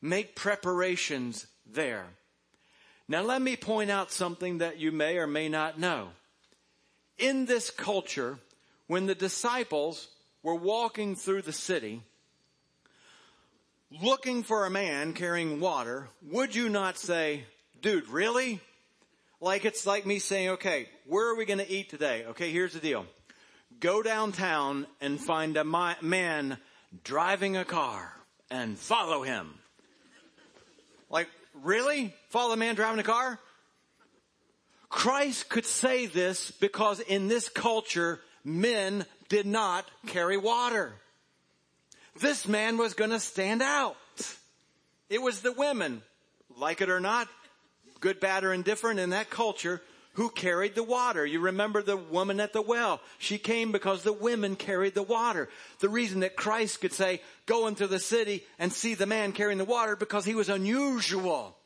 Make 0.00 0.34
preparations 0.34 1.46
there. 1.70 2.06
Now 3.06 3.20
let 3.20 3.42
me 3.42 3.56
point 3.56 3.90
out 3.90 4.10
something 4.10 4.58
that 4.58 4.78
you 4.80 4.90
may 4.90 5.18
or 5.18 5.26
may 5.26 5.50
not 5.50 5.78
know. 5.78 6.08
In 7.18 7.44
this 7.44 7.70
culture, 7.70 8.38
when 8.86 9.04
the 9.04 9.14
disciples 9.14 10.08
were 10.42 10.54
walking 10.54 11.14
through 11.14 11.42
the 11.42 11.52
city, 11.52 12.00
looking 14.02 14.44
for 14.44 14.64
a 14.64 14.70
man 14.70 15.12
carrying 15.12 15.60
water, 15.60 16.08
would 16.22 16.54
you 16.54 16.70
not 16.70 16.96
say, 16.96 17.44
dude, 17.82 18.08
really? 18.08 18.62
Like 19.42 19.64
it's 19.64 19.84
like 19.86 20.06
me 20.06 20.20
saying, 20.20 20.50
okay, 20.50 20.88
where 21.04 21.28
are 21.28 21.34
we 21.34 21.44
going 21.46 21.58
to 21.58 21.68
eat 21.68 21.90
today? 21.90 22.24
Okay, 22.28 22.52
here's 22.52 22.74
the 22.74 22.78
deal. 22.78 23.06
Go 23.80 24.00
downtown 24.00 24.86
and 25.00 25.20
find 25.20 25.56
a 25.56 25.64
man 25.64 26.58
driving 27.02 27.56
a 27.56 27.64
car 27.64 28.14
and 28.52 28.78
follow 28.78 29.22
him. 29.22 29.52
Like, 31.10 31.26
really? 31.60 32.14
Follow 32.28 32.52
a 32.52 32.56
man 32.56 32.76
driving 32.76 33.00
a 33.00 33.02
car? 33.02 33.40
Christ 34.88 35.48
could 35.48 35.66
say 35.66 36.06
this 36.06 36.52
because 36.52 37.00
in 37.00 37.26
this 37.26 37.48
culture, 37.48 38.20
men 38.44 39.04
did 39.28 39.44
not 39.46 39.84
carry 40.06 40.36
water. 40.36 40.92
This 42.20 42.46
man 42.46 42.78
was 42.78 42.94
going 42.94 43.10
to 43.10 43.18
stand 43.18 43.60
out. 43.60 43.96
It 45.10 45.20
was 45.20 45.40
the 45.40 45.52
women, 45.52 46.02
like 46.56 46.80
it 46.80 46.90
or 46.90 47.00
not, 47.00 47.26
good, 48.02 48.20
bad, 48.20 48.44
or 48.44 48.52
indifferent 48.52 49.00
in 49.00 49.10
that 49.10 49.30
culture, 49.30 49.80
who 50.14 50.28
carried 50.28 50.74
the 50.74 50.82
water. 50.82 51.24
You 51.24 51.40
remember 51.40 51.82
the 51.82 51.96
woman 51.96 52.38
at 52.40 52.52
the 52.52 52.60
well. 52.60 53.00
She 53.18 53.38
came 53.38 53.72
because 53.72 54.02
the 54.02 54.12
women 54.12 54.56
carried 54.56 54.94
the 54.94 55.02
water. 55.02 55.48
The 55.78 55.88
reason 55.88 56.20
that 56.20 56.36
Christ 56.36 56.82
could 56.82 56.92
say, 56.92 57.22
go 57.46 57.66
into 57.66 57.86
the 57.86 57.98
city 57.98 58.44
and 58.58 58.70
see 58.70 58.94
the 58.94 59.06
man 59.06 59.32
carrying 59.32 59.58
the 59.58 59.64
water 59.64 59.96
because 59.96 60.26
he 60.26 60.34
was 60.34 60.50
unusual. 60.50 61.56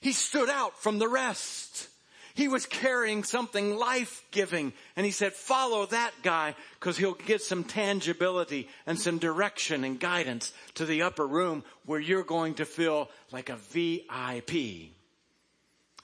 He 0.00 0.12
stood 0.12 0.48
out 0.48 0.80
from 0.80 0.98
the 0.98 1.08
rest. 1.08 1.88
He 2.34 2.48
was 2.48 2.66
carrying 2.66 3.22
something 3.22 3.76
life-giving 3.76 4.72
and 4.96 5.06
he 5.06 5.12
said, 5.12 5.34
follow 5.34 5.86
that 5.86 6.12
guy 6.22 6.56
because 6.80 6.96
he'll 6.96 7.14
get 7.14 7.42
some 7.42 7.64
tangibility 7.64 8.68
and 8.86 8.98
some 8.98 9.18
direction 9.18 9.84
and 9.84 10.00
guidance 10.00 10.52
to 10.74 10.84
the 10.84 11.02
upper 11.02 11.26
room 11.26 11.62
where 11.86 12.00
you're 12.00 12.24
going 12.24 12.54
to 12.54 12.64
feel 12.64 13.08
like 13.30 13.50
a 13.50 13.56
VIP. 13.56 14.94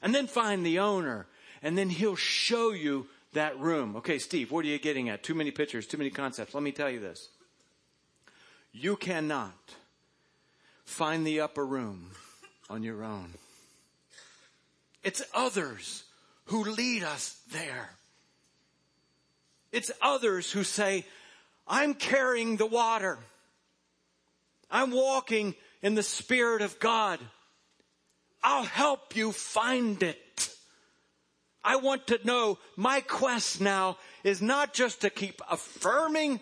And 0.02 0.14
then 0.14 0.26
find 0.26 0.64
the 0.64 0.78
owner 0.78 1.26
and 1.62 1.76
then 1.76 1.90
he'll 1.90 2.16
show 2.16 2.72
you 2.72 3.06
that 3.32 3.58
room. 3.58 3.96
Okay, 3.96 4.18
Steve, 4.18 4.50
what 4.50 4.64
are 4.64 4.68
you 4.68 4.78
getting 4.78 5.08
at? 5.08 5.22
Too 5.22 5.34
many 5.34 5.50
pictures, 5.50 5.86
too 5.86 5.98
many 5.98 6.10
concepts. 6.10 6.54
Let 6.54 6.62
me 6.62 6.72
tell 6.72 6.90
you 6.90 7.00
this. 7.00 7.28
You 8.72 8.96
cannot 8.96 9.74
find 10.84 11.26
the 11.26 11.40
upper 11.40 11.64
room 11.64 12.10
on 12.68 12.82
your 12.82 13.04
own. 13.04 13.34
It's 15.02 15.22
others 15.34 16.04
who 16.46 16.64
lead 16.64 17.02
us 17.02 17.40
there. 17.52 17.90
It's 19.72 19.90
others 20.02 20.50
who 20.50 20.64
say, 20.64 21.04
I'm 21.66 21.94
carrying 21.94 22.56
the 22.56 22.66
water. 22.66 23.18
I'm 24.70 24.90
walking 24.90 25.54
in 25.82 25.94
the 25.94 26.02
Spirit 26.02 26.62
of 26.62 26.78
God. 26.80 27.20
I'll 28.42 28.64
help 28.64 29.16
you 29.16 29.32
find 29.32 30.02
it. 30.02 30.50
I 31.62 31.76
want 31.76 32.06
to 32.06 32.20
know 32.24 32.58
my 32.76 33.00
quest 33.00 33.60
now 33.60 33.98
is 34.24 34.40
not 34.40 34.72
just 34.72 35.02
to 35.02 35.10
keep 35.10 35.42
affirming 35.50 36.40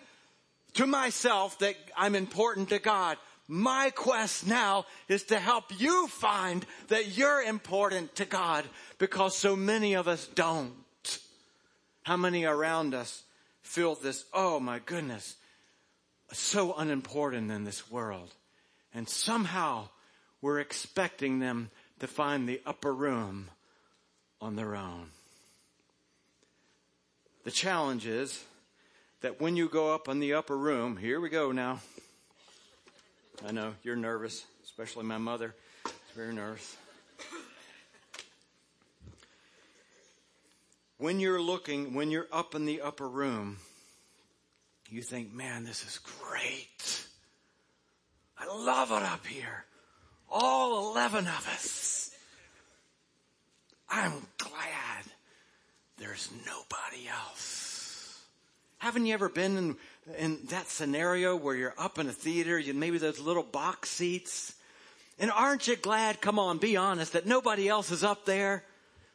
to 0.75 0.87
myself 0.87 1.59
that 1.59 1.75
I'm 1.97 2.15
important 2.15 2.69
to 2.69 2.79
God. 2.79 3.17
My 3.49 3.91
quest 3.91 4.47
now 4.47 4.85
is 5.09 5.25
to 5.25 5.39
help 5.41 5.65
you 5.81 6.07
find 6.07 6.65
that 6.89 7.17
you're 7.17 7.43
important 7.43 8.15
to 8.17 8.27
God 8.27 8.65
because 8.99 9.37
so 9.37 9.57
many 9.57 9.95
of 9.95 10.07
us 10.07 10.29
don't. 10.29 10.75
How 12.03 12.17
many 12.17 12.45
around 12.45 12.95
us 12.95 13.23
feel 13.63 13.95
this, 13.95 14.25
oh 14.33 14.61
my 14.61 14.79
goodness, 14.79 15.37
so 16.33 16.75
unimportant 16.75 17.51
in 17.51 17.65
this 17.65 17.91
world. 17.91 18.35
And 18.95 19.09
somehow 19.09 19.89
we're 20.41 20.61
expecting 20.61 21.39
them 21.39 21.71
to 22.01 22.07
find 22.07 22.49
the 22.49 22.61
upper 22.65 22.95
room 22.95 23.51
on 24.41 24.57
their 24.57 24.77
own. 24.77 25.11
The 27.45 27.51
challenge 27.51 28.07
is 28.07 28.45
that 29.21 29.41
when 29.41 29.57
you 29.57 29.69
go 29.69 29.95
up 29.95 30.09
in 30.09 30.21
the 30.21 30.35
upper 30.35 30.57
room, 30.57 30.97
here 30.97 31.21
we 31.21 31.29
go 31.29 31.51
now. 31.51 31.81
I 33.47 33.53
know 33.53 33.75
you're 33.83 33.97
nervous, 33.97 34.45
especially 34.65 35.05
my 35.05 35.19
mother. 35.19 35.55
It's 35.85 36.17
very 36.17 36.35
nervous. 36.35 36.77
When 40.99 41.21
you're 41.21 41.41
looking, 41.41 41.95
when 41.95 42.11
you're 42.11 42.27
up 42.33 42.57
in 42.57 42.67
the 42.67 42.81
upper 42.81 43.09
room, 43.09 43.59
you 44.91 45.03
think, 45.03 45.33
man, 45.33 45.65
this 45.65 45.85
is 45.85 45.99
great. 45.99 47.07
I 48.37 48.47
love 48.47 48.91
it 48.91 49.03
up 49.05 49.25
here. 49.25 49.65
All 50.31 50.93
11 50.93 51.27
of 51.27 51.49
us. 51.55 52.11
I'm 53.89 54.13
glad 54.37 55.05
there's 55.99 56.29
nobody 56.47 57.09
else. 57.09 58.23
Haven't 58.79 59.07
you 59.07 59.15
ever 59.15 59.29
been 59.29 59.57
in 59.57 59.77
in 60.17 60.39
that 60.49 60.69
scenario 60.69 61.37
where 61.37 61.55
you're 61.55 61.75
up 61.77 61.99
in 61.99 62.07
a 62.07 62.13
theater, 62.13 62.59
you 62.59 62.73
maybe 62.75 62.99
those 62.99 63.21
little 63.21 63.43
box 63.43 63.91
seats. 63.91 64.55
And 65.19 65.31
aren't 65.31 65.67
you 65.67 65.77
glad, 65.77 66.21
come 66.21 66.39
on, 66.39 66.59
be 66.59 66.77
honest, 66.77 67.15
that 67.15 67.27
nobody 67.27 67.69
else 67.69 67.91
is 67.91 68.05
up 68.05 68.25
there? 68.25 68.63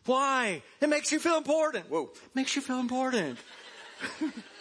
Why? 0.06 0.62
It 0.82 0.90
makes 0.90 1.12
you 1.12 1.20
feel 1.20 1.38
important. 1.38 1.90
Whoa, 1.90 2.10
makes 2.36 2.56
you 2.56 2.62
feel 2.62 2.80
important. 2.80 3.40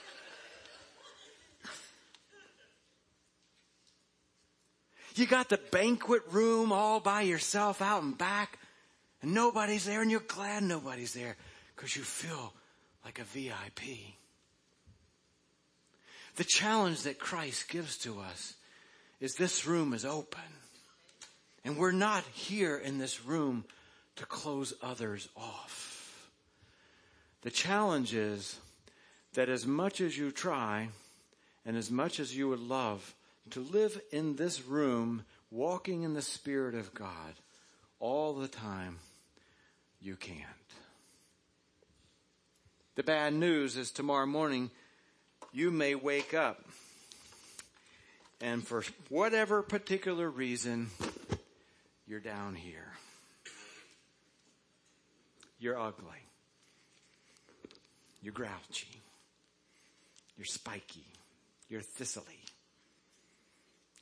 you 5.18 5.26
got 5.26 5.48
the 5.48 5.60
banquet 5.70 6.22
room 6.30 6.72
all 6.72 7.00
by 7.00 7.22
yourself 7.22 7.82
out 7.82 8.02
and 8.02 8.16
back, 8.16 8.58
and 9.20 9.34
nobody's 9.34 9.84
there, 9.84 10.02
and 10.02 10.10
you're 10.10 10.20
glad 10.20 10.62
nobody's 10.62 11.12
there 11.12 11.36
because 11.74 11.96
you 11.96 12.02
feel 12.02 12.52
like 13.04 13.18
a 13.18 13.24
VIP. 13.24 13.82
The 16.36 16.44
challenge 16.44 17.02
that 17.02 17.18
Christ 17.18 17.68
gives 17.68 17.98
to 17.98 18.20
us 18.20 18.54
is 19.20 19.34
this 19.34 19.66
room 19.66 19.92
is 19.92 20.04
open. 20.04 20.40
And 21.64 21.76
we're 21.76 21.92
not 21.92 22.24
here 22.32 22.76
in 22.76 22.98
this 22.98 23.24
room 23.24 23.64
to 24.16 24.26
close 24.26 24.74
others 24.82 25.28
off. 25.36 26.30
The 27.42 27.50
challenge 27.50 28.14
is 28.14 28.58
that 29.34 29.48
as 29.48 29.66
much 29.66 30.00
as 30.00 30.16
you 30.16 30.30
try 30.30 30.88
and 31.64 31.76
as 31.76 31.90
much 31.90 32.18
as 32.18 32.36
you 32.36 32.48
would 32.48 32.60
love 32.60 33.14
to 33.50 33.60
live 33.60 34.00
in 34.10 34.36
this 34.36 34.64
room, 34.64 35.24
walking 35.50 36.02
in 36.02 36.14
the 36.14 36.22
Spirit 36.22 36.74
of 36.74 36.94
God 36.94 37.34
all 37.98 38.34
the 38.34 38.48
time, 38.48 38.98
you 40.00 40.16
can't. 40.16 40.38
The 42.94 43.02
bad 43.02 43.34
news 43.34 43.76
is 43.76 43.90
tomorrow 43.90 44.26
morning 44.26 44.70
you 45.52 45.70
may 45.70 45.94
wake 45.94 46.34
up 46.34 46.64
and 48.42 48.66
for 48.66 48.82
whatever 49.08 49.62
particular 49.62 50.28
reason, 50.28 50.90
you're 52.08 52.20
down 52.20 52.56
here. 52.56 52.92
You're 55.60 55.78
ugly. 55.78 56.08
You're 58.20 58.32
grouchy. 58.32 59.00
You're 60.36 60.44
spiky. 60.44 61.06
You're 61.68 61.82
thistly. 61.82 62.40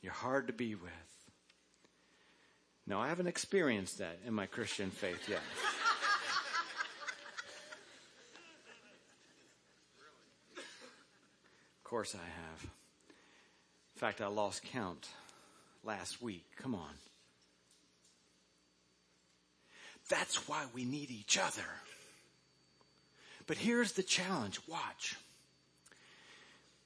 You're 0.03 0.13
hard 0.13 0.47
to 0.47 0.53
be 0.53 0.75
with. 0.75 0.91
No, 2.87 2.99
I 2.99 3.09
haven't 3.09 3.27
experienced 3.27 3.99
that 3.99 4.19
in 4.27 4.35
my 4.35 4.47
Christian 4.47 4.91
faith 4.91 5.29
yet. 5.29 5.43
of 10.57 11.85
course 11.85 12.15
I 12.15 12.19
have. 12.19 12.63
In 12.63 14.01
fact, 14.01 14.21
I 14.21 14.29
lost 14.29 14.65
count 14.65 15.09
last 15.85 16.23
week. 16.23 16.45
Come 16.57 16.75
on. 16.75 16.95
That's 20.09 20.49
why 20.49 20.65
we 20.75 20.85
need 20.85 21.11
each 21.11 21.39
other. 21.39 21.63
But 23.47 23.59
here's 23.59 23.93
the 23.93 24.03
challenge. 24.03 24.59
Watch. 24.67 25.17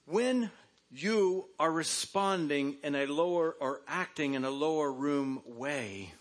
When 0.06 0.50
you 0.94 1.46
are 1.58 1.70
responding 1.70 2.76
in 2.82 2.94
a 2.94 3.06
lower 3.06 3.56
or 3.60 3.80
acting 3.88 4.34
in 4.34 4.44
a 4.44 4.50
lower 4.50 4.92
room 4.92 5.42
way, 5.46 6.12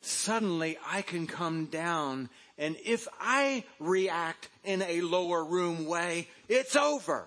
suddenly 0.00 0.76
I 0.86 1.02
can 1.02 1.26
come 1.26 1.66
down 1.66 2.28
and 2.56 2.76
if 2.84 3.08
I 3.20 3.64
react 3.80 4.48
in 4.62 4.82
a 4.82 5.00
lower 5.00 5.44
room 5.44 5.86
way, 5.86 6.28
it's 6.48 6.76
over. 6.76 7.26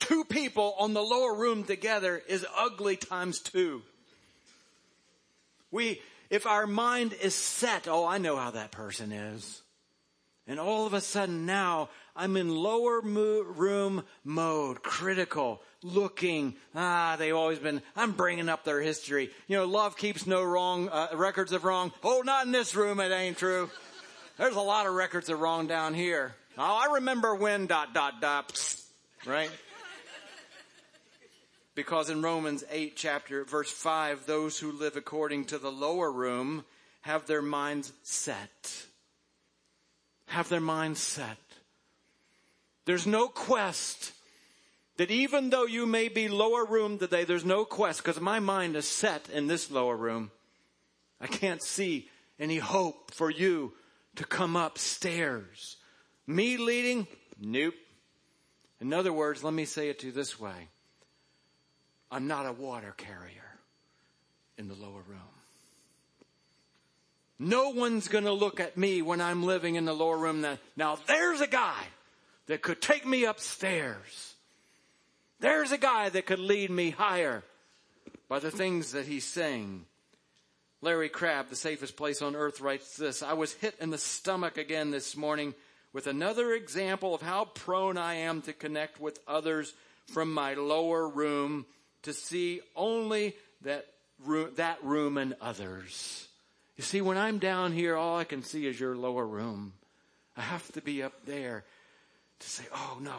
Two 0.00 0.24
people 0.24 0.74
on 0.78 0.94
the 0.94 1.02
lower 1.02 1.34
room 1.34 1.64
together 1.64 2.20
is 2.28 2.44
ugly 2.56 2.96
times 2.96 3.38
two. 3.38 3.82
We, 5.70 6.00
if 6.28 6.46
our 6.46 6.66
mind 6.66 7.14
is 7.20 7.34
set, 7.34 7.86
oh, 7.86 8.04
I 8.04 8.18
know 8.18 8.36
how 8.36 8.50
that 8.52 8.72
person 8.72 9.12
is. 9.12 9.62
And 10.48 10.58
all 10.58 10.86
of 10.86 10.94
a 10.94 11.00
sudden 11.00 11.46
now 11.46 11.90
I'm 12.16 12.36
in 12.36 12.54
lower 12.54 13.02
mo- 13.02 13.42
room 13.42 14.04
mode, 14.24 14.82
critical, 14.82 15.62
looking. 15.82 16.54
Ah, 16.74 17.16
they've 17.18 17.34
always 17.34 17.58
been, 17.58 17.82
I'm 17.96 18.12
bringing 18.12 18.48
up 18.48 18.64
their 18.64 18.80
history. 18.80 19.30
You 19.48 19.58
know, 19.58 19.64
love 19.66 19.96
keeps 19.96 20.26
no 20.26 20.42
wrong, 20.42 20.88
uh, 20.88 21.08
records 21.14 21.52
of 21.52 21.64
wrong. 21.64 21.92
Oh, 22.02 22.22
not 22.24 22.46
in 22.46 22.52
this 22.52 22.74
room, 22.74 23.00
it 23.00 23.12
ain't 23.12 23.38
true. 23.38 23.70
There's 24.36 24.56
a 24.56 24.60
lot 24.60 24.86
of 24.86 24.94
records 24.94 25.28
of 25.28 25.40
wrong 25.40 25.66
down 25.66 25.94
here. 25.94 26.34
Oh, 26.58 26.62
I 26.88 26.94
remember 26.94 27.34
when 27.34 27.66
dot, 27.66 27.94
dot, 27.94 28.20
dot, 28.20 28.76
right? 29.26 29.50
Because 31.74 32.10
in 32.10 32.20
Romans 32.20 32.64
8 32.70 32.96
chapter, 32.96 33.44
verse 33.44 33.70
5, 33.70 34.26
those 34.26 34.58
who 34.58 34.72
live 34.72 34.96
according 34.96 35.46
to 35.46 35.58
the 35.58 35.70
lower 35.70 36.10
room 36.10 36.64
have 37.02 37.26
their 37.26 37.42
minds 37.42 37.92
set 38.02 38.86
have 40.30 40.48
their 40.48 40.60
minds 40.60 41.00
set. 41.00 41.38
There's 42.90 43.06
no 43.06 43.28
quest 43.28 44.10
that 44.96 45.12
even 45.12 45.50
though 45.50 45.64
you 45.64 45.86
may 45.86 46.08
be 46.08 46.26
lower 46.26 46.64
room 46.64 46.98
today, 46.98 47.22
there's 47.22 47.44
no 47.44 47.64
quest 47.64 48.02
because 48.02 48.20
my 48.20 48.40
mind 48.40 48.74
is 48.74 48.84
set 48.84 49.28
in 49.28 49.46
this 49.46 49.70
lower 49.70 49.96
room. 49.96 50.32
I 51.20 51.28
can't 51.28 51.62
see 51.62 52.08
any 52.40 52.58
hope 52.58 53.14
for 53.14 53.30
you 53.30 53.74
to 54.16 54.24
come 54.24 54.56
upstairs. 54.56 55.76
Me 56.26 56.56
leading? 56.56 57.06
Nope. 57.40 57.74
In 58.80 58.92
other 58.92 59.12
words, 59.12 59.44
let 59.44 59.54
me 59.54 59.66
say 59.66 59.88
it 59.88 60.00
to 60.00 60.06
you 60.06 60.12
this 60.12 60.40
way. 60.40 60.66
I'm 62.10 62.26
not 62.26 62.46
a 62.46 62.52
water 62.52 62.92
carrier 62.96 63.56
in 64.58 64.66
the 64.66 64.74
lower 64.74 65.02
room. 65.06 65.20
No 67.38 67.68
one's 67.70 68.08
going 68.08 68.24
to 68.24 68.32
look 68.32 68.58
at 68.58 68.76
me 68.76 69.00
when 69.00 69.20
I'm 69.20 69.44
living 69.44 69.76
in 69.76 69.84
the 69.84 69.94
lower 69.94 70.18
room. 70.18 70.40
That, 70.40 70.58
now 70.76 70.98
there's 71.06 71.40
a 71.40 71.46
guy 71.46 71.84
that 72.50 72.62
could 72.62 72.82
take 72.82 73.06
me 73.06 73.26
upstairs. 73.26 74.34
There's 75.38 75.70
a 75.70 75.78
guy 75.78 76.08
that 76.08 76.26
could 76.26 76.40
lead 76.40 76.68
me 76.68 76.90
higher 76.90 77.44
by 78.28 78.40
the 78.40 78.50
things 78.50 78.90
that 78.90 79.06
he's 79.06 79.24
saying. 79.24 79.84
Larry 80.82 81.08
Crabb, 81.08 81.48
the 81.48 81.54
safest 81.54 81.96
place 81.96 82.20
on 82.22 82.34
earth, 82.34 82.60
writes 82.60 82.96
this. 82.96 83.22
I 83.22 83.34
was 83.34 83.52
hit 83.52 83.76
in 83.80 83.90
the 83.90 83.98
stomach 83.98 84.58
again 84.58 84.90
this 84.90 85.16
morning 85.16 85.54
with 85.92 86.08
another 86.08 86.52
example 86.52 87.14
of 87.14 87.22
how 87.22 87.44
prone 87.44 87.96
I 87.96 88.14
am 88.14 88.42
to 88.42 88.52
connect 88.52 89.00
with 89.00 89.20
others 89.28 89.72
from 90.08 90.34
my 90.34 90.54
lower 90.54 91.08
room 91.08 91.66
to 92.02 92.12
see 92.12 92.62
only 92.74 93.36
that 93.62 93.86
room, 94.26 94.50
that 94.56 94.82
room 94.82 95.18
and 95.18 95.36
others. 95.40 96.26
You 96.76 96.82
see, 96.82 97.00
when 97.00 97.16
I'm 97.16 97.38
down 97.38 97.70
here, 97.70 97.94
all 97.94 98.18
I 98.18 98.24
can 98.24 98.42
see 98.42 98.66
is 98.66 98.80
your 98.80 98.96
lower 98.96 99.24
room. 99.24 99.72
I 100.36 100.40
have 100.40 100.66
to 100.72 100.80
be 100.80 101.00
up 101.04 101.12
there 101.26 101.62
to 102.40 102.48
say, 102.48 102.64
oh 102.74 102.98
no, 103.00 103.14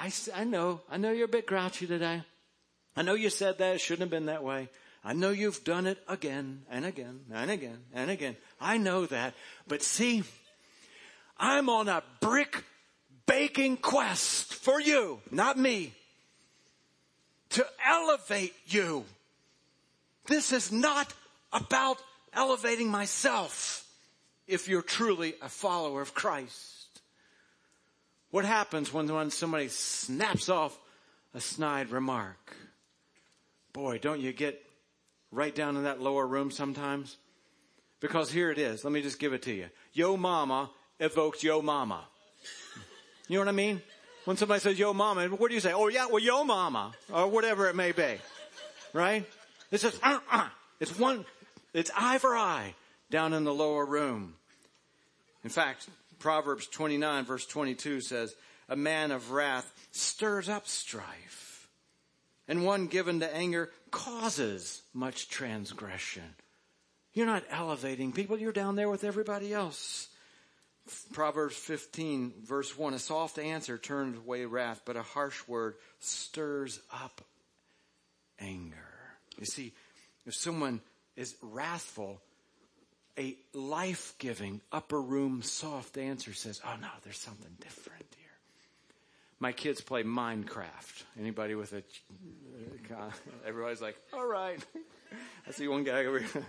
I, 0.00 0.12
I 0.34 0.44
know, 0.44 0.80
I 0.90 0.96
know 0.96 1.12
you're 1.12 1.26
a 1.26 1.28
bit 1.28 1.46
grouchy 1.46 1.86
today. 1.86 2.22
I 2.96 3.02
know 3.02 3.14
you 3.14 3.30
said 3.30 3.58
that, 3.58 3.76
it 3.76 3.80
shouldn't 3.80 4.02
have 4.02 4.10
been 4.10 4.26
that 4.26 4.42
way. 4.42 4.68
I 5.04 5.12
know 5.12 5.30
you've 5.30 5.64
done 5.64 5.86
it 5.86 5.98
again 6.08 6.62
and 6.70 6.84
again 6.84 7.20
and 7.32 7.50
again 7.50 7.78
and 7.92 8.10
again. 8.10 8.36
I 8.60 8.78
know 8.78 9.04
that. 9.06 9.34
But 9.68 9.82
see, 9.82 10.22
I'm 11.36 11.68
on 11.68 11.88
a 11.88 12.02
brick 12.20 12.64
baking 13.26 13.78
quest 13.78 14.54
for 14.54 14.80
you, 14.80 15.20
not 15.30 15.58
me, 15.58 15.92
to 17.50 17.66
elevate 17.86 18.54
you. 18.66 19.04
This 20.26 20.52
is 20.52 20.72
not 20.72 21.12
about 21.52 21.98
elevating 22.32 22.90
myself 22.90 23.86
if 24.46 24.68
you're 24.68 24.82
truly 24.82 25.34
a 25.42 25.48
follower 25.48 26.00
of 26.00 26.14
Christ. 26.14 26.73
What 28.34 28.44
happens 28.44 28.92
when, 28.92 29.06
when 29.06 29.30
somebody 29.30 29.68
snaps 29.68 30.48
off 30.48 30.76
a 31.34 31.40
snide 31.40 31.90
remark? 31.90 32.56
Boy, 33.72 33.98
don't 33.98 34.18
you 34.18 34.32
get 34.32 34.60
right 35.30 35.54
down 35.54 35.76
in 35.76 35.84
that 35.84 36.00
lower 36.00 36.26
room 36.26 36.50
sometimes? 36.50 37.16
Because 38.00 38.32
here 38.32 38.50
it 38.50 38.58
is. 38.58 38.82
Let 38.82 38.92
me 38.92 39.02
just 39.02 39.20
give 39.20 39.34
it 39.34 39.42
to 39.42 39.54
you. 39.54 39.66
Yo 39.92 40.16
mama 40.16 40.68
evokes 40.98 41.44
yo 41.44 41.62
mama. 41.62 42.08
You 43.28 43.36
know 43.36 43.42
what 43.42 43.50
I 43.50 43.52
mean? 43.52 43.80
When 44.24 44.36
somebody 44.36 44.58
says 44.58 44.80
yo 44.80 44.92
mama, 44.92 45.28
what 45.28 45.48
do 45.48 45.54
you 45.54 45.60
say? 45.60 45.72
Oh 45.72 45.86
yeah, 45.86 46.06
well 46.10 46.18
yo 46.18 46.42
mama, 46.42 46.92
or 47.12 47.28
whatever 47.28 47.68
it 47.68 47.76
may 47.76 47.92
be. 47.92 48.16
Right? 48.92 49.24
It's 49.70 49.84
just, 49.84 50.00
uh, 50.02 50.18
uh. 50.28 50.48
it's 50.80 50.98
one, 50.98 51.24
it's 51.72 51.92
eye 51.96 52.18
for 52.18 52.34
eye 52.34 52.74
down 53.12 53.32
in 53.32 53.44
the 53.44 53.54
lower 53.54 53.86
room. 53.86 54.34
In 55.44 55.50
fact, 55.50 55.88
Proverbs 56.24 56.66
29 56.68 57.26
verse 57.26 57.44
22 57.44 58.00
says, 58.00 58.34
a 58.70 58.76
man 58.76 59.10
of 59.10 59.32
wrath 59.32 59.70
stirs 59.90 60.48
up 60.48 60.66
strife, 60.66 61.68
and 62.48 62.64
one 62.64 62.86
given 62.86 63.20
to 63.20 63.36
anger 63.36 63.70
causes 63.90 64.80
much 64.94 65.28
transgression. 65.28 66.34
You're 67.12 67.26
not 67.26 67.44
elevating 67.50 68.12
people, 68.12 68.38
you're 68.38 68.52
down 68.52 68.74
there 68.74 68.88
with 68.88 69.04
everybody 69.04 69.52
else. 69.52 70.08
Proverbs 71.12 71.56
15 71.56 72.32
verse 72.42 72.74
1, 72.74 72.94
a 72.94 72.98
soft 72.98 73.38
answer 73.38 73.76
turns 73.76 74.16
away 74.16 74.46
wrath, 74.46 74.80
but 74.86 74.96
a 74.96 75.02
harsh 75.02 75.46
word 75.46 75.74
stirs 76.00 76.80
up 76.90 77.20
anger. 78.40 78.78
You 79.38 79.44
see, 79.44 79.74
if 80.24 80.34
someone 80.34 80.80
is 81.16 81.36
wrathful, 81.42 82.22
a 83.18 83.36
life-giving 83.52 84.60
upper 84.72 85.00
room 85.00 85.42
soft 85.42 85.96
answer 85.98 86.32
says, 86.32 86.60
oh 86.64 86.76
no, 86.80 86.88
there's 87.02 87.18
something 87.18 87.52
different 87.60 88.06
here. 88.16 88.24
My 89.38 89.52
kids 89.52 89.80
play 89.80 90.02
Minecraft. 90.02 91.02
Anybody 91.18 91.54
with 91.54 91.72
a, 91.72 91.82
everybody's 93.46 93.80
like, 93.80 93.96
all 94.12 94.26
right. 94.26 94.58
I 95.46 95.52
see 95.52 95.68
one 95.68 95.84
guy 95.84 96.06
over 96.06 96.20
here. 96.20 96.46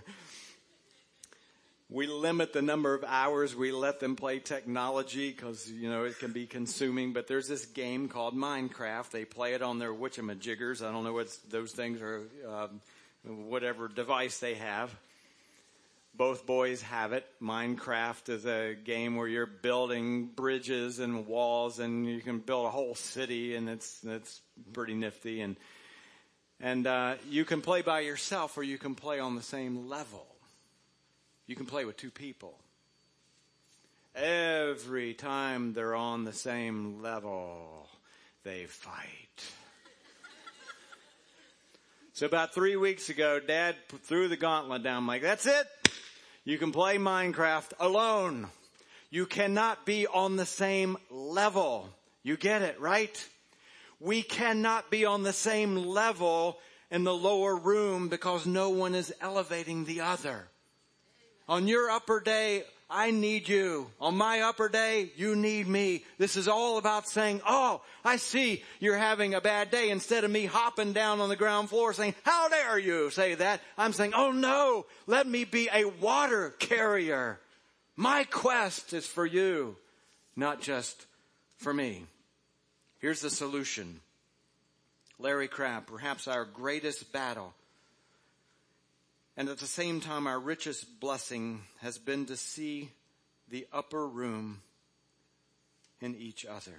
We 1.88 2.08
limit 2.08 2.52
the 2.52 2.62
number 2.62 2.94
of 2.94 3.04
hours 3.04 3.54
we 3.54 3.70
let 3.70 4.00
them 4.00 4.16
play 4.16 4.40
technology 4.40 5.30
because, 5.30 5.70
you 5.70 5.88
know, 5.88 6.02
it 6.02 6.18
can 6.18 6.32
be 6.32 6.46
consuming. 6.46 7.12
But 7.12 7.28
there's 7.28 7.46
this 7.46 7.64
game 7.64 8.08
called 8.08 8.34
Minecraft. 8.34 9.10
They 9.10 9.24
play 9.24 9.54
it 9.54 9.62
on 9.62 9.78
their 9.78 9.94
witchamajiggers. 9.94 10.84
I 10.84 10.90
don't 10.90 11.04
know 11.04 11.12
what 11.12 11.28
those 11.48 11.70
things 11.70 12.00
are, 12.02 12.22
um, 12.48 12.80
whatever 13.24 13.86
device 13.86 14.38
they 14.38 14.54
have. 14.54 14.92
Both 16.16 16.46
boys 16.46 16.80
have 16.82 17.12
it. 17.12 17.26
Minecraft 17.42 18.30
is 18.30 18.46
a 18.46 18.74
game 18.74 19.16
where 19.16 19.28
you're 19.28 19.44
building 19.44 20.26
bridges 20.26 20.98
and 20.98 21.26
walls 21.26 21.78
and 21.78 22.06
you 22.06 22.20
can 22.22 22.38
build 22.38 22.64
a 22.66 22.70
whole 22.70 22.94
city 22.94 23.54
and 23.54 23.68
it's, 23.68 24.02
it's 24.02 24.40
pretty 24.72 24.94
nifty. 24.94 25.42
And, 25.42 25.56
and, 26.58 26.86
uh, 26.86 27.16
you 27.28 27.44
can 27.44 27.60
play 27.60 27.82
by 27.82 28.00
yourself 28.00 28.56
or 28.56 28.62
you 28.62 28.78
can 28.78 28.94
play 28.94 29.20
on 29.20 29.36
the 29.36 29.42
same 29.42 29.90
level. 29.90 30.26
You 31.46 31.54
can 31.54 31.66
play 31.66 31.84
with 31.84 31.98
two 31.98 32.10
people. 32.10 32.58
Every 34.14 35.12
time 35.12 35.74
they're 35.74 35.94
on 35.94 36.24
the 36.24 36.32
same 36.32 37.02
level, 37.02 37.90
they 38.42 38.64
fight. 38.64 39.44
so 42.14 42.24
about 42.24 42.54
three 42.54 42.76
weeks 42.76 43.10
ago, 43.10 43.38
dad 43.38 43.76
threw 44.04 44.28
the 44.28 44.38
gauntlet 44.38 44.82
down. 44.82 44.96
I'm 44.96 45.06
like, 45.06 45.20
that's 45.20 45.44
it. 45.44 45.66
You 46.46 46.58
can 46.58 46.70
play 46.70 46.96
Minecraft 46.96 47.72
alone. 47.80 48.46
You 49.10 49.26
cannot 49.26 49.84
be 49.84 50.06
on 50.06 50.36
the 50.36 50.46
same 50.46 50.96
level. 51.10 51.88
You 52.22 52.36
get 52.36 52.62
it, 52.62 52.80
right? 52.80 53.28
We 53.98 54.22
cannot 54.22 54.88
be 54.88 55.04
on 55.04 55.24
the 55.24 55.32
same 55.32 55.74
level 55.74 56.60
in 56.88 57.02
the 57.02 57.12
lower 57.12 57.56
room 57.56 58.08
because 58.08 58.46
no 58.46 58.68
one 58.68 58.94
is 58.94 59.12
elevating 59.20 59.86
the 59.86 60.02
other. 60.02 60.46
On 61.48 61.66
your 61.66 61.90
upper 61.90 62.20
day, 62.20 62.62
I 62.88 63.10
need 63.10 63.48
you. 63.48 63.90
On 64.00 64.16
my 64.16 64.42
upper 64.42 64.68
day, 64.68 65.10
you 65.16 65.34
need 65.34 65.66
me. 65.66 66.04
This 66.18 66.36
is 66.36 66.46
all 66.46 66.78
about 66.78 67.08
saying, 67.08 67.40
oh, 67.46 67.82
I 68.04 68.16
see 68.16 68.62
you're 68.78 68.96
having 68.96 69.34
a 69.34 69.40
bad 69.40 69.72
day. 69.72 69.90
Instead 69.90 70.22
of 70.22 70.30
me 70.30 70.46
hopping 70.46 70.92
down 70.92 71.20
on 71.20 71.28
the 71.28 71.36
ground 71.36 71.68
floor 71.68 71.92
saying, 71.92 72.14
how 72.22 72.48
dare 72.48 72.78
you 72.78 73.10
say 73.10 73.34
that? 73.34 73.60
I'm 73.76 73.92
saying, 73.92 74.12
oh 74.14 74.30
no, 74.30 74.86
let 75.08 75.26
me 75.26 75.44
be 75.44 75.68
a 75.72 75.84
water 75.84 76.50
carrier. 76.60 77.40
My 77.96 78.24
quest 78.24 78.92
is 78.92 79.06
for 79.06 79.26
you, 79.26 79.76
not 80.36 80.60
just 80.60 81.06
for 81.56 81.74
me. 81.74 82.04
Here's 83.00 83.20
the 83.20 83.30
solution. 83.30 84.00
Larry 85.18 85.48
Crabb, 85.48 85.86
perhaps 85.86 86.28
our 86.28 86.44
greatest 86.44 87.12
battle 87.12 87.52
and 89.36 89.48
at 89.48 89.58
the 89.58 89.66
same 89.66 90.00
time, 90.00 90.26
our 90.26 90.38
richest 90.38 90.98
blessing 90.98 91.62
has 91.80 91.98
been 91.98 92.26
to 92.26 92.36
see 92.36 92.90
the 93.48 93.66
upper 93.72 94.06
room 94.06 94.62
in 96.00 96.14
each 96.14 96.46
other. 96.46 96.74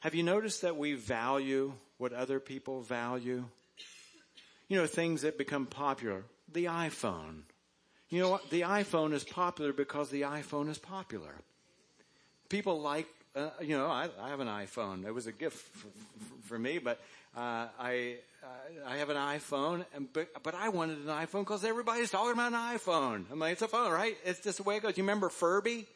Have 0.00 0.14
you 0.14 0.22
noticed 0.22 0.62
that 0.62 0.76
we 0.76 0.94
value 0.94 1.72
what 1.98 2.12
other 2.12 2.40
people 2.40 2.80
value? 2.80 3.44
You 4.68 4.76
know, 4.76 4.86
things 4.86 5.22
that 5.22 5.36
become 5.36 5.66
popular. 5.66 6.22
The 6.52 6.66
iPhone. 6.66 7.42
You 8.08 8.20
know 8.20 8.30
what? 8.30 8.50
The 8.50 8.62
iPhone 8.62 9.12
is 9.12 9.24
popular 9.24 9.72
because 9.72 10.10
the 10.10 10.22
iPhone 10.22 10.68
is 10.68 10.78
popular. 10.78 11.34
People 12.48 12.80
like, 12.80 13.06
uh, 13.36 13.50
you 13.60 13.76
know, 13.76 13.86
I, 13.86 14.08
I, 14.20 14.30
have 14.30 14.40
an 14.40 14.48
iPhone. 14.48 15.06
It 15.06 15.14
was 15.14 15.26
a 15.26 15.32
gift 15.32 15.58
for, 15.76 15.88
for, 15.88 16.48
for 16.48 16.58
me, 16.58 16.78
but 16.78 17.00
uh, 17.36 17.66
I 17.78 18.16
I 18.86 18.96
have 18.96 19.10
an 19.10 19.16
iPhone, 19.16 19.84
and, 19.94 20.12
but, 20.12 20.42
but 20.42 20.54
I 20.54 20.70
wanted 20.70 20.98
an 20.98 21.06
iPhone 21.06 21.40
because 21.40 21.64
everybody's 21.64 22.10
talking 22.10 22.32
about 22.32 22.52
an 22.52 22.78
iPhone. 22.78 23.24
I'm 23.30 23.38
like, 23.38 23.52
it's 23.52 23.62
a 23.62 23.68
phone, 23.68 23.92
right? 23.92 24.16
It's 24.24 24.40
just 24.40 24.58
the 24.58 24.62
way 24.62 24.76
it 24.76 24.82
goes. 24.82 24.96
You 24.96 25.02
remember 25.02 25.28
Furby? 25.28 25.86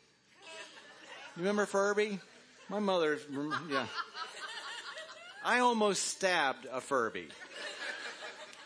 You 1.36 1.38
remember 1.38 1.66
Furby? 1.66 2.18
My 2.68 2.78
mother's, 2.78 3.20
yeah. 3.70 3.86
I 5.44 5.60
almost 5.60 6.02
stabbed 6.02 6.66
a 6.70 6.80
Furby. 6.80 7.28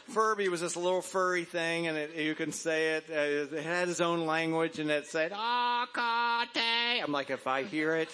Furby 0.09 0.49
was 0.49 0.61
this 0.61 0.77
little 0.77 1.03
furry 1.03 1.45
thing, 1.45 1.87
and 1.87 1.97
it, 1.97 2.15
you 2.17 2.35
can 2.35 2.53
say 2.53 2.97
it. 2.97 3.05
Uh, 3.11 3.55
it 3.57 3.63
had 3.63 3.89
its 3.89 4.01
own 4.01 4.27
language, 4.27 4.79
and 4.79 4.91
it 4.91 5.07
said 5.07 5.33
"Akate." 5.33 7.03
I'm 7.03 7.13
like, 7.13 7.31
if 7.31 7.47
I 7.47 7.65
hear 7.65 7.95
it 7.95 8.09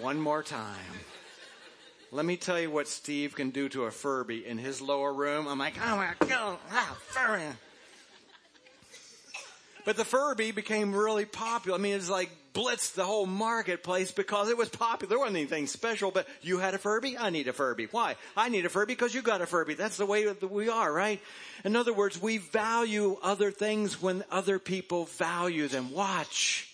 one 0.00 0.20
more 0.20 0.42
time, 0.42 0.76
let 2.16 2.24
me 2.24 2.38
tell 2.38 2.58
you 2.58 2.70
what 2.70 2.88
Steve 2.88 3.34
can 3.34 3.50
do 3.50 3.68
to 3.68 3.84
a 3.84 3.90
Furby 3.90 4.46
in 4.46 4.56
his 4.56 4.80
lower 4.80 5.12
room. 5.12 5.46
I'm 5.46 5.58
like, 5.58 5.74
oh 5.86 5.96
my 5.96 6.14
God, 6.26 6.56
ah, 6.72 6.96
Furby. 7.08 7.44
But 9.84 9.98
the 9.98 10.04
Furby 10.04 10.50
became 10.52 10.94
really 10.94 11.26
popular. 11.26 11.78
I 11.78 11.80
mean, 11.80 11.94
it's 11.94 12.08
like 12.08 12.30
blitzed 12.54 12.94
the 12.94 13.04
whole 13.04 13.26
marketplace 13.26 14.12
because 14.12 14.48
it 14.48 14.56
was 14.56 14.70
popular. 14.70 15.10
There 15.10 15.18
wasn't 15.18 15.36
anything 15.36 15.66
special, 15.66 16.10
but 16.10 16.26
you 16.40 16.56
had 16.56 16.72
a 16.72 16.78
Furby? 16.78 17.18
I 17.18 17.28
need 17.28 17.48
a 17.48 17.52
Furby. 17.52 17.86
Why? 17.90 18.16
I 18.34 18.48
need 18.48 18.64
a 18.64 18.70
Furby 18.70 18.94
because 18.94 19.14
you 19.14 19.20
got 19.20 19.42
a 19.42 19.46
Furby. 19.46 19.74
That's 19.74 19.98
the 19.98 20.06
way 20.06 20.24
that 20.24 20.50
we 20.50 20.70
are, 20.70 20.90
right? 20.90 21.20
In 21.64 21.76
other 21.76 21.92
words, 21.92 22.20
we 22.20 22.38
value 22.38 23.18
other 23.22 23.50
things 23.50 24.00
when 24.00 24.24
other 24.30 24.58
people 24.58 25.04
value 25.04 25.68
them. 25.68 25.92
Watch. 25.92 26.66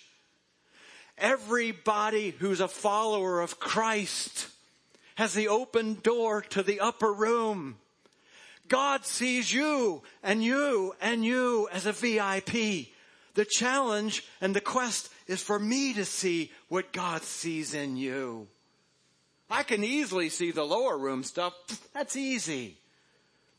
Everybody 1.19 2.31
who's 2.31 2.61
a 2.61 2.69
follower 2.69 3.41
of 3.41 3.59
Christ 3.59 4.47
has 5.17 5.35
the 5.35 5.49
open 5.49 5.95
door 6.03 6.43
to 6.43 6.63
the 6.63 6.81
upper 6.81 7.13
room. 7.13 7.77
God 8.69 9.05
sees 9.05 9.53
you 9.53 10.03
and 10.23 10.43
you 10.43 10.95
and 11.01 11.25
you 11.25 11.69
as 11.73 11.87
a 11.87 11.93
VIP. 11.93 12.89
The 13.35 13.45
challenge 13.45 14.25
and 14.41 14.55
the 14.55 14.61
quest 14.61 15.11
is 15.27 15.43
for 15.43 15.59
me 15.59 15.95
to 15.95 16.05
see 16.05 16.51
what 16.69 16.93
God 16.93 17.23
sees 17.23 17.75
in 17.75 17.97
you. 17.97 18.49
I 19.51 19.63
can 19.63 19.85
easily 19.85 20.29
see 20.31 20.51
the 20.51 20.65
lower 20.65 20.97
room 20.97 21.25
stuff. 21.25 21.53
That's 21.93 22.17
easy. 22.17 22.79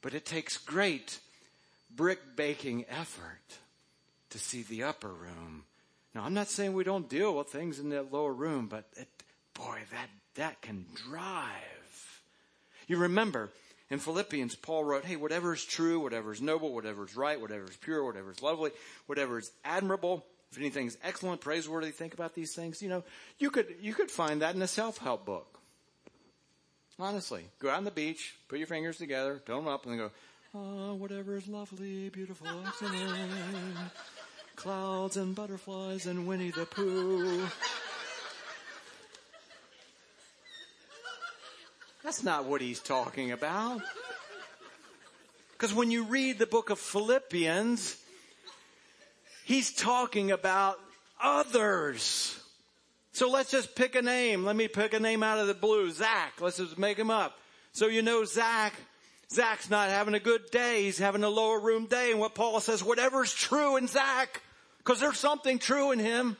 But 0.02 0.14
it 0.14 0.26
takes 0.26 0.58
great 0.58 1.20
brick 1.96 2.36
baking 2.36 2.86
effort 2.90 3.58
to 4.32 4.40
see 4.40 4.64
the 4.64 4.84
upper 4.84 5.14
room. 5.14 5.66
Now, 6.16 6.24
I'm 6.24 6.34
not 6.34 6.48
saying 6.48 6.74
we 6.74 6.84
don't 6.84 7.10
deal 7.10 7.36
with 7.36 7.50
things 7.50 7.80
in 7.80 7.90
that 7.90 8.12
lower 8.12 8.34
room, 8.34 8.68
but 8.68 8.86
it, 8.96 9.08
boy, 9.54 9.80
that 9.92 10.10
that 10.36 10.62
can 10.62 10.86
drive. 11.10 12.24
You 12.88 12.98
remember 12.98 13.50
in 13.90 14.00
Philippians, 14.00 14.56
Paul 14.56 14.84
wrote, 14.84 15.06
Hey, 15.06 15.16
whatever 15.16 15.54
is 15.54 15.64
true, 15.64 16.00
whatever 16.00 16.32
is 16.32 16.42
noble, 16.42 16.74
whatever 16.74 17.06
is 17.06 17.16
right, 17.16 17.40
whatever 17.40 17.66
is 17.66 17.78
pure, 17.78 18.04
whatever 18.04 18.32
is 18.32 18.42
lovely, 18.42 18.72
whatever 19.06 19.38
is 19.38 19.52
admirable, 19.64 20.26
if 20.52 20.58
anything 20.58 20.88
is 20.88 20.98
excellent, 21.04 21.42
praiseworthy, 21.42 21.92
think 21.92 22.14
about 22.14 22.36
these 22.36 22.54
things. 22.54 22.82
You 22.82 22.90
know, 22.90 23.04
you 23.40 23.50
could, 23.50 23.76
you 23.82 23.94
could 23.94 24.12
find 24.12 24.42
that 24.42 24.56
in 24.56 24.62
a 24.62 24.68
self-help 24.68 25.26
book. 25.26 25.60
Honestly, 27.00 27.44
go 27.60 27.70
out 27.70 27.78
on 27.78 27.86
the 27.86 27.92
beach, 27.92 28.36
put 28.48 28.60
your 28.60 28.68
fingers 28.68 28.98
together, 28.98 29.42
tone 29.46 29.66
them 29.66 29.74
up, 29.74 29.86
and 29.86 29.94
then 29.94 30.00
go, 30.00 30.12
oh, 30.54 30.94
whatever 30.94 31.36
is 31.36 31.48
lovely, 31.48 32.10
beautiful, 32.10 32.48
excellent. 32.68 33.22
Clouds 34.56 35.18
and 35.18 35.34
butterflies 35.34 36.06
and 36.06 36.28
Winnie 36.28 36.52
the 36.52 36.66
Pooh. 36.66 37.48
That's 42.04 42.22
not 42.22 42.46
what 42.46 42.60
he's 42.60 42.82
talking 42.82 43.32
about. 43.32 43.82
Because 45.54 45.74
when 45.74 45.90
you 45.90 46.04
read 46.04 46.38
the 46.38 46.46
book 46.46 46.70
of 46.70 46.78
Philippians, 46.78 47.98
he's 49.46 49.72
talking 49.72 50.32
about 50.32 50.80
others. 51.22 52.38
So 53.14 53.30
let's 53.30 53.52
just 53.52 53.74
pick 53.76 53.96
a 53.96 54.02
name. 54.02 54.44
Let 54.44 54.58
me 54.58 54.68
pick 54.68 54.94
a 54.94 55.00
name 55.00 55.24
out 55.24 55.40
of 55.40 55.48
the 55.48 55.54
blue. 55.54 55.92
Zach. 55.92 56.42
Let's 56.42 56.58
just 56.58 56.78
make 56.78 57.00
him 57.00 57.10
up. 57.10 57.38
So 57.72 57.88
you 57.88 58.02
know 58.02 58.26
Zach. 58.26 58.74
Zach's 59.32 59.70
not 59.70 59.90
having 59.90 60.14
a 60.14 60.20
good 60.20 60.52
day. 60.52 60.84
He's 60.84 60.98
having 60.98 61.24
a 61.24 61.30
lower 61.30 61.60
room 61.60 61.86
day. 61.86 62.12
And 62.12 62.20
what 62.20 62.36
Paul 62.36 62.60
says, 62.60 62.84
whatever's 62.84 63.34
true 63.34 63.78
in 63.78 63.88
Zach, 63.88 64.42
because 64.80 65.00
there's 65.00 65.18
something 65.18 65.58
true 65.58 65.92
in 65.92 66.00
him. 66.00 66.36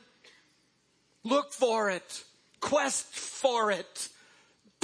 Look 1.24 1.54
for 1.54 1.88
it. 1.88 2.24
Quest 2.60 3.06
for 3.06 3.70
it 3.70 4.10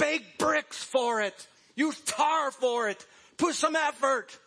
bake 0.01 0.37
bricks 0.37 0.83
for 0.83 1.21
it. 1.21 1.47
Use 1.75 1.99
tar 2.01 2.51
for 2.51 2.89
it. 2.89 3.05
Put 3.37 3.55
some 3.55 3.75
effort 3.75 4.37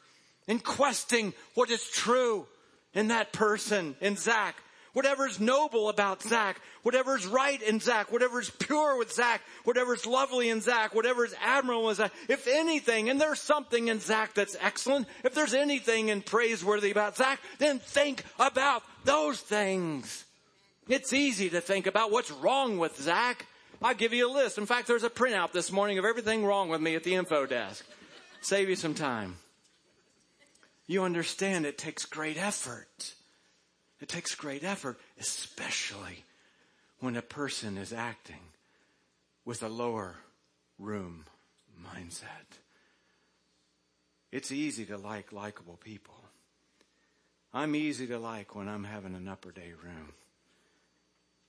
in 0.47 0.59
questing 0.59 1.33
what 1.55 1.71
is 1.71 1.83
true 1.89 2.47
in 2.93 3.09
that 3.09 3.33
person, 3.33 3.97
in 4.01 4.17
Zach. 4.17 4.57
whatever's 4.95 5.39
noble 5.39 5.89
about 5.91 6.23
Zach, 6.23 6.61
whatever's 6.83 7.27
right 7.27 7.61
in 7.61 7.81
Zach, 7.81 8.11
whatever's 8.11 8.49
pure 8.49 8.97
with 8.97 9.13
Zach, 9.13 9.43
whatever's 9.65 10.07
lovely 10.07 10.49
in 10.49 10.61
Zach, 10.61 10.95
whatever's 10.95 11.35
admirable 11.43 11.91
in 11.91 11.97
Zach, 11.97 12.13
if 12.29 12.47
anything, 12.47 13.11
and 13.11 13.21
there's 13.21 13.41
something 13.41 13.89
in 13.89 14.01
Zach 14.01 14.35
that's 14.35 14.57
excellent, 14.61 15.07
if 15.25 15.35
there's 15.35 15.53
anything 15.53 16.09
in 16.09 16.23
praiseworthy 16.23 16.91
about 16.91 17.17
Zach, 17.17 17.41
then 17.59 17.79
think 17.79 18.25
about 18.39 18.83
those 19.05 19.41
things. 19.41 20.25
It's 20.89 21.13
easy 21.13 21.51
to 21.51 21.61
think 21.61 21.87
about 21.87 22.11
what's 22.11 22.31
wrong 22.31 22.79
with 22.79 22.97
Zach. 23.01 23.47
I'll 23.85 23.95
give 23.95 24.15
you 24.15 24.31
a 24.31 24.33
list. 24.33 24.57
In 24.57 24.65
fact, 24.65 24.89
there's 24.89 25.05
a 25.05 25.11
printout 25.11 25.53
this 25.53 25.71
morning 25.71 25.99
of 25.99 26.07
everything 26.07 26.43
wrong 26.43 26.71
with 26.71 26.81
me 26.81 26.95
at 26.95 27.05
the 27.05 27.17
info 27.17 27.45
desk. 27.45 27.85
Save 28.41 28.71
you 28.71 28.77
some 28.77 28.95
time. 28.95 29.37
You 30.87 31.03
understand 31.03 31.67
it 31.67 31.77
takes 31.77 32.07
great 32.07 32.39
effort. 32.39 33.13
It 34.01 34.09
takes 34.09 34.35
great 34.35 34.65
effort, 34.65 34.99
especially 35.21 36.25
when 37.01 37.15
a 37.15 37.21
person 37.21 37.77
is 37.77 37.93
acting 37.93 38.41
with 39.45 39.63
a 39.63 39.69
lower 39.69 40.15
room 40.79 41.27
mindset. 41.87 42.57
It's 44.33 44.51
easy 44.51 44.87
to 44.87 44.97
like 44.97 45.31
likable 45.31 45.77
people. 45.77 46.15
I'm 47.53 47.77
easy 47.77 48.07
to 48.07 48.19
like 48.19 48.55
when 48.55 48.67
I'm 48.67 48.85
having 48.85 49.15
an 49.15 49.29
upper 49.29 49.53
day 49.53 49.75
room. 49.83 50.15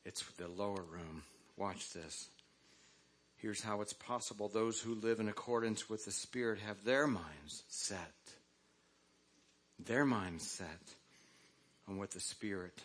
It's 0.03 0.21
the 0.37 0.49
lower 0.49 0.83
room. 0.83 1.23
Watch 1.57 1.93
this. 1.93 2.27
Here's 3.37 3.61
how 3.61 3.81
it's 3.81 3.93
possible. 3.93 4.49
Those 4.49 4.79
who 4.79 4.95
live 4.95 5.19
in 5.19 5.29
accordance 5.29 5.89
with 5.89 6.05
the 6.05 6.11
Spirit 6.11 6.59
have 6.59 6.83
their 6.83 7.07
minds 7.07 7.63
set. 7.67 8.13
Their 9.79 10.05
minds 10.05 10.47
set 10.47 10.95
on 11.87 11.97
what 11.97 12.11
the 12.11 12.19
Spirit 12.19 12.81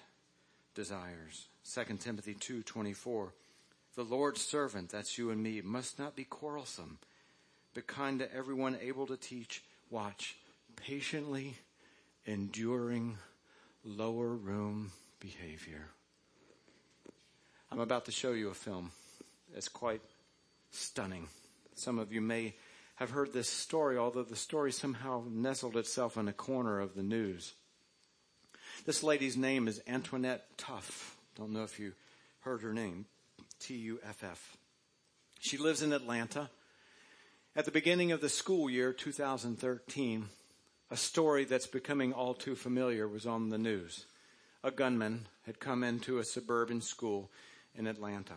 desires. 0.74 1.46
2 1.64 2.00
Timothy 2.00 2.34
2:24 2.34 3.32
The 3.94 4.04
Lord's 4.04 4.42
servant, 4.42 4.90
that's 4.90 5.18
you 5.18 5.30
and 5.30 5.42
me, 5.42 5.60
must 5.60 5.98
not 5.98 6.16
be 6.16 6.24
quarrelsome, 6.24 6.98
but 7.74 7.86
kind 7.86 8.18
to 8.18 8.34
everyone, 8.34 8.76
able 8.80 9.06
to 9.06 9.16
teach, 9.16 9.62
watch, 9.90 10.36
patiently 10.76 11.56
enduring 12.24 13.18
lower 13.84 14.28
room 14.28 14.92
behavior. 15.20 15.88
I'm 17.72 17.78
about 17.80 18.06
to 18.06 18.12
show 18.12 18.32
you 18.32 18.50
a 18.50 18.54
film. 18.54 18.90
It's 19.54 19.68
quite 19.68 20.00
stunning. 20.72 21.28
Some 21.76 22.00
of 22.00 22.12
you 22.12 22.20
may 22.20 22.54
have 22.96 23.10
heard 23.10 23.32
this 23.32 23.48
story, 23.48 23.96
although 23.96 24.24
the 24.24 24.34
story 24.34 24.72
somehow 24.72 25.22
nestled 25.30 25.76
itself 25.76 26.16
in 26.16 26.26
a 26.26 26.32
corner 26.32 26.80
of 26.80 26.96
the 26.96 27.02
news. 27.02 27.52
This 28.86 29.04
lady's 29.04 29.36
name 29.36 29.68
is 29.68 29.80
Antoinette 29.86 30.46
Tuff. 30.58 31.16
Don't 31.36 31.52
know 31.52 31.62
if 31.62 31.78
you 31.78 31.92
heard 32.40 32.62
her 32.62 32.72
name. 32.72 33.06
T-U-F-F. 33.60 34.56
She 35.38 35.56
lives 35.56 35.80
in 35.80 35.92
Atlanta. 35.92 36.50
At 37.54 37.66
the 37.66 37.70
beginning 37.70 38.10
of 38.10 38.20
the 38.20 38.28
school 38.28 38.68
year 38.68 38.92
2013, 38.92 40.26
a 40.90 40.96
story 40.96 41.44
that's 41.44 41.68
becoming 41.68 42.12
all 42.12 42.34
too 42.34 42.56
familiar 42.56 43.06
was 43.06 43.26
on 43.26 43.50
the 43.50 43.58
news. 43.58 44.06
A 44.64 44.72
gunman 44.72 45.26
had 45.46 45.60
come 45.60 45.84
into 45.84 46.18
a 46.18 46.24
suburban 46.24 46.80
school 46.80 47.30
in 47.76 47.86
Atlanta. 47.86 48.34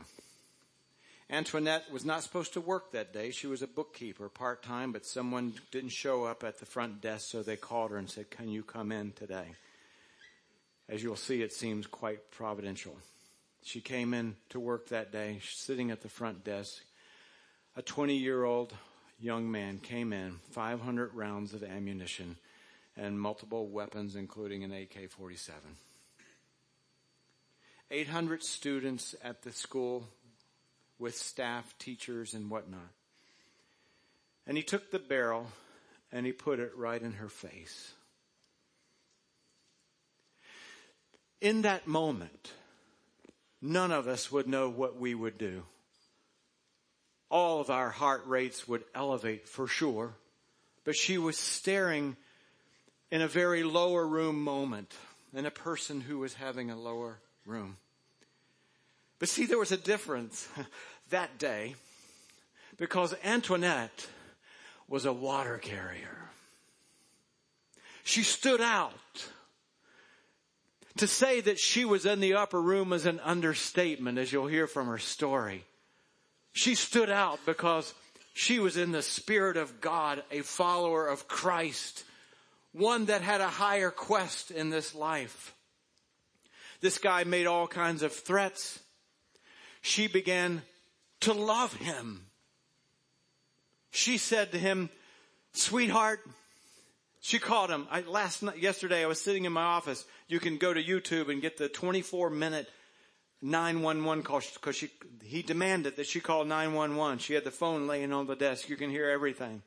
Antoinette 1.30 1.92
was 1.92 2.06
not 2.06 2.22
supposed 2.22 2.54
to 2.54 2.62
work 2.62 2.92
that 2.92 3.14
day. 3.14 3.32
She 3.32 3.48
was 3.48 3.62
a 3.62 3.68
bookkeeper 3.68 4.30
part 4.30 4.62
time, 4.62 4.92
but 4.92 5.06
someone 5.06 5.54
didn't 5.72 5.90
show 5.90 6.26
up 6.26 6.44
at 6.44 6.60
the 6.60 6.66
front 6.66 7.02
desk, 7.02 7.30
so 7.30 7.42
they 7.42 7.56
called 7.56 7.92
her 7.92 7.98
and 7.98 8.10
said, 8.10 8.30
Can 8.30 8.50
you 8.50 8.62
come 8.64 8.92
in 8.92 9.14
today? 9.14 9.56
As 10.90 11.02
you'll 11.02 11.16
see, 11.16 11.42
it 11.42 11.54
seems 11.54 11.88
quite 11.88 12.30
providential. 12.32 12.96
She 13.64 13.80
came 13.80 14.14
in 14.14 14.36
to 14.50 14.60
work 14.60 14.90
that 14.90 15.12
day, 15.12 15.40
sitting 15.44 15.90
at 15.92 16.02
the 16.02 16.10
front 16.10 16.44
desk. 16.44 16.84
A 17.76 17.82
20 17.82 18.16
year 18.16 18.44
old 18.44 18.74
young 19.20 19.50
man 19.50 19.80
came 19.80 20.12
in, 20.12 20.40
500 20.52 21.16
rounds 21.16 21.54
of 21.54 21.64
ammunition 21.64 22.36
and 22.98 23.20
multiple 23.20 23.68
weapons, 23.70 24.16
including 24.16 24.64
an 24.64 24.72
AK 24.72 25.10
47. 25.10 25.62
800 27.94 28.42
students 28.42 29.14
at 29.24 29.44
the 29.44 29.52
school 29.52 30.08
with 30.98 31.16
staff, 31.16 31.76
teachers, 31.78 32.34
and 32.34 32.50
whatnot. 32.50 32.82
And 34.48 34.58
he 34.58 34.64
took 34.64 34.90
the 34.90 34.98
barrel 34.98 35.48
and 36.12 36.26
he 36.26 36.32
put 36.32 36.60
it 36.60 36.76
right 36.76 37.00
in 37.00 37.14
her 37.14 37.30
face. 37.30 37.92
In 41.40 41.62
that 41.62 41.86
moment, 41.86 42.52
none 43.62 43.92
of 43.92 44.08
us 44.08 44.32
would 44.32 44.48
know 44.48 44.70
what 44.70 45.00
we 45.00 45.14
would 45.14 45.38
do. 45.38 45.64
All 47.30 47.62
of 47.62 47.70
our 47.70 47.92
heart 47.92 48.26
rates 48.26 48.68
would 48.68 48.84
elevate 48.96 49.48
for 49.48 49.68
sure, 49.68 50.16
but 50.84 50.96
she 50.96 51.20
was 51.20 51.38
staring 51.38 52.18
in 53.12 53.22
a 53.22 53.28
very 53.28 53.64
lower 53.64 54.08
room 54.08 54.44
moment 54.44 54.94
in 55.32 55.46
a 55.46 55.52
person 55.52 56.02
who 56.02 56.18
was 56.18 56.34
having 56.34 56.72
a 56.72 56.80
lower 56.80 57.20
room. 57.46 57.78
But 59.24 59.30
see, 59.30 59.46
there 59.46 59.58
was 59.58 59.72
a 59.72 59.78
difference 59.78 60.50
that 61.10 61.38
day 61.38 61.76
because 62.76 63.16
Antoinette 63.24 64.06
was 64.90 65.06
a 65.06 65.14
water 65.14 65.58
carrier. 65.60 66.28
She 68.04 68.24
stood 68.24 68.60
out. 68.60 68.92
To 70.98 71.08
say 71.08 71.40
that 71.40 71.58
she 71.58 71.86
was 71.86 72.06
in 72.06 72.20
the 72.20 72.34
upper 72.34 72.62
room 72.62 72.92
is 72.92 73.06
an 73.06 73.22
understatement, 73.22 74.18
as 74.18 74.34
you'll 74.34 74.48
hear 74.48 74.68
from 74.68 74.88
her 74.88 74.98
story. 74.98 75.64
She 76.52 76.76
stood 76.76 77.10
out 77.10 77.40
because 77.46 77.94
she 78.34 78.60
was 78.60 78.76
in 78.76 78.92
the 78.92 79.02
Spirit 79.02 79.56
of 79.56 79.80
God, 79.80 80.22
a 80.32 80.42
follower 80.42 81.08
of 81.08 81.30
Christ, 81.30 82.04
one 82.74 83.06
that 83.06 83.22
had 83.22 83.40
a 83.40 83.48
higher 83.48 83.90
quest 83.90 84.52
in 84.52 84.70
this 84.70 84.94
life. 84.94 85.56
This 86.82 86.98
guy 86.98 87.24
made 87.24 87.48
all 87.48 87.68
kinds 87.68 88.04
of 88.04 88.12
threats 88.12 88.82
she 89.84 90.08
began 90.08 90.62
to 91.20 91.34
love 91.34 91.74
him. 91.74 92.26
She 93.92 94.18
said 94.18 94.54
to 94.54 94.58
him, 94.58 94.90
sweetheart, 95.52 96.22
she 97.20 97.38
called 97.38 97.70
him. 97.70 97.86
I, 97.92 98.02
last 98.02 98.42
night, 98.42 98.58
yesterday, 98.58 99.04
I 99.04 99.08
was 99.08 99.22
sitting 99.22 99.44
in 99.44 99.52
my 99.52 99.62
office. 99.62 100.06
You 100.30 100.40
can 100.40 100.58
go 100.58 100.74
to 100.74 100.82
YouTube 100.82 101.30
and 101.30 101.42
get 101.42 101.58
the 101.58 101.68
24 101.68 102.30
minute 102.30 102.70
911 103.42 104.24
call 104.24 104.42
because 104.54 104.78
she, 104.78 104.90
he 105.22 105.42
demanded 105.42 105.98
that 105.98 106.08
she 106.08 106.22
call 106.22 106.46
911. 106.46 107.20
She 107.20 107.34
had 107.34 107.44
the 107.44 107.52
phone 107.52 107.86
laying 107.86 108.14
on 108.14 108.26
the 108.26 108.38
desk. 108.38 108.70
You 108.70 108.78
can 108.78 108.90
hear 108.90 109.10
everything. 109.10 109.62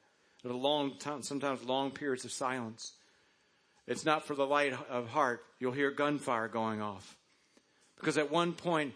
At 0.46 0.50
a 0.50 0.56
long 0.56 0.98
time, 0.98 1.22
sometimes 1.22 1.62
long 1.62 1.90
periods 1.90 2.24
of 2.24 2.32
silence. 2.32 2.92
It's 3.86 4.06
not 4.06 4.24
for 4.24 4.34
the 4.34 4.46
light 4.46 4.72
of 4.88 5.08
heart. 5.08 5.44
You'll 5.60 5.72
hear 5.72 5.90
gunfire 5.90 6.48
going 6.48 6.80
off. 6.80 7.16
Because 7.96 8.16
at 8.16 8.30
one 8.30 8.54
point, 8.54 8.94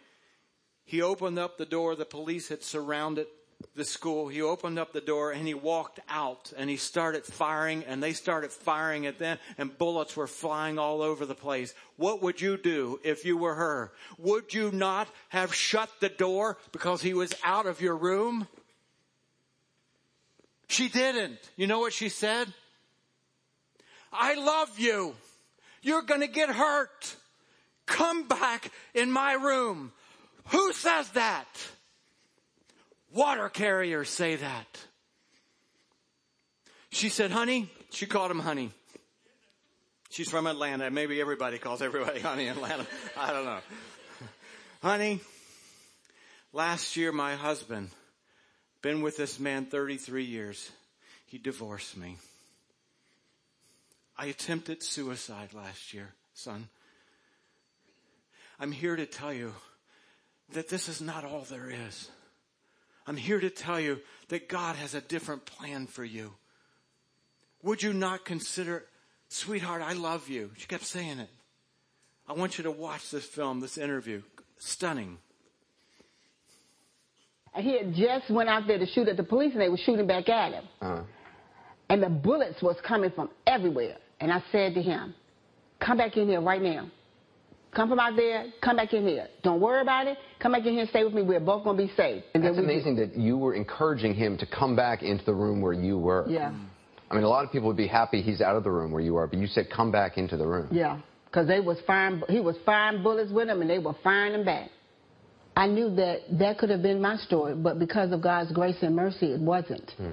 he 0.90 1.02
opened 1.02 1.38
up 1.38 1.56
the 1.56 1.64
door. 1.64 1.94
The 1.94 2.04
police 2.04 2.48
had 2.48 2.64
surrounded 2.64 3.28
the 3.76 3.84
school. 3.84 4.26
He 4.26 4.42
opened 4.42 4.76
up 4.76 4.92
the 4.92 5.00
door 5.00 5.30
and 5.30 5.46
he 5.46 5.54
walked 5.54 6.00
out 6.08 6.52
and 6.56 6.68
he 6.68 6.76
started 6.76 7.24
firing 7.24 7.84
and 7.84 8.02
they 8.02 8.12
started 8.12 8.50
firing 8.50 9.06
at 9.06 9.20
them 9.20 9.38
and 9.56 9.78
bullets 9.78 10.16
were 10.16 10.26
flying 10.26 10.80
all 10.80 11.00
over 11.00 11.24
the 11.24 11.34
place. 11.36 11.74
What 11.94 12.22
would 12.22 12.40
you 12.40 12.56
do 12.56 12.98
if 13.04 13.24
you 13.24 13.36
were 13.36 13.54
her? 13.54 13.92
Would 14.18 14.52
you 14.52 14.72
not 14.72 15.06
have 15.28 15.54
shut 15.54 15.88
the 16.00 16.08
door 16.08 16.58
because 16.72 17.02
he 17.02 17.14
was 17.14 17.36
out 17.44 17.66
of 17.66 17.80
your 17.80 17.96
room? 17.96 18.48
She 20.66 20.88
didn't. 20.88 21.38
You 21.54 21.68
know 21.68 21.78
what 21.78 21.92
she 21.92 22.08
said? 22.08 22.52
I 24.12 24.34
love 24.34 24.76
you. 24.76 25.14
You're 25.82 26.02
going 26.02 26.22
to 26.22 26.26
get 26.26 26.48
hurt. 26.48 27.14
Come 27.86 28.26
back 28.26 28.72
in 28.92 29.12
my 29.12 29.34
room. 29.34 29.92
Who 30.50 30.72
says 30.72 31.08
that? 31.10 31.46
Water 33.12 33.48
carriers 33.48 34.08
say 34.08 34.36
that. 34.36 34.80
She 36.90 37.08
said, 37.08 37.30
honey, 37.30 37.70
she 37.90 38.06
called 38.06 38.30
him 38.30 38.40
honey. 38.40 38.72
She's 40.10 40.28
from 40.28 40.46
Atlanta. 40.48 40.90
Maybe 40.90 41.20
everybody 41.20 41.58
calls 41.58 41.82
everybody 41.82 42.20
honey 42.28 42.46
in 42.46 42.56
Atlanta. 42.56 42.86
I 43.16 43.32
don't 43.32 43.44
know. 43.44 43.58
honey, 44.82 45.20
last 46.52 46.96
year 46.96 47.12
my 47.12 47.36
husband, 47.36 47.90
been 48.82 49.02
with 49.02 49.16
this 49.16 49.38
man 49.38 49.66
33 49.66 50.24
years. 50.24 50.70
He 51.26 51.38
divorced 51.38 51.96
me. 51.96 52.16
I 54.18 54.26
attempted 54.26 54.82
suicide 54.82 55.54
last 55.54 55.94
year, 55.94 56.08
son. 56.34 56.68
I'm 58.58 58.72
here 58.72 58.96
to 58.96 59.06
tell 59.06 59.32
you 59.32 59.54
that 60.52 60.68
this 60.68 60.88
is 60.88 61.00
not 61.00 61.24
all 61.24 61.44
there 61.48 61.70
is. 61.70 62.10
I'm 63.06 63.16
here 63.16 63.40
to 63.40 63.50
tell 63.50 63.80
you 63.80 64.00
that 64.28 64.48
God 64.48 64.76
has 64.76 64.94
a 64.94 65.00
different 65.00 65.46
plan 65.46 65.86
for 65.86 66.04
you. 66.04 66.32
Would 67.62 67.82
you 67.82 67.92
not 67.92 68.24
consider, 68.24 68.84
sweetheart, 69.28 69.82
I 69.82 69.92
love 69.92 70.28
you. 70.28 70.50
She 70.56 70.66
kept 70.66 70.84
saying 70.84 71.18
it. 71.18 71.30
I 72.28 72.32
want 72.32 72.58
you 72.58 72.64
to 72.64 72.70
watch 72.70 73.10
this 73.10 73.24
film, 73.24 73.60
this 73.60 73.76
interview. 73.76 74.22
Stunning. 74.58 75.18
He 77.56 77.76
had 77.76 77.94
just 77.94 78.30
went 78.30 78.48
out 78.48 78.66
there 78.66 78.78
to 78.78 78.86
shoot 78.86 79.08
at 79.08 79.16
the 79.16 79.24
police, 79.24 79.52
and 79.52 79.60
they 79.60 79.68
were 79.68 79.78
shooting 79.84 80.06
back 80.06 80.28
at 80.28 80.52
him. 80.52 80.64
Uh-huh. 80.80 81.02
And 81.88 82.02
the 82.02 82.08
bullets 82.08 82.62
was 82.62 82.76
coming 82.86 83.10
from 83.10 83.30
everywhere. 83.46 83.96
And 84.20 84.32
I 84.32 84.42
said 84.52 84.74
to 84.74 84.82
him, 84.82 85.14
"Come 85.80 85.98
back 85.98 86.16
in 86.16 86.28
here 86.28 86.40
right 86.40 86.62
now. 86.62 86.88
Come 87.72 87.88
from 87.88 88.00
out 88.00 88.16
there. 88.16 88.46
Come 88.60 88.76
back 88.76 88.92
in 88.92 89.06
here. 89.06 89.28
Don't 89.42 89.60
worry 89.60 89.80
about 89.80 90.06
it. 90.08 90.18
Come 90.40 90.52
back 90.52 90.66
in 90.66 90.72
here 90.72 90.80
and 90.80 90.90
stay 90.90 91.04
with 91.04 91.14
me. 91.14 91.22
We're 91.22 91.38
both 91.38 91.64
gonna 91.64 91.78
be 91.78 91.92
safe." 91.96 92.24
And 92.34 92.44
That's 92.44 92.58
amazing 92.58 92.96
that 92.96 93.16
you 93.16 93.38
were 93.38 93.54
encouraging 93.54 94.14
him 94.14 94.36
to 94.38 94.46
come 94.46 94.74
back 94.74 95.02
into 95.02 95.24
the 95.24 95.34
room 95.34 95.60
where 95.60 95.72
you 95.72 95.98
were. 95.98 96.24
Yeah. 96.28 96.52
I 97.10 97.14
mean, 97.14 97.24
a 97.24 97.28
lot 97.28 97.44
of 97.44 97.52
people 97.52 97.68
would 97.68 97.76
be 97.76 97.86
happy 97.86 98.22
he's 98.22 98.40
out 98.40 98.56
of 98.56 98.64
the 98.64 98.70
room 98.70 98.92
where 98.92 99.02
you 99.02 99.16
are, 99.16 99.26
but 99.26 99.38
you 99.38 99.46
said 99.46 99.68
come 99.70 99.90
back 99.90 100.18
into 100.18 100.36
the 100.36 100.46
room. 100.46 100.68
Yeah, 100.70 100.98
because 101.26 101.46
they 101.46 101.60
was 101.60 101.78
firing. 101.86 102.22
He 102.28 102.40
was 102.40 102.56
firing 102.64 103.02
bullets 103.02 103.32
with 103.32 103.48
him, 103.48 103.60
and 103.60 103.70
they 103.70 103.78
were 103.78 103.94
firing 104.02 104.32
them 104.32 104.44
back. 104.44 104.70
I 105.56 105.66
knew 105.66 105.94
that 105.96 106.22
that 106.38 106.58
could 106.58 106.70
have 106.70 106.82
been 106.82 107.00
my 107.00 107.16
story, 107.16 107.54
but 107.54 107.78
because 107.78 108.12
of 108.12 108.20
God's 108.22 108.52
grace 108.52 108.82
and 108.82 108.94
mercy, 108.94 109.32
it 109.32 109.40
wasn't. 109.40 109.90
Hmm. 109.96 110.12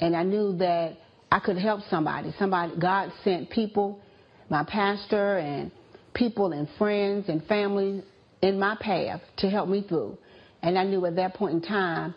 And 0.00 0.16
I 0.16 0.22
knew 0.22 0.56
that 0.56 0.96
I 1.30 1.38
could 1.38 1.58
help 1.58 1.82
somebody. 1.88 2.34
Somebody, 2.38 2.72
God 2.78 3.12
sent 3.22 3.50
people, 3.50 4.00
my 4.48 4.64
pastor 4.64 5.38
and 5.38 5.70
people 6.14 6.52
and 6.52 6.68
friends 6.78 7.28
and 7.28 7.44
family 7.44 8.02
in 8.42 8.58
my 8.58 8.76
path 8.80 9.20
to 9.38 9.48
help 9.48 9.68
me 9.68 9.84
through. 9.88 10.18
And 10.62 10.78
I 10.78 10.84
knew 10.84 11.04
at 11.06 11.16
that 11.16 11.34
point 11.34 11.54
in 11.54 11.62
time 11.62 12.14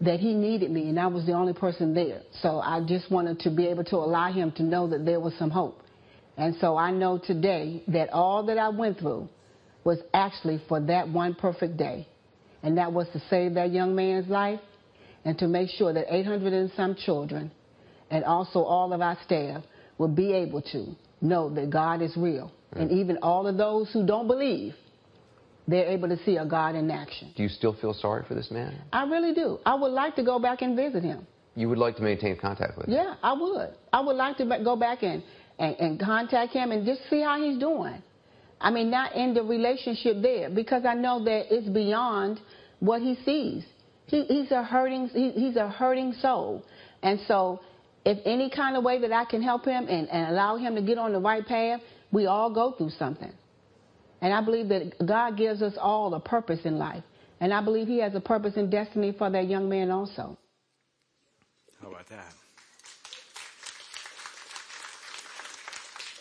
that 0.00 0.20
he 0.20 0.34
needed 0.34 0.70
me 0.70 0.88
and 0.88 0.98
I 0.98 1.06
was 1.06 1.26
the 1.26 1.32
only 1.32 1.52
person 1.52 1.94
there. 1.94 2.22
So 2.40 2.60
I 2.60 2.84
just 2.86 3.10
wanted 3.10 3.40
to 3.40 3.50
be 3.50 3.66
able 3.66 3.84
to 3.84 3.96
allow 3.96 4.32
him 4.32 4.52
to 4.52 4.62
know 4.62 4.88
that 4.88 5.04
there 5.04 5.20
was 5.20 5.34
some 5.38 5.50
hope. 5.50 5.80
And 6.36 6.56
so 6.60 6.76
I 6.76 6.90
know 6.90 7.18
today 7.18 7.82
that 7.88 8.10
all 8.10 8.44
that 8.46 8.58
I 8.58 8.68
went 8.68 8.98
through 8.98 9.28
was 9.84 9.98
actually 10.12 10.60
for 10.68 10.80
that 10.80 11.08
one 11.08 11.34
perfect 11.34 11.76
day. 11.76 12.08
And 12.62 12.78
that 12.78 12.92
was 12.92 13.06
to 13.12 13.20
save 13.30 13.54
that 13.54 13.72
young 13.72 13.94
man's 13.94 14.28
life 14.28 14.60
and 15.24 15.38
to 15.38 15.46
make 15.46 15.70
sure 15.70 15.92
that 15.92 16.06
800 16.12 16.52
and 16.52 16.72
some 16.76 16.94
children 16.94 17.50
and 18.10 18.24
also 18.24 18.60
all 18.60 18.92
of 18.92 19.00
our 19.00 19.16
staff 19.24 19.62
will 19.98 20.08
be 20.08 20.32
able 20.32 20.62
to 20.62 20.94
know 21.20 21.50
that 21.54 21.70
God 21.70 22.02
is 22.02 22.16
real. 22.16 22.50
And 22.80 22.90
even 22.90 23.18
all 23.22 23.46
of 23.46 23.56
those 23.56 23.90
who 23.92 24.04
don't 24.06 24.26
believe, 24.26 24.74
they're 25.66 25.86
able 25.86 26.08
to 26.08 26.22
see 26.24 26.36
a 26.36 26.44
God 26.44 26.74
in 26.74 26.90
action. 26.90 27.32
Do 27.36 27.42
you 27.42 27.48
still 27.48 27.74
feel 27.80 27.94
sorry 27.94 28.24
for 28.26 28.34
this 28.34 28.50
man? 28.50 28.74
I 28.92 29.04
really 29.04 29.32
do. 29.32 29.58
I 29.64 29.74
would 29.74 29.92
like 29.92 30.14
to 30.16 30.24
go 30.24 30.38
back 30.38 30.62
and 30.62 30.76
visit 30.76 31.02
him. 31.02 31.26
You 31.56 31.68
would 31.68 31.78
like 31.78 31.96
to 31.96 32.02
maintain 32.02 32.36
contact 32.36 32.76
with 32.76 32.88
him? 32.88 32.94
Yeah, 32.94 33.14
I 33.22 33.32
would. 33.32 33.70
I 33.92 34.00
would 34.00 34.16
like 34.16 34.36
to 34.38 34.60
go 34.62 34.76
back 34.76 35.02
and, 35.02 35.22
and, 35.58 35.76
and 35.78 36.00
contact 36.00 36.52
him 36.52 36.72
and 36.72 36.84
just 36.84 37.08
see 37.08 37.22
how 37.22 37.40
he's 37.42 37.58
doing. 37.58 38.02
I 38.60 38.70
mean, 38.70 38.90
not 38.90 39.14
in 39.14 39.34
the 39.34 39.42
relationship 39.42 40.16
there, 40.20 40.50
because 40.50 40.84
I 40.84 40.94
know 40.94 41.22
that 41.24 41.54
it's 41.54 41.68
beyond 41.68 42.40
what 42.80 43.02
he 43.02 43.16
sees. 43.24 43.64
He, 44.06 44.24
he's 44.24 44.50
a 44.50 44.62
hurting, 44.62 45.08
he, 45.08 45.30
he's 45.30 45.56
a 45.56 45.68
hurting 45.68 46.12
soul, 46.20 46.62
and 47.02 47.18
so 47.26 47.60
if 48.04 48.18
any 48.26 48.50
kind 48.50 48.76
of 48.76 48.84
way 48.84 49.00
that 49.00 49.12
I 49.12 49.24
can 49.24 49.42
help 49.42 49.64
him 49.64 49.86
and, 49.88 50.08
and 50.08 50.30
allow 50.30 50.56
him 50.56 50.74
to 50.74 50.82
get 50.82 50.98
on 50.98 51.12
the 51.12 51.20
right 51.20 51.46
path, 51.46 51.80
we 52.14 52.26
all 52.26 52.48
go 52.48 52.72
through 52.72 52.90
something. 52.90 53.32
And 54.22 54.32
I 54.32 54.40
believe 54.40 54.68
that 54.68 55.04
God 55.04 55.36
gives 55.36 55.60
us 55.60 55.74
all 55.78 56.14
a 56.14 56.20
purpose 56.20 56.60
in 56.64 56.78
life, 56.78 57.02
and 57.40 57.52
I 57.52 57.60
believe 57.60 57.88
He 57.88 57.98
has 57.98 58.14
a 58.14 58.20
purpose 58.20 58.54
and 58.56 58.70
destiny 58.70 59.12
for 59.12 59.28
that 59.28 59.48
young 59.48 59.68
man 59.68 59.90
also. 59.90 60.38
How 61.82 61.88
about 61.90 62.06
that? 62.08 62.32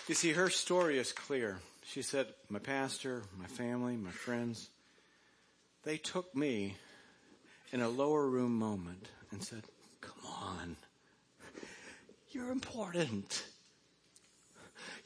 You 0.08 0.16
see, 0.16 0.34
her 0.34 0.50
story 0.50 0.98
is 0.98 1.14
clear. 1.14 1.60
She 1.86 2.02
said, 2.02 2.28
My 2.50 2.60
pastor, 2.60 3.22
my 3.40 3.46
family, 3.46 3.96
my 3.96 4.12
friends, 4.12 4.68
they 5.84 5.98
took 5.98 6.36
me 6.36 6.76
in 7.72 7.82
a 7.82 7.88
lower 7.88 8.28
room 8.28 8.58
moment 8.58 9.08
and 9.32 9.42
said, 9.42 9.64
Come 10.02 10.26
on. 10.26 10.76
You're 12.32 12.52
important. 12.52 13.46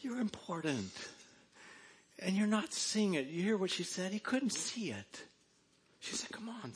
You're 0.07 0.21
important. 0.21 0.93
And 2.19 2.37
you're 2.37 2.47
not 2.47 2.71
seeing 2.71 3.15
it. 3.15 3.27
You 3.27 3.43
hear 3.43 3.57
what 3.57 3.71
she 3.71 3.83
said? 3.83 4.13
He 4.13 4.19
couldn't 4.19 4.53
see 4.53 4.89
it. 4.89 5.23
She 5.99 6.15
said, 6.15 6.31
Come 6.31 6.47
on. 6.47 6.71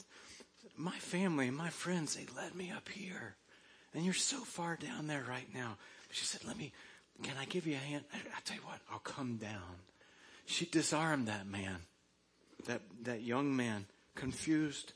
My 0.75 0.97
family, 0.97 1.49
my 1.49 1.69
friends, 1.69 2.13
they 2.13 2.25
led 2.36 2.55
me 2.55 2.73
up 2.75 2.89
here. 2.89 3.38
And 3.93 4.03
you're 4.03 4.13
so 4.13 4.39
far 4.39 4.75
down 4.75 5.07
there 5.07 5.23
right 5.29 5.47
now. 5.53 5.77
She 6.11 6.25
said, 6.25 6.43
Let 6.45 6.57
me, 6.57 6.73
can 7.23 7.36
I 7.39 7.45
give 7.45 7.65
you 7.65 7.75
a 7.75 7.77
hand? 7.77 8.03
I, 8.13 8.17
I 8.17 8.41
tell 8.43 8.57
you 8.57 8.63
what, 8.63 8.79
I'll 8.91 8.99
come 8.99 9.38
down. 9.38 9.79
She 10.45 10.65
disarmed 10.65 11.29
that 11.29 11.47
man, 11.47 11.77
that, 12.65 12.82
that 13.03 13.21
young 13.21 13.55
man, 13.55 13.86
confused, 14.13 14.91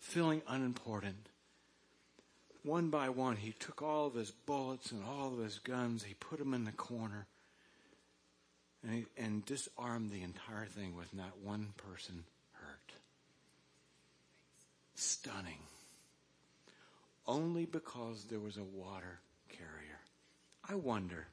feeling 0.00 0.40
unimportant. 0.48 1.28
One 2.62 2.88
by 2.88 3.10
one, 3.10 3.36
he 3.36 3.52
took 3.52 3.82
all 3.82 4.06
of 4.06 4.14
his 4.14 4.30
bullets 4.30 4.90
and 4.90 5.04
all 5.04 5.34
of 5.34 5.38
his 5.38 5.58
guns, 5.58 6.04
he 6.04 6.14
put 6.14 6.38
them 6.38 6.54
in 6.54 6.64
the 6.64 6.72
corner, 6.72 7.26
and, 8.86 9.06
and 9.16 9.44
disarmed 9.44 10.10
the 10.10 10.22
entire 10.22 10.66
thing 10.66 10.96
with 10.96 11.12
not 11.14 11.38
one 11.42 11.72
person 11.76 12.24
hurt. 12.52 12.92
Stunning. 14.94 15.58
Only 17.26 17.64
because 17.64 18.24
there 18.24 18.40
was 18.40 18.56
a 18.56 18.64
water 18.64 19.20
carrier. 19.48 20.00
I 20.68 20.74
wonder 20.74 21.26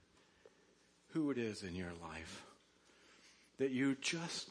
who 1.10 1.32
it 1.32 1.38
is 1.38 1.64
in 1.64 1.76
your 1.76 1.92
life 2.02 2.44
that 3.58 3.72
you 3.72 3.96
just 4.02 4.50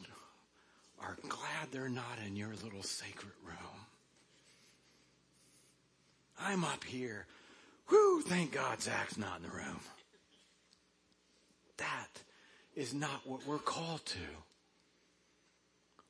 are 0.99 1.17
glad 1.27 1.71
they're 1.71 1.89
not 1.89 2.19
in 2.25 2.35
your 2.35 2.53
little 2.63 2.83
sacred 2.83 3.33
room. 3.43 3.85
I'm 6.39 6.63
up 6.63 6.83
here. 6.83 7.25
Whoo, 7.89 8.21
thank 8.21 8.51
God 8.51 8.81
Zach's 8.81 9.17
not 9.17 9.37
in 9.37 9.43
the 9.43 9.49
room. 9.49 9.79
That 11.77 12.21
is 12.75 12.93
not 12.93 13.21
what 13.25 13.45
we're 13.45 13.59
called 13.59 14.05
to. 14.05 14.19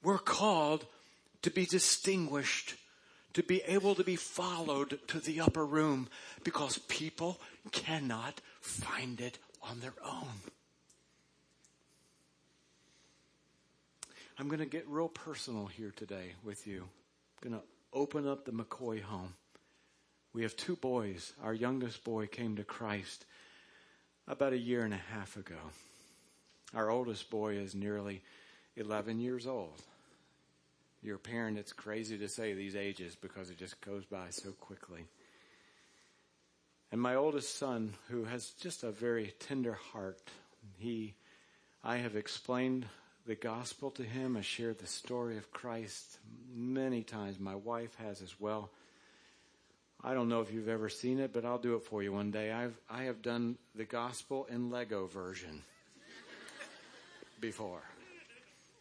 We're 0.03 0.17
called 0.17 0.85
to 1.41 1.51
be 1.51 1.65
distinguished, 1.65 2.75
to 3.33 3.43
be 3.43 3.61
able 3.63 3.95
to 3.95 4.03
be 4.03 4.15
followed 4.15 4.99
to 5.07 5.19
the 5.19 5.41
upper 5.41 5.65
room 5.65 6.09
because 6.43 6.77
people 6.79 7.39
cannot 7.71 8.41
find 8.61 9.21
it 9.21 9.39
on 9.61 9.79
their 9.79 9.93
own. 10.03 10.27
I'm 14.37 14.47
going 14.47 14.59
to 14.59 14.65
get 14.65 14.87
real 14.87 15.07
personal 15.07 15.67
here 15.67 15.93
today 15.95 16.33
with 16.43 16.65
you. 16.65 16.87
I'm 17.43 17.49
going 17.49 17.61
to 17.61 17.67
open 17.93 18.27
up 18.27 18.45
the 18.45 18.51
McCoy 18.51 19.01
home. 19.01 19.35
We 20.33 20.43
have 20.43 20.55
two 20.55 20.75
boys. 20.77 21.33
Our 21.43 21.53
youngest 21.53 22.03
boy 22.03 22.27
came 22.27 22.55
to 22.55 22.63
Christ 22.63 23.25
about 24.27 24.53
a 24.53 24.57
year 24.57 24.83
and 24.83 24.93
a 24.93 25.01
half 25.13 25.37
ago. 25.37 25.57
Our 26.73 26.89
oldest 26.89 27.29
boy 27.29 27.55
is 27.55 27.75
nearly 27.75 28.21
11 28.77 29.19
years 29.19 29.45
old. 29.45 29.81
Your 31.03 31.17
parent, 31.17 31.57
it's 31.57 31.73
crazy 31.73 32.17
to 32.17 32.29
say 32.29 32.53
these 32.53 32.75
ages 32.75 33.15
because 33.15 33.49
it 33.49 33.57
just 33.57 33.81
goes 33.81 34.05
by 34.05 34.29
so 34.29 34.51
quickly. 34.51 35.05
And 36.91 37.01
my 37.01 37.15
oldest 37.15 37.57
son, 37.57 37.93
who 38.09 38.25
has 38.25 38.51
just 38.61 38.83
a 38.83 38.91
very 38.91 39.33
tender 39.39 39.73
heart, 39.73 40.19
he, 40.77 41.15
I 41.83 41.97
have 41.97 42.15
explained 42.15 42.85
the 43.25 43.35
gospel 43.35 43.91
to 43.91 44.03
him. 44.03 44.37
I 44.37 44.41
shared 44.41 44.79
the 44.79 44.87
story 44.87 45.37
of 45.37 45.51
Christ 45.51 46.19
many 46.53 47.03
times. 47.03 47.39
My 47.39 47.55
wife 47.55 47.95
has 47.95 48.21
as 48.21 48.39
well. 48.39 48.69
I 50.03 50.13
don't 50.13 50.29
know 50.29 50.41
if 50.41 50.51
you've 50.51 50.69
ever 50.69 50.89
seen 50.89 51.19
it, 51.19 51.31
but 51.33 51.45
I'll 51.45 51.57
do 51.57 51.75
it 51.75 51.83
for 51.83 52.01
you 52.01 52.11
one 52.11 52.31
day. 52.31 52.51
I've 52.51 52.75
I 52.89 53.03
have 53.03 53.21
done 53.21 53.57
the 53.75 53.85
gospel 53.85 54.47
in 54.49 54.71
Lego 54.71 55.05
version 55.05 55.61
before. 57.41 57.83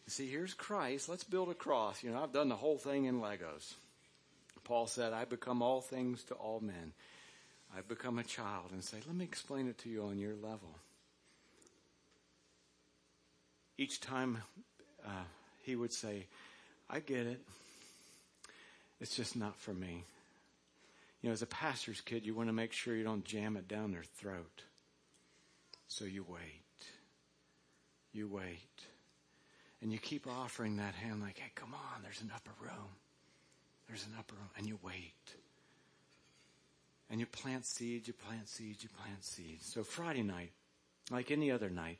See, 0.07 0.29
here's 0.29 0.53
Christ. 0.53 1.09
Let's 1.09 1.23
build 1.23 1.49
a 1.49 1.53
cross. 1.53 2.03
You 2.03 2.11
know, 2.11 2.23
I've 2.23 2.33
done 2.33 2.49
the 2.49 2.55
whole 2.55 2.77
thing 2.77 3.05
in 3.05 3.19
Legos. 3.19 3.73
Paul 4.63 4.87
said, 4.87 5.11
I 5.11 5.25
become 5.25 5.61
all 5.61 5.81
things 5.81 6.23
to 6.25 6.35
all 6.35 6.59
men. 6.59 6.93
I 7.75 7.81
become 7.81 8.19
a 8.19 8.23
child 8.23 8.71
and 8.71 8.83
say, 8.83 8.97
let 9.07 9.15
me 9.15 9.25
explain 9.25 9.67
it 9.67 9.77
to 9.79 9.89
you 9.89 10.03
on 10.03 10.19
your 10.19 10.35
level 10.35 10.75
each 13.81 13.99
time 13.99 14.37
uh, 15.03 15.23
he 15.63 15.75
would 15.75 15.91
say, 15.91 16.27
I 16.87 16.99
get 16.99 17.25
it. 17.25 17.41
It's 18.99 19.15
just 19.15 19.35
not 19.35 19.55
for 19.57 19.73
me. 19.73 20.05
You 21.21 21.29
know, 21.29 21.33
as 21.33 21.41
a 21.41 21.47
pastor's 21.47 21.99
kid, 21.99 22.23
you 22.23 22.35
want 22.35 22.49
to 22.49 22.53
make 22.53 22.73
sure 22.73 22.95
you 22.95 23.03
don't 23.03 23.25
jam 23.25 23.57
it 23.57 23.67
down 23.67 23.91
their 23.91 24.03
throat. 24.03 24.61
So 25.87 26.05
you 26.05 26.23
wait. 26.27 26.60
You 28.13 28.27
wait. 28.27 28.85
And 29.81 29.91
you 29.91 29.97
keep 29.97 30.27
offering 30.27 30.77
that 30.77 30.95
hand 30.95 31.21
like, 31.21 31.39
hey, 31.39 31.51
come 31.55 31.73
on, 31.73 32.03
there's 32.03 32.21
an 32.21 32.31
upper 32.35 32.51
room. 32.61 32.89
There's 33.87 34.05
an 34.05 34.13
upper 34.17 34.35
room. 34.35 34.49
And 34.57 34.67
you 34.67 34.77
wait. 34.83 35.35
And 37.09 37.19
you 37.19 37.25
plant 37.25 37.65
seeds, 37.65 38.07
you 38.07 38.13
plant 38.13 38.47
seeds, 38.47 38.83
you 38.83 38.89
plant 38.89 39.23
seeds. 39.23 39.65
So 39.65 39.83
Friday 39.83 40.23
night, 40.23 40.51
like 41.09 41.31
any 41.31 41.51
other 41.51 41.69
night, 41.69 41.97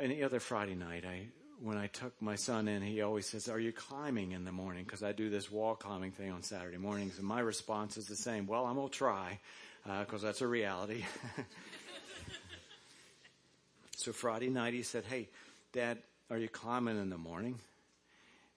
any 0.00 0.22
other 0.22 0.40
Friday 0.40 0.74
night, 0.74 1.04
I 1.04 1.26
when 1.60 1.76
I 1.76 1.88
took 1.88 2.20
my 2.22 2.36
son 2.36 2.68
in, 2.68 2.82
he 2.82 3.02
always 3.02 3.26
says, 3.26 3.48
"Are 3.48 3.58
you 3.58 3.72
climbing 3.72 4.30
in 4.32 4.44
the 4.44 4.52
morning?" 4.52 4.84
Because 4.84 5.02
I 5.02 5.10
do 5.10 5.28
this 5.28 5.50
wall 5.50 5.74
climbing 5.74 6.12
thing 6.12 6.30
on 6.30 6.42
Saturday 6.42 6.76
mornings, 6.76 7.18
and 7.18 7.26
my 7.26 7.40
response 7.40 7.96
is 7.96 8.06
the 8.06 8.14
same. 8.14 8.46
Well, 8.46 8.64
I'm 8.64 8.76
gonna 8.76 8.88
try, 8.88 9.40
because 9.84 10.22
uh, 10.22 10.28
that's 10.28 10.40
a 10.40 10.46
reality. 10.46 11.04
so 13.98 14.12
Friday 14.12 14.48
night, 14.48 14.74
he 14.74 14.82
said, 14.82 15.04
"Hey, 15.04 15.28
Dad, 15.72 15.98
are 16.30 16.38
you 16.38 16.48
climbing 16.48 17.00
in 17.00 17.10
the 17.10 17.18
morning?" 17.18 17.58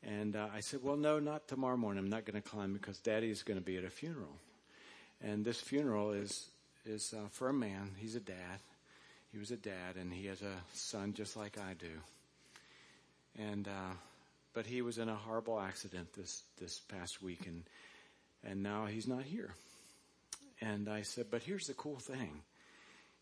And 0.04 0.36
uh, 0.36 0.48
I 0.54 0.60
said, 0.60 0.82
"Well, 0.84 0.98
no, 0.98 1.20
not 1.20 1.48
tomorrow 1.48 1.78
morning. 1.78 2.04
I'm 2.04 2.10
not 2.10 2.26
going 2.26 2.42
to 2.42 2.48
climb 2.48 2.74
because 2.74 3.00
Daddy's 3.00 3.44
going 3.44 3.60
to 3.60 3.66
be 3.66 3.78
at 3.78 3.84
a 3.84 3.90
funeral, 3.90 4.36
and 5.22 5.44
this 5.44 5.60
funeral 5.60 6.12
is 6.12 6.50
is 6.86 7.14
uh, 7.18 7.28
for 7.30 7.50
a 7.50 7.54
man. 7.54 7.92
He's 7.98 8.16
a 8.16 8.20
dad. 8.20 8.60
He 9.32 9.40
was 9.40 9.52
a 9.52 9.58
dad, 9.58 9.96
and 10.00 10.14
he 10.14 10.28
has 10.28 10.42
a 10.42 10.56
son 10.74 11.14
just 11.14 11.36
like 11.36 11.58
I 11.58 11.74
do." 11.74 12.02
and 13.38 13.68
uh, 13.68 13.94
but 14.54 14.66
he 14.66 14.82
was 14.82 14.98
in 14.98 15.10
a 15.10 15.16
horrible 15.16 15.60
accident 15.60 16.14
this 16.14 16.44
this 16.60 16.80
past 16.80 17.22
week, 17.22 17.48
and 17.48 17.64
and 18.44 18.64
now 18.64 18.86
he's 18.86 19.08
not 19.08 19.24
here. 19.24 19.54
And 20.64 20.88
I 20.88 21.02
said, 21.02 21.28
but 21.32 21.42
here's 21.42 21.68
the 21.68 21.74
cool 21.74 21.98
thing: 21.98 22.42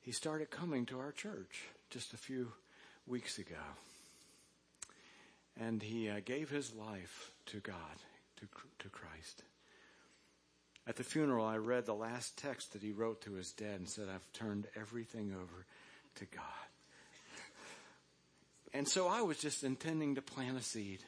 he 0.02 0.12
started 0.12 0.50
coming 0.50 0.86
to 0.88 1.00
our 1.00 1.12
church 1.12 1.66
just 1.90 2.14
a 2.14 2.18
few 2.18 2.52
weeks 3.08 3.38
ago, 3.38 3.56
and 5.60 5.82
he 5.82 6.10
uh, 6.10 6.20
gave 6.24 6.50
his 6.50 6.74
life 6.74 7.32
to 7.48 7.60
God, 7.60 7.76
to 8.38 8.48
to 8.80 8.90
Christ. 8.90 9.44
At 10.88 10.96
the 10.96 11.04
funeral, 11.04 11.46
I 11.46 11.58
read 11.58 11.86
the 11.86 11.94
last 11.94 12.38
text 12.38 12.74
that 12.74 12.82
he 12.82 12.92
wrote 12.92 13.22
to 13.22 13.34
his 13.34 13.52
dad 13.52 13.76
and 13.76 13.88
said, 13.88 14.08
I've 14.10 14.32
turned 14.34 14.66
everything 14.76 15.32
over 15.34 15.66
to 16.16 16.26
God. 16.26 16.44
And 18.74 18.88
so 18.88 19.08
I 19.08 19.22
was 19.22 19.38
just 19.38 19.64
intending 19.64 20.16
to 20.16 20.22
plant 20.22 20.58
a 20.58 20.62
seed 20.62 21.00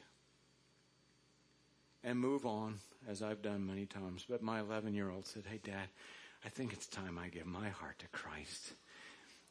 and 2.02 2.18
move 2.18 2.44
on 2.44 2.78
as 3.08 3.22
I've 3.22 3.42
done 3.42 3.66
many 3.66 3.86
times. 3.86 4.24
But 4.28 4.42
my 4.42 4.60
11 4.60 4.94
year 4.94 5.10
old 5.10 5.26
said, 5.26 5.44
Hey, 5.48 5.60
Dad, 5.62 5.88
I 6.44 6.48
think 6.48 6.72
it's 6.72 6.86
time 6.86 7.18
I 7.18 7.28
give 7.28 7.46
my 7.46 7.68
heart 7.68 7.98
to 8.00 8.08
Christ. 8.08 8.72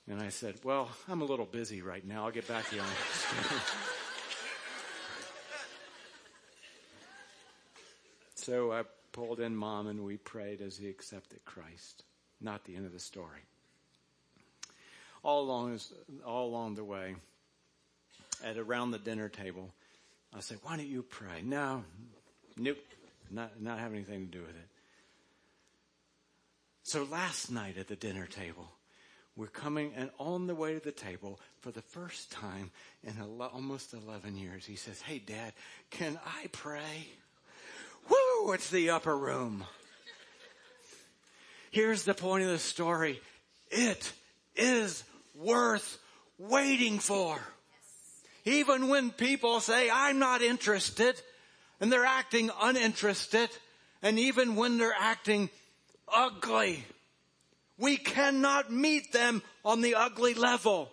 And 0.07 0.21
I 0.21 0.29
said, 0.29 0.55
Well, 0.63 0.89
I'm 1.07 1.21
a 1.21 1.25
little 1.25 1.45
busy 1.45 1.81
right 1.81 2.05
now. 2.05 2.25
I'll 2.25 2.31
get 2.31 2.47
back 2.47 2.69
to 2.69 2.75
you 2.75 2.81
on 2.81 2.87
so 8.35 8.71
I 8.71 8.83
pulled 9.11 9.39
in 9.39 9.55
mom 9.55 9.87
and 9.87 10.03
we 10.03 10.17
prayed 10.17 10.61
as 10.61 10.77
he 10.77 10.89
accepted 10.89 11.45
Christ. 11.45 12.03
Not 12.39 12.65
the 12.65 12.75
end 12.75 12.85
of 12.85 12.93
the 12.93 12.99
story. 12.99 13.41
All 15.23 15.41
along, 15.43 15.79
all 16.25 16.47
along 16.47 16.75
the 16.75 16.83
way, 16.83 17.15
at 18.43 18.57
around 18.57 18.91
the 18.91 18.97
dinner 18.97 19.29
table, 19.29 19.71
I 20.35 20.39
said, 20.39 20.57
why 20.63 20.77
don't 20.77 20.87
you 20.87 21.03
pray? 21.03 21.41
No, 21.43 21.83
nope, 22.57 22.79
not, 23.29 23.61
not 23.61 23.79
have 23.79 23.93
anything 23.93 24.25
to 24.25 24.31
do 24.31 24.41
with 24.41 24.55
it. 24.55 24.67
So 26.83 27.03
last 27.03 27.51
night 27.51 27.77
at 27.77 27.87
the 27.87 27.95
dinner 27.95 28.25
table, 28.25 28.71
we're 29.35 29.47
coming 29.47 29.93
and 29.95 30.09
on 30.17 30.47
the 30.47 30.55
way 30.55 30.73
to 30.73 30.79
the 30.79 30.91
table 30.91 31.39
for 31.61 31.71
the 31.71 31.81
first 31.81 32.31
time 32.31 32.71
in 33.03 33.13
almost 33.21 33.93
11 33.93 34.37
years, 34.37 34.65
he 34.65 34.75
says, 34.75 35.01
Hey 35.01 35.19
dad, 35.19 35.53
can 35.89 36.19
I 36.25 36.47
pray? 36.51 37.07
Woo, 38.09 38.51
it's 38.51 38.69
the 38.69 38.89
upper 38.89 39.17
room. 39.17 39.63
Here's 41.71 42.03
the 42.03 42.13
point 42.13 42.43
of 42.43 42.49
the 42.49 42.59
story. 42.59 43.21
It 43.69 44.11
is 44.55 45.03
worth 45.35 45.97
waiting 46.37 46.99
for. 46.99 47.39
Even 48.43 48.89
when 48.89 49.11
people 49.11 49.59
say, 49.59 49.89
I'm 49.89 50.19
not 50.19 50.41
interested, 50.41 51.15
and 51.79 51.91
they're 51.91 52.05
acting 52.05 52.49
uninterested, 52.61 53.49
and 54.01 54.19
even 54.19 54.55
when 54.55 54.77
they're 54.77 54.95
acting 54.99 55.49
ugly, 56.13 56.83
we 57.81 57.97
cannot 57.97 58.71
meet 58.71 59.11
them 59.11 59.41
on 59.65 59.81
the 59.81 59.95
ugly 59.95 60.35
level. 60.35 60.89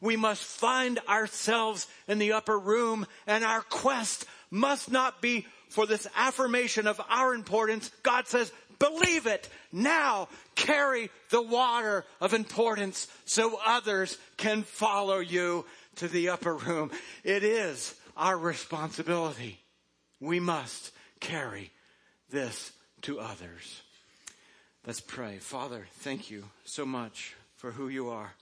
We 0.00 0.16
must 0.16 0.42
find 0.42 0.98
ourselves 1.08 1.86
in 2.06 2.18
the 2.18 2.32
upper 2.32 2.58
room 2.58 3.06
and 3.26 3.44
our 3.44 3.62
quest 3.62 4.26
must 4.50 4.90
not 4.90 5.22
be 5.22 5.46
for 5.70 5.86
this 5.86 6.06
affirmation 6.16 6.86
of 6.86 7.00
our 7.08 7.34
importance. 7.34 7.90
God 8.02 8.26
says, 8.26 8.52
believe 8.78 9.26
it. 9.26 9.48
Now 9.72 10.28
carry 10.54 11.10
the 11.30 11.42
water 11.42 12.04
of 12.20 12.34
importance 12.34 13.06
so 13.24 13.58
others 13.64 14.18
can 14.36 14.62
follow 14.64 15.18
you 15.18 15.64
to 15.96 16.08
the 16.08 16.30
upper 16.30 16.54
room. 16.54 16.90
It 17.22 17.44
is 17.44 17.94
our 18.16 18.36
responsibility. 18.36 19.58
We 20.20 20.40
must 20.40 20.90
carry 21.20 21.70
this 22.30 22.72
to 23.02 23.20
others. 23.20 23.82
Let's 24.88 25.00
pray. 25.00 25.36
Father, 25.36 25.86
thank 25.96 26.30
you 26.30 26.44
so 26.64 26.86
much 26.86 27.34
for 27.56 27.70
who 27.70 27.88
you 27.88 28.08
are. 28.08 28.32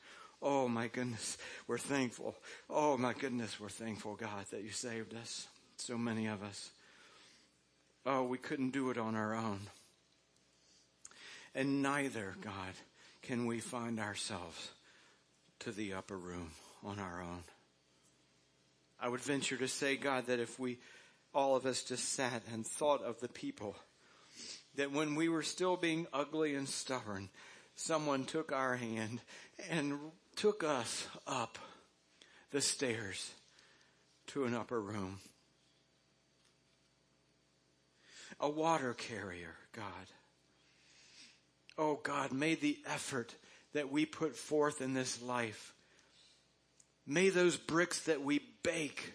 Oh 0.40 0.68
my 0.68 0.86
goodness, 0.86 1.38
we're 1.66 1.76
thankful. 1.76 2.36
Oh 2.70 2.96
my 2.96 3.14
goodness, 3.14 3.58
we're 3.58 3.68
thankful, 3.68 4.14
God, 4.14 4.46
that 4.52 4.62
you 4.62 4.70
saved 4.70 5.12
us. 5.12 5.48
So 5.76 5.98
many 5.98 6.28
of 6.28 6.44
us. 6.44 6.70
Oh, 8.06 8.22
we 8.22 8.38
couldn't 8.38 8.70
do 8.70 8.90
it 8.90 8.96
on 8.96 9.16
our 9.16 9.34
own. 9.34 9.58
And 11.52 11.82
neither, 11.82 12.36
God, 12.40 12.74
can 13.22 13.46
we 13.46 13.58
find 13.58 13.98
ourselves 13.98 14.70
to 15.58 15.72
the 15.72 15.94
upper 15.94 16.16
room 16.16 16.52
on 16.84 17.00
our 17.00 17.22
own. 17.22 17.42
I 19.00 19.08
would 19.08 19.18
venture 19.18 19.56
to 19.56 19.66
say, 19.66 19.96
God, 19.96 20.26
that 20.26 20.38
if 20.38 20.60
we, 20.60 20.78
all 21.34 21.56
of 21.56 21.66
us 21.66 21.82
just 21.82 22.10
sat 22.10 22.44
and 22.52 22.64
thought 22.64 23.02
of 23.02 23.18
the 23.18 23.28
people, 23.28 23.74
that 24.76 24.92
when 24.92 25.14
we 25.14 25.28
were 25.28 25.42
still 25.42 25.76
being 25.76 26.06
ugly 26.12 26.54
and 26.54 26.68
stubborn, 26.68 27.28
someone 27.74 28.24
took 28.24 28.52
our 28.52 28.76
hand 28.76 29.20
and 29.70 29.98
took 30.36 30.62
us 30.62 31.06
up 31.26 31.58
the 32.50 32.60
stairs 32.60 33.32
to 34.28 34.44
an 34.44 34.54
upper 34.54 34.80
room. 34.80 35.18
A 38.40 38.48
water 38.48 38.92
carrier, 38.94 39.54
God. 39.72 39.84
Oh 41.78 42.00
God, 42.02 42.32
may 42.32 42.54
the 42.54 42.78
effort 42.86 43.34
that 43.72 43.90
we 43.90 44.06
put 44.06 44.36
forth 44.36 44.80
in 44.80 44.94
this 44.94 45.22
life 45.22 45.74
May 47.06 47.28
those 47.28 47.56
bricks 47.56 48.00
that 48.00 48.22
we 48.22 48.40
bake, 48.64 49.14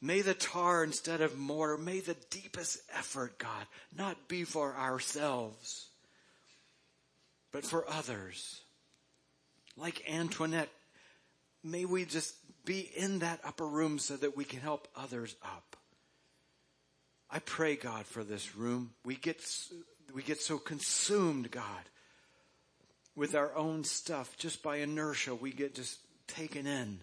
may 0.00 0.20
the 0.20 0.34
tar 0.34 0.84
instead 0.84 1.20
of 1.20 1.38
mortar, 1.38 1.76
may 1.76 2.00
the 2.00 2.16
deepest 2.30 2.78
effort, 2.94 3.38
God, 3.38 3.66
not 3.96 4.28
be 4.28 4.44
for 4.44 4.74
ourselves, 4.74 5.88
but 7.52 7.64
for 7.64 7.88
others. 7.88 8.60
Like 9.76 10.08
Antoinette, 10.10 10.70
may 11.64 11.84
we 11.84 12.04
just 12.04 12.34
be 12.64 12.90
in 12.96 13.20
that 13.20 13.40
upper 13.44 13.66
room 13.66 13.98
so 13.98 14.16
that 14.16 14.36
we 14.36 14.44
can 14.44 14.60
help 14.60 14.88
others 14.96 15.34
up. 15.42 15.76
I 17.30 17.40
pray, 17.40 17.76
God, 17.76 18.06
for 18.06 18.24
this 18.24 18.56
room. 18.56 18.90
We 19.04 19.16
get, 19.16 19.44
we 20.14 20.22
get 20.22 20.40
so 20.40 20.58
consumed, 20.58 21.50
God, 21.50 21.64
with 23.14 23.34
our 23.34 23.54
own 23.54 23.84
stuff. 23.84 24.36
Just 24.38 24.62
by 24.62 24.76
inertia, 24.76 25.34
we 25.34 25.52
get 25.52 25.74
just 25.74 25.98
taken 26.26 26.66
in 26.66 27.00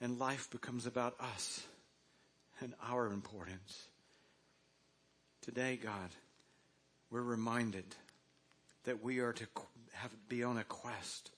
and 0.00 0.18
life 0.18 0.50
becomes 0.50 0.86
about 0.86 1.14
us 1.20 1.66
and 2.60 2.74
our 2.88 3.06
importance. 3.06 3.88
Today, 5.42 5.78
God, 5.82 6.10
we're 7.10 7.22
reminded 7.22 7.84
that 8.84 9.02
we 9.02 9.20
are 9.20 9.32
to 9.32 9.46
have, 9.92 10.10
be 10.28 10.42
on 10.42 10.58
a 10.58 10.64
quest 10.64 11.30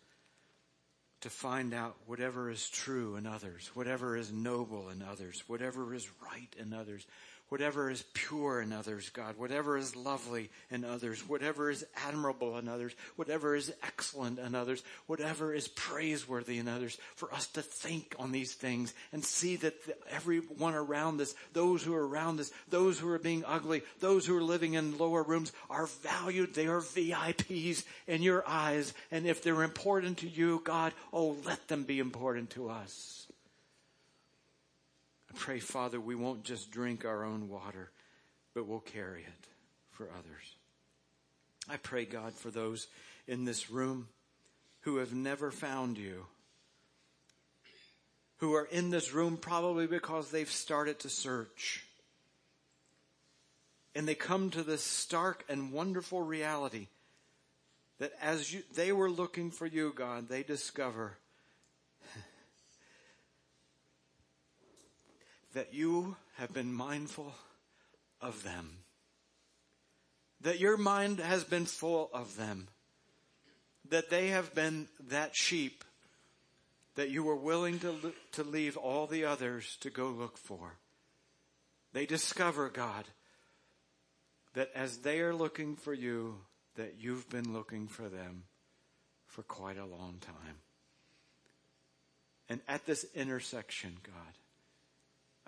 to 1.21 1.31
find 1.31 1.75
out 1.75 1.97
whatever 2.07 2.51
is 2.51 2.69
true 2.69 3.17
in 3.17 3.27
others, 3.27 3.71
whatever 3.75 4.17
is 4.17 4.33
noble 4.33 4.89
in 4.89 5.03
others, 5.03 5.43
whatever 5.47 5.95
is 5.95 6.09
right 6.23 6.55
in 6.59 6.73
others, 6.73 7.07
whatever 7.51 7.91
is 7.91 8.05
pure 8.15 8.61
in 8.61 8.73
others, 8.73 9.11
God, 9.11 9.37
whatever 9.37 9.77
is 9.77 9.95
lovely 9.95 10.51
in 10.71 10.85
others, 10.85 11.29
whatever 11.29 11.69
is 11.69 11.85
admirable 12.07 12.57
in 12.57 12.69
others, 12.69 12.95
whatever 13.17 13.55
is 13.55 13.73
excellent 13.83 14.39
in 14.39 14.55
others, 14.55 14.83
whatever 15.07 15.53
is 15.53 15.69
praiseworthy 15.69 16.59
in 16.59 16.69
others, 16.69 16.97
for 17.17 17.33
us 17.35 17.49
to 17.49 17.61
think 17.61 18.15
on 18.19 18.31
these 18.31 18.55
things 18.55 18.95
and 19.13 19.25
see 19.25 19.57
that 19.57 19.75
everyone 20.11 20.75
around 20.75 21.21
us, 21.21 21.35
those 21.53 21.83
who 21.83 21.93
are 21.95 22.07
around 22.07 22.39
us, 22.39 22.53
those 22.69 22.99
who 22.99 23.09
are 23.09 23.19
being 23.19 23.45
ugly, 23.45 23.83
those 23.99 24.25
who 24.25 24.37
are 24.37 24.43
living 24.43 24.75
in 24.75 24.97
lower 24.97 25.25
rooms 25.25 25.53
are 25.69 25.87
valued. 25.87 26.55
They 26.55 26.69
are 26.69 26.81
VIPs 26.81 27.85
in 28.07 28.23
your 28.23 28.45
eyes. 28.47 28.95
And 29.11 29.27
if 29.27 29.43
they're 29.43 29.65
important 29.65 30.19
to 30.19 30.29
you, 30.29 30.63
God, 30.63 30.93
oh, 31.13 31.37
let 31.45 31.67
them 31.67 31.83
be 31.83 31.99
important 31.99 32.51
to 32.51 32.71
us. 32.71 33.27
I 35.31 35.39
pray, 35.39 35.61
Father, 35.61 36.01
we 36.01 36.15
won't 36.15 36.45
just 36.45 36.71
drink 36.71 37.05
our 37.05 37.25
own 37.25 37.49
water, 37.49 37.91
but 38.55 38.67
we'll 38.67 38.81
carry 38.81 39.23
it 39.23 39.47
for 39.91 40.09
others. 40.11 40.57
I 41.69 41.77
pray, 41.77 42.05
God, 42.05 42.35
for 42.35 42.51
those 42.51 42.89
in 43.29 43.45
this 43.45 43.71
room 43.71 44.09
who 44.81 44.97
have 44.97 45.15
never 45.15 45.51
found 45.51 45.99
you, 45.99 46.27
who 48.39 48.55
are 48.55 48.65
in 48.65 48.91
this 48.91 49.13
room 49.13 49.37
probably 49.37 49.87
because 49.87 50.31
they've 50.31 50.51
started 50.51 50.99
to 51.01 51.09
search. 51.09 51.85
And 53.95 54.09
they 54.09 54.15
come 54.15 54.51
to 54.51 54.63
this 54.63 54.83
stark 54.83 55.45
and 55.49 55.73
wonderful 55.73 56.23
reality 56.23 56.89
that 57.99 58.13
as 58.23 58.53
you, 58.53 58.63
they 58.75 58.93
were 58.93 59.11
looking 59.11 59.51
for 59.51 59.67
you, 59.67 59.93
God, 59.95 60.29
they 60.29 60.43
discover 60.43 61.19
that 65.55 65.75
you 65.75 66.17
have 66.37 66.53
been 66.53 66.73
mindful 66.73 67.33
of 68.21 68.43
them. 68.43 68.79
That 70.41 70.59
your 70.59 70.77
mind 70.77 71.19
has 71.19 71.45
been 71.45 71.67
full 71.67 72.11
of 72.15 72.37
them. 72.37 72.69
That 73.89 74.11
they 74.11 74.29
have 74.29 74.55
been 74.55 74.89
that 75.09 75.35
sheep 75.35 75.85
that 77.01 77.11
you 77.11 77.23
were 77.23 77.37
willing 77.37 77.79
to, 77.79 78.13
to 78.33 78.43
leave 78.43 78.77
all 78.77 79.07
the 79.07 79.25
others 79.25 79.77
to 79.81 79.91
go 79.91 80.09
look 80.09 80.37
for. 80.37 80.77
They 81.93 82.07
discover, 82.07 82.69
God, 82.69 83.05
that 84.55 84.71
as 84.75 84.99
they 84.99 85.21
are 85.21 85.35
looking 85.35 85.77
for 85.77 85.95
you, 85.95 86.37
that 86.77 86.97
you've 86.99 87.29
been 87.31 87.53
looking 87.53 87.89
for 87.89 88.09
them 88.09 88.45
for 89.27 89.43
quite 89.43 89.79
a 89.79 89.87
long 89.87 90.17
time. 90.21 90.57
And 92.49 92.61
at 92.69 92.85
this 92.85 93.07
intersection, 93.15 93.97
God, 94.03 94.35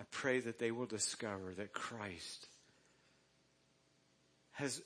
I 0.03 0.05
pray 0.11 0.40
that 0.40 0.59
they 0.59 0.72
will 0.72 0.86
discover 0.86 1.55
that 1.57 1.72
Christ 1.72 2.48
has 4.50 4.82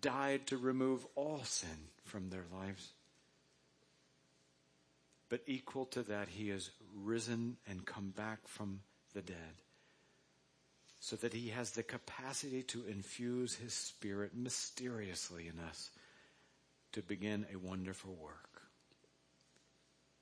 died 0.00 0.46
to 0.46 0.56
remove 0.56 1.04
all 1.16 1.40
sin 1.42 1.88
from 2.04 2.30
their 2.30 2.44
lives. 2.56 2.92
But 5.28 5.42
equal 5.48 5.86
to 5.86 6.04
that, 6.04 6.28
he 6.28 6.50
has 6.50 6.70
risen 6.94 7.56
and 7.66 7.84
come 7.84 8.10
back 8.16 8.46
from 8.46 8.82
the 9.14 9.22
dead 9.22 9.36
so 11.00 11.16
that 11.16 11.34
he 11.34 11.48
has 11.48 11.72
the 11.72 11.82
capacity 11.82 12.62
to 12.62 12.84
infuse 12.86 13.56
his 13.56 13.74
spirit 13.74 14.30
mysteriously 14.32 15.48
in 15.48 15.58
us 15.58 15.90
to 16.92 17.02
begin 17.02 17.46
a 17.52 17.58
wonderful 17.58 18.14
work. 18.14 18.62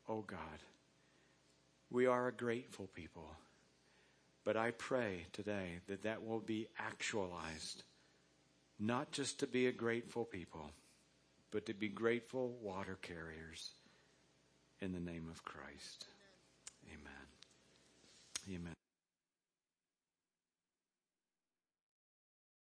Oh 0.09 0.22
God, 0.22 0.38
we 1.91 2.07
are 2.07 2.28
a 2.28 2.32
grateful 2.32 2.86
people, 2.95 3.28
but 4.45 4.57
I 4.57 4.70
pray 4.72 5.26
today 5.32 5.80
that 5.86 6.03
that 6.03 6.24
will 6.24 6.41
be 6.41 6.68
actualized, 6.78 7.82
not 8.78 9.12
just 9.12 9.41
to 9.41 9.47
be 9.47 9.66
a 9.66 9.72
grateful 9.72 10.24
people, 10.24 10.70
but 11.51 11.66
to 11.66 11.74
be 11.74 11.88
grateful 11.88 12.57
water 12.62 12.99
carriers 13.03 13.70
in 14.80 14.93
the 14.93 15.01
name 15.01 15.28
of 15.30 15.45
Christ. 15.45 16.07
Amen. 16.88 18.57
Amen. 18.57 18.80